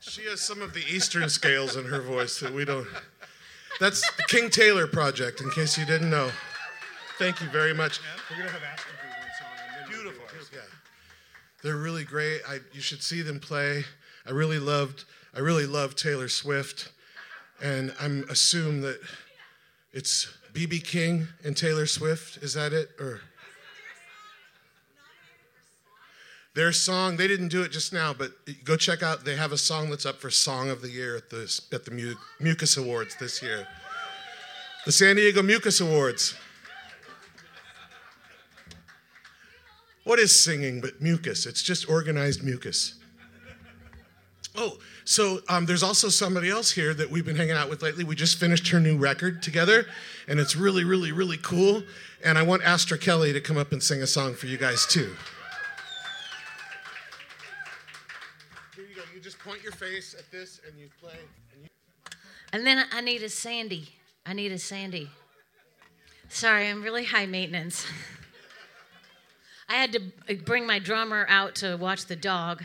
[0.00, 2.86] She has some of the Eastern scales in her voice that we don't.
[3.80, 6.30] That's the King Taylor project, in case you didn't know.
[7.18, 8.00] Thank you very much.
[8.36, 8.44] We're
[11.66, 12.42] They're really great.
[12.48, 13.82] I, you should see them play.
[14.24, 15.04] I really loved.
[15.34, 16.92] I really love Taylor Swift,
[17.60, 19.00] and I'm assume that
[19.92, 22.36] it's BB King and Taylor Swift.
[22.40, 23.20] Is that it or?
[26.54, 28.30] Their song, they didn't do it just now, but
[28.62, 29.24] go check out.
[29.24, 31.90] They have a song that's up for Song of the Year at the at the
[31.90, 33.66] Mu- Mucus Awards this year.
[34.84, 36.36] The San Diego Mucus Awards.
[40.06, 41.46] What is singing but mucus?
[41.46, 42.94] It's just organized mucus.
[44.54, 48.04] Oh, so um, there's also somebody else here that we've been hanging out with lately.
[48.04, 49.84] We just finished her new record together,
[50.28, 51.82] and it's really, really, really cool.
[52.24, 54.86] And I want Astra Kelly to come up and sing a song for you guys
[54.86, 55.12] too.
[58.76, 59.02] Here you go.
[59.12, 61.18] You just point your face at this and you play.
[61.52, 61.68] And you...
[62.52, 63.88] And then I need a Sandy.
[64.24, 65.10] I need a Sandy.
[66.28, 67.84] Sorry, I'm really high maintenance.
[69.68, 72.64] I had to bring my drummer out to watch the dog.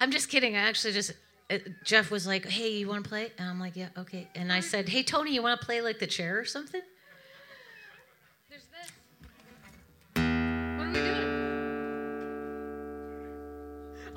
[0.00, 0.56] I'm just kidding.
[0.56, 1.12] I actually just,
[1.50, 3.32] uh, Jeff was like, hey, you want to play?
[3.38, 4.28] And I'm like, yeah, okay.
[4.34, 6.82] And I said, hey, Tony, you want to play like the chair or something?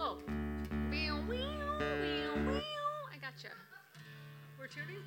[0.02, 0.18] Oh.
[0.90, 2.62] Meow, meow, meow, meow.
[3.12, 3.50] I gotcha.
[4.58, 5.04] We're tuning?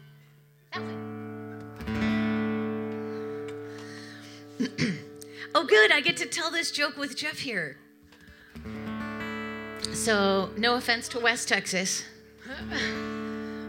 [5.55, 5.93] Oh, good.
[5.93, 7.77] I get to tell this joke with Jeff here.
[9.93, 12.05] So, no offense to West Texas,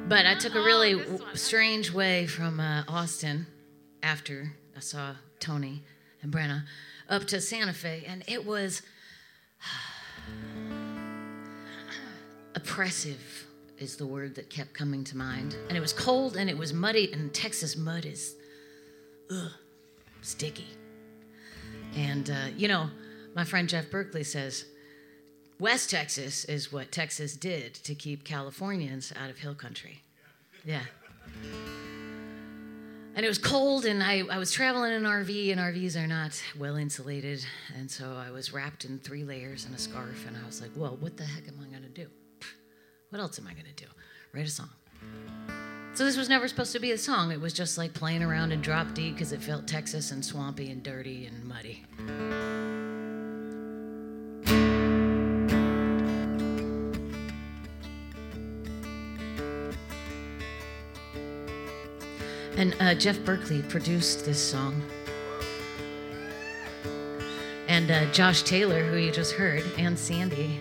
[0.07, 3.45] but I took a really w- strange way from uh, Austin
[4.01, 5.84] after I saw Tony
[6.22, 6.64] and Brenna
[7.10, 8.81] up to Santa Fe, and it was
[12.55, 13.45] oppressive,
[13.77, 15.57] is the word that kept coming to mind.
[15.68, 18.35] And it was cold and it was muddy, and Texas mud is
[19.30, 19.51] ugh,
[20.22, 20.68] sticky.
[21.95, 22.90] And, uh, you know,
[23.36, 24.65] my friend Jeff Berkley says
[25.60, 30.02] West Texas is what Texas did to keep Californians out of hill country.
[30.65, 30.84] Yeah.
[33.15, 36.07] And it was cold, and I, I was traveling in an RV, and RVs are
[36.07, 37.45] not well insulated.
[37.78, 40.72] And so I was wrapped in three layers and a scarf, and I was like,
[40.76, 42.07] well, what the heck am I going to do?
[43.10, 43.90] What else am I going to do?
[44.34, 44.70] Write a song.
[45.95, 47.32] So this was never supposed to be a song.
[47.32, 50.72] It was just like playing around in drop D because it felt Texas and swampy
[50.72, 51.86] and dirty and muddy.
[62.57, 64.82] And uh, Jeff Berkley produced this song.
[67.68, 70.60] And uh, Josh Taylor, who you just heard, and Sandy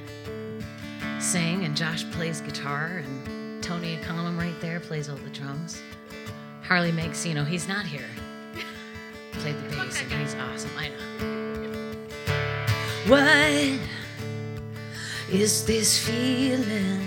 [1.20, 3.11] sing, and Josh plays guitar, and
[3.72, 5.80] Tony Econom right there plays all the drums.
[6.62, 8.04] Harley makes, you know, he's not here.
[9.32, 10.70] Played the bass, and he's awesome.
[10.76, 11.06] I know.
[13.08, 13.80] What
[15.34, 17.00] is this feeling?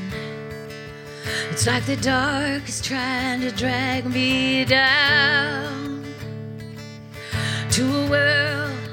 [1.51, 6.03] It's like the dark is trying to drag me down
[7.69, 8.89] to a world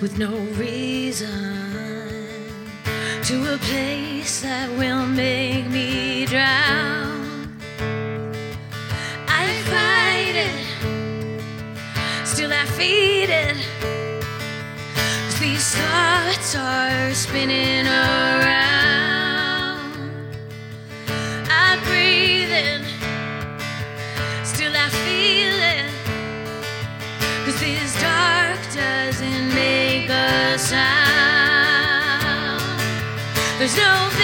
[0.00, 1.69] with no reason,
[3.30, 7.54] to a place that will make me drown.
[9.28, 10.66] I fight it,
[12.26, 13.56] still I feed it.
[15.38, 19.22] these thoughts are spinning around.
[21.48, 22.82] I breathe in,
[24.44, 25.88] still I feel it.
[27.44, 30.99] Cause this dark doesn't make a sound.
[33.60, 34.19] There's no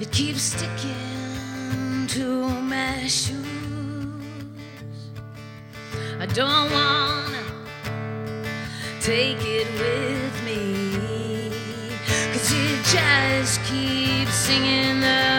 [0.00, 3.42] it keeps sticking to my shoes.
[6.20, 7.44] I don't wanna
[9.00, 11.50] take it with me,
[12.32, 15.35] cause it just keeps singing the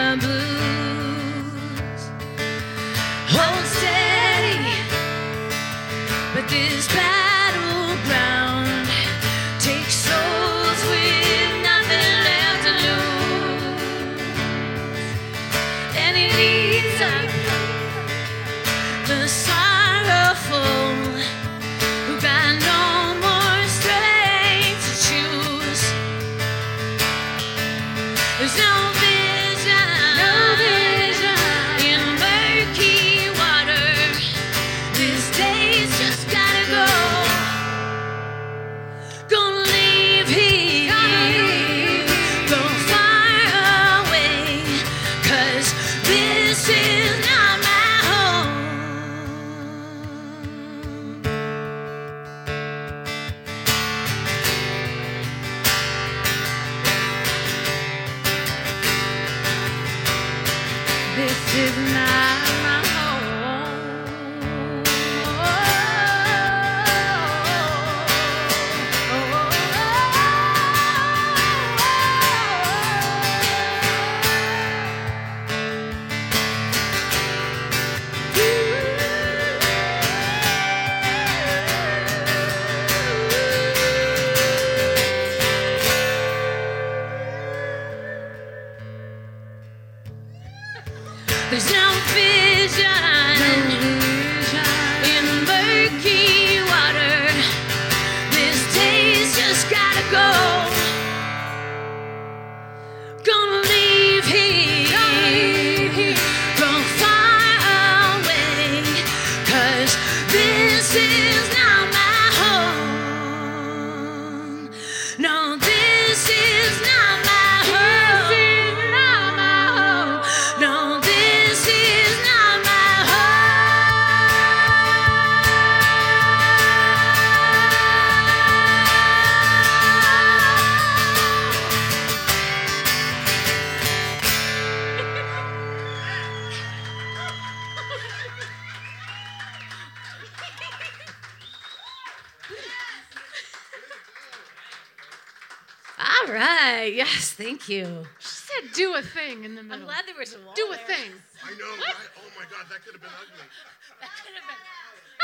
[149.68, 149.84] middle.
[149.84, 150.86] I'm glad there was a wall Do a there.
[150.88, 151.10] thing.
[151.44, 152.08] I know, right?
[152.18, 153.44] Oh my God, that could have been ugly.
[154.00, 154.62] That could have been.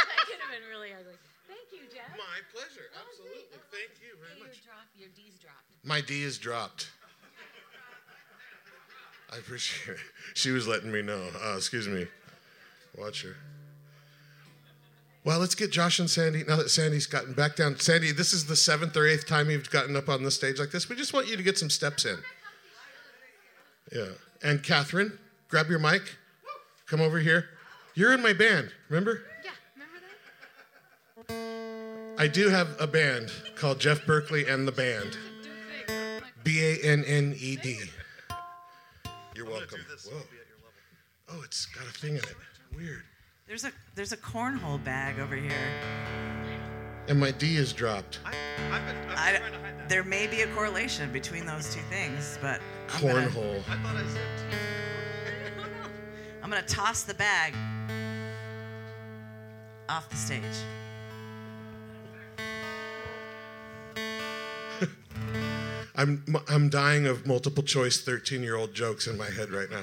[0.04, 1.14] That could have been really ugly.
[1.46, 2.10] Thank you, Jeff.
[2.18, 2.90] My pleasure.
[2.92, 3.46] Absolutely.
[3.70, 4.64] Thank you very Your much.
[4.64, 5.64] drop, your D's dropped.
[5.84, 6.90] My D is dropped.
[9.32, 10.00] I appreciate it.
[10.34, 11.28] She was letting me know.
[11.42, 12.06] Uh, excuse me.
[12.96, 13.36] Watch her.
[15.24, 16.44] Well, let's get Josh and Sandy.
[16.46, 19.70] Now that Sandy's gotten back down, Sandy, this is the seventh or eighth time you've
[19.70, 20.88] gotten up on the stage like this.
[20.88, 22.18] We just want you to get some steps in.
[23.92, 24.04] Yeah.
[24.44, 25.18] And Catherine,
[25.48, 26.02] grab your mic.
[26.86, 27.48] Come over here.
[27.94, 29.22] You're in my band, remember?
[29.42, 29.98] Yeah, remember
[31.28, 32.22] that?
[32.22, 35.16] I do have a band called Jeff Berkley and the Band.
[36.44, 37.78] B A N N E D.
[39.34, 39.80] You're welcome.
[40.10, 40.20] Whoa.
[41.30, 42.36] Oh, it's got a thing in it.
[42.76, 43.04] Weird.
[43.46, 46.63] There's a there's a cornhole bag over here.
[47.08, 48.20] And my D is dropped.
[48.24, 49.40] I,
[49.88, 52.60] there may be a correlation between those two things, but
[52.94, 53.62] I'm gonna- Cornhole.
[56.42, 57.54] I'm gonna toss the bag
[59.88, 60.42] off the stage.
[65.96, 69.82] I'm I'm dying of multiple choice 13 year old jokes in my head right now.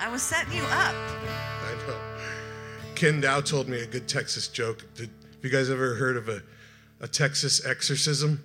[0.00, 0.94] I was setting you up.
[2.98, 4.84] Ken Dow told me a good Texas joke.
[4.96, 6.42] Did have you guys ever heard of a,
[7.00, 8.44] a Texas exorcism?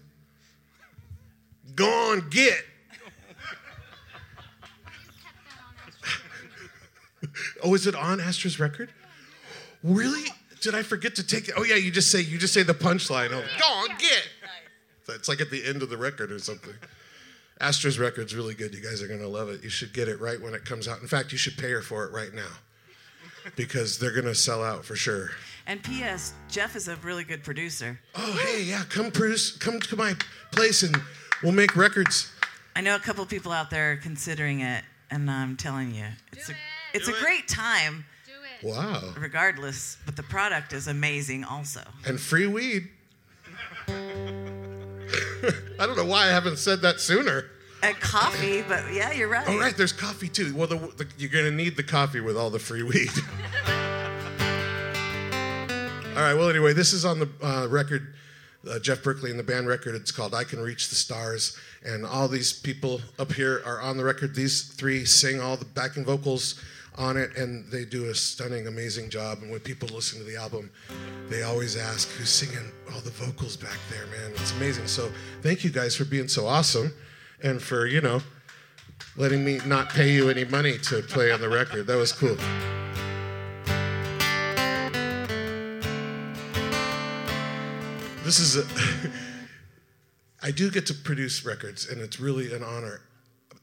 [1.73, 2.63] Go on, get.
[7.63, 8.91] oh, is it on Astra's record?
[9.81, 10.29] Really?
[10.61, 11.55] Did I forget to take it?
[11.57, 13.31] Oh yeah, you just say you just say the punchline.
[13.31, 14.29] Oh, go on, get.
[15.09, 16.75] It's like at the end of the record or something.
[17.59, 18.75] Astra's record's really good.
[18.75, 19.63] You guys are gonna love it.
[19.63, 21.01] You should get it right when it comes out.
[21.01, 22.51] In fact, you should pay her for it right now
[23.55, 25.31] because they're gonna sell out for sure.
[25.65, 26.33] And P.S.
[26.49, 27.99] Jeff is a really good producer.
[28.15, 30.13] Oh, hey, yeah, come produce, come to my
[30.51, 30.95] place and
[31.41, 32.31] we'll make records.
[32.75, 36.49] I know a couple people out there are considering it, and I'm telling you, it's
[36.49, 36.53] a
[36.93, 38.33] it's a great time Do
[38.67, 38.67] it.
[38.71, 39.13] Wow.
[39.17, 41.81] regardless, but the product is amazing also.
[42.05, 42.89] And free weed.
[43.87, 47.45] I don't know why I haven't said that sooner.
[47.87, 49.45] And coffee, but yeah, you're right.
[49.45, 50.55] All right, there's coffee too.
[50.55, 53.09] Well, the, the, you're going to need the coffee with all the free weed.
[56.15, 58.13] all right, well, anyway, this is on the uh, record,
[58.71, 59.95] uh, Jeff Berkley and the band record.
[59.95, 61.57] It's called I Can Reach the Stars.
[61.83, 64.33] And all these people up here are on the record.
[64.33, 66.63] These three sing all the backing vocals
[66.97, 69.39] on it, and they do a stunning, amazing job.
[69.41, 70.71] And when people listen to the album,
[71.27, 74.31] they always ask, Who's singing all the vocals back there, man?
[74.35, 74.87] It's amazing.
[74.87, 75.11] So
[75.41, 76.93] thank you guys for being so awesome
[77.43, 78.21] and for, you know,
[79.17, 81.85] letting me not pay you any money to play on the record.
[81.87, 82.35] That was cool.
[88.23, 88.65] This is a.
[90.41, 93.01] I do get to produce records, and it's really an honor.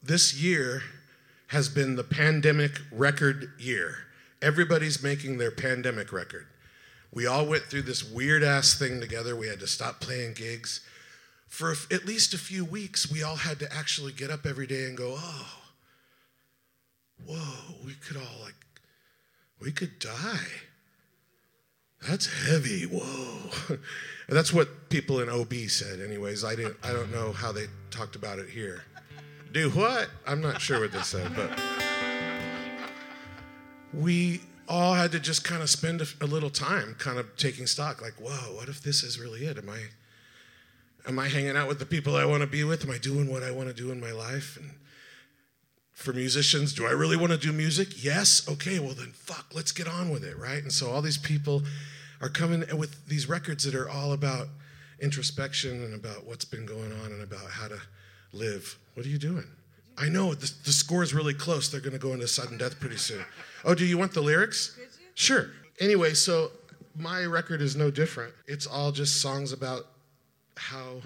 [0.01, 0.81] This year
[1.47, 3.97] has been the pandemic record year.
[4.41, 6.47] Everybody's making their pandemic record.
[7.13, 9.35] We all went through this weird ass thing together.
[9.35, 10.81] We had to stop playing gigs.
[11.51, 14.85] For at least a few weeks, we all had to actually get up every day
[14.85, 15.57] and go, oh,
[17.27, 18.55] whoa, we could all, like,
[19.59, 20.47] we could die.
[22.07, 22.83] That's heavy.
[22.83, 23.77] Whoa.
[24.27, 26.45] And that's what people in OB said, anyways.
[26.45, 28.85] I didn't I don't know how they talked about it here.
[29.51, 30.07] Do what?
[30.25, 31.51] I'm not sure what they said, but
[33.93, 37.67] we all had to just kind of spend a, a little time kind of taking
[37.67, 39.57] stock, like, whoa, what if this is really it?
[39.57, 39.81] Am I
[41.07, 42.83] am I hanging out with the people I want to be with?
[42.83, 44.57] Am I doing what I want to do in my life?
[44.57, 44.71] And
[45.93, 48.03] for musicians, do I really want to do music?
[48.03, 48.47] Yes.
[48.47, 50.61] Okay, well then fuck, let's get on with it, right?
[50.61, 51.63] And so all these people
[52.21, 54.47] are coming with these records that are all about
[54.99, 57.79] introspection and about what's been going on and about how to
[58.33, 58.77] live.
[58.93, 59.45] What are you doing?
[59.97, 61.69] I know the, the score is really close.
[61.69, 63.23] They're going to go into sudden death pretty soon.
[63.65, 64.79] Oh, do you want the lyrics?
[65.15, 65.51] Sure.
[65.79, 66.51] Anyway, so
[66.95, 68.33] my record is no different.
[68.47, 69.87] It's all just songs about
[70.69, 71.01] how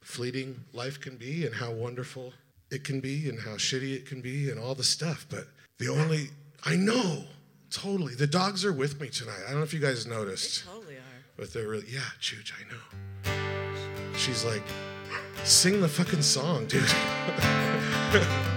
[0.00, 2.32] fleeting life can be and how wonderful
[2.70, 5.26] it can be and how shitty it can be and all the stuff.
[5.28, 5.48] But
[5.78, 6.28] the only,
[6.64, 7.24] I know,
[7.70, 8.14] totally.
[8.14, 9.40] The dogs are with me tonight.
[9.46, 10.64] I don't know if you guys noticed.
[10.64, 11.00] They totally are.
[11.36, 14.16] But they're really, yeah, Chooch, I know.
[14.16, 14.62] She's like,
[15.42, 16.84] sing the fucking song, dude.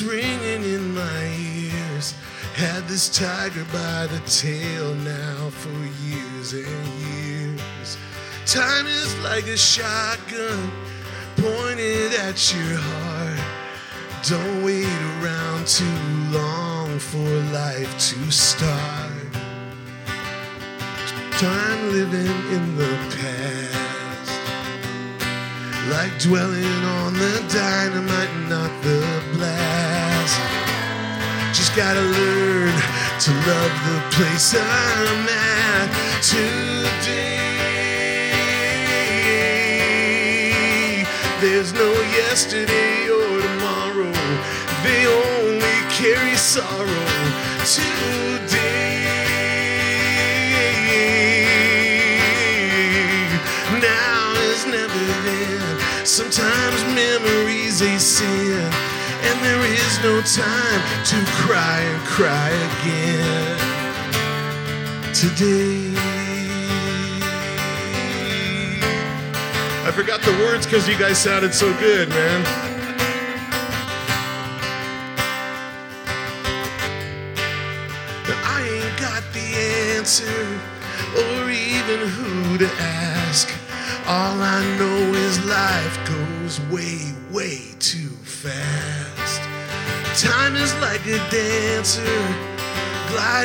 [0.00, 2.14] It's ringing in my ears.
[2.54, 5.74] Had this tiger by the tail now for
[6.06, 7.98] years and years.
[8.46, 10.70] Time is like a shotgun
[11.34, 13.40] pointed at your heart.
[14.22, 14.86] Don't wait
[15.18, 15.84] around too
[16.30, 19.32] long for life to start.
[21.40, 23.97] Time living in the past.
[25.90, 29.00] Like dwelling on the dynamite, not the
[29.32, 30.38] blast.
[31.56, 32.74] Just gotta learn
[33.24, 35.88] to love the place I'm at
[36.22, 37.48] today.
[41.40, 41.90] There's no
[42.20, 44.12] yesterday or tomorrow,
[44.84, 47.06] they only carry sorrow
[47.64, 48.67] today.
[56.18, 58.58] Sometimes memories they sin,
[59.22, 63.56] and there is no time to cry and cry again.
[65.14, 65.94] Today.
[69.86, 72.67] I forgot the words because you guys sounded so good, man.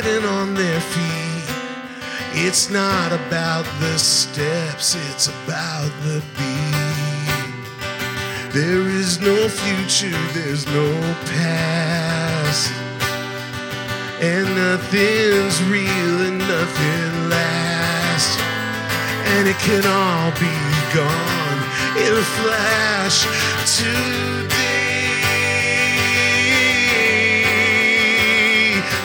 [0.02, 1.44] Gliding on their feet.
[2.34, 7.54] It's not about the steps, it's about the beat.
[8.54, 10.90] There is no future, there's no
[11.26, 12.72] past.
[14.20, 18.42] And nothing's real and nothing lasts.
[19.36, 20.58] And it can all be
[20.98, 21.60] gone
[22.02, 23.28] in a flash
[23.78, 24.43] today.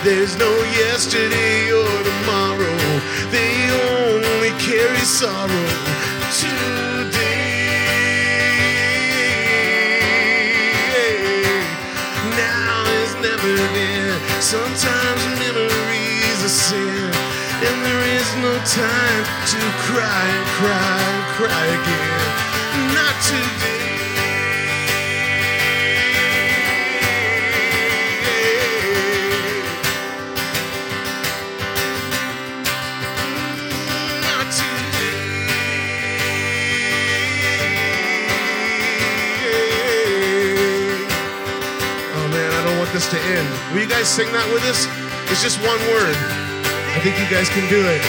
[0.08, 2.78] There's no yesterday or tomorrow.
[3.28, 3.52] They
[3.92, 5.68] only carry sorrow
[6.32, 7.52] today.
[12.40, 14.16] Now is never then.
[14.40, 17.12] Sometimes memories are sin.
[17.68, 22.94] And there is no time to cry and cry and cry again.
[22.96, 23.87] Not today.
[43.10, 43.48] To end.
[43.72, 44.86] Will you guys sing that with us?
[45.32, 46.16] It's just one word.
[46.92, 48.02] I think you guys can do it.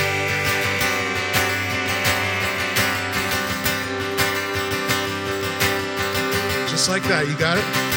[6.70, 7.28] Just like that.
[7.28, 7.89] You got it?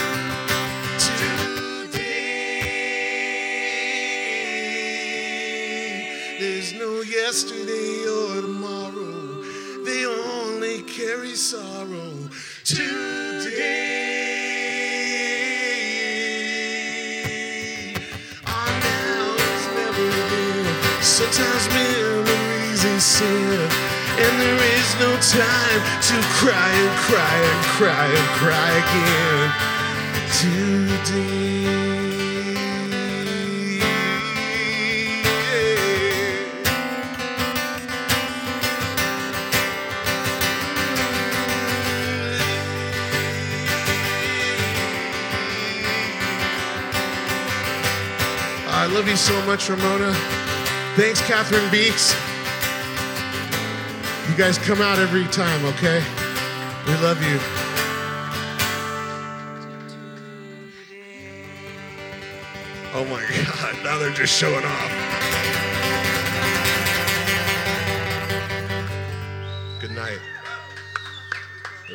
[27.02, 29.50] Cry and cry and cry again
[30.38, 31.52] today.
[48.74, 50.12] I love you so much, Ramona.
[50.96, 52.14] Thanks, Catherine Beeks.
[54.30, 56.21] You guys come out every time, okay?
[56.86, 57.38] We love you.
[62.94, 64.92] Oh my God, now they're just showing off.
[69.80, 70.18] Good night.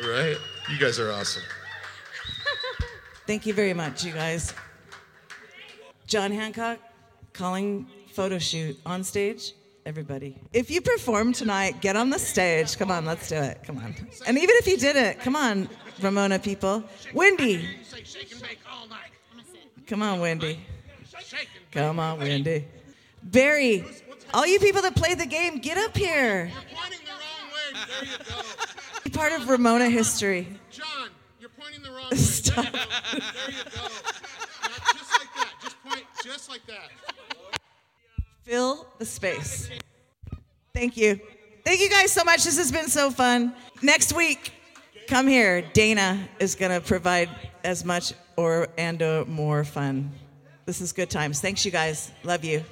[0.02, 0.36] All right?
[0.70, 1.42] You guys are awesome.
[3.26, 4.54] Thank you very much, you guys.
[6.06, 6.78] John Hancock
[7.34, 9.52] calling photo shoot on stage.
[9.88, 10.36] Everybody.
[10.52, 12.76] If you perform tonight, get on the stage.
[12.76, 13.62] Come on, let's do it.
[13.64, 13.94] Come on.
[14.26, 15.66] And even if you didn't, come on,
[16.02, 16.84] Ramona people.
[17.14, 17.66] Wendy.
[19.86, 20.60] Come on, Wendy.
[21.72, 22.66] Come on, Wendy.
[23.22, 23.82] Barry.
[24.34, 26.52] All you people that played the game, get up here.
[29.04, 30.48] Be part of Ramona history.
[30.70, 31.08] John,
[31.40, 32.16] you're pointing the wrong way.
[32.18, 32.62] Stop.
[32.62, 33.88] There you go.
[34.64, 35.52] Now, just like that.
[35.62, 36.90] Just point, just like that.
[38.48, 39.68] Fill the space.
[40.72, 41.20] Thank you.
[41.66, 42.44] Thank you guys so much.
[42.44, 43.52] This has been so fun.
[43.82, 44.52] Next week,
[45.06, 45.60] come here.
[45.74, 47.28] Dana is going to provide
[47.62, 50.10] as much or and or more fun.
[50.64, 51.42] This is good times.
[51.42, 52.10] Thanks you guys.
[52.24, 52.64] Love you.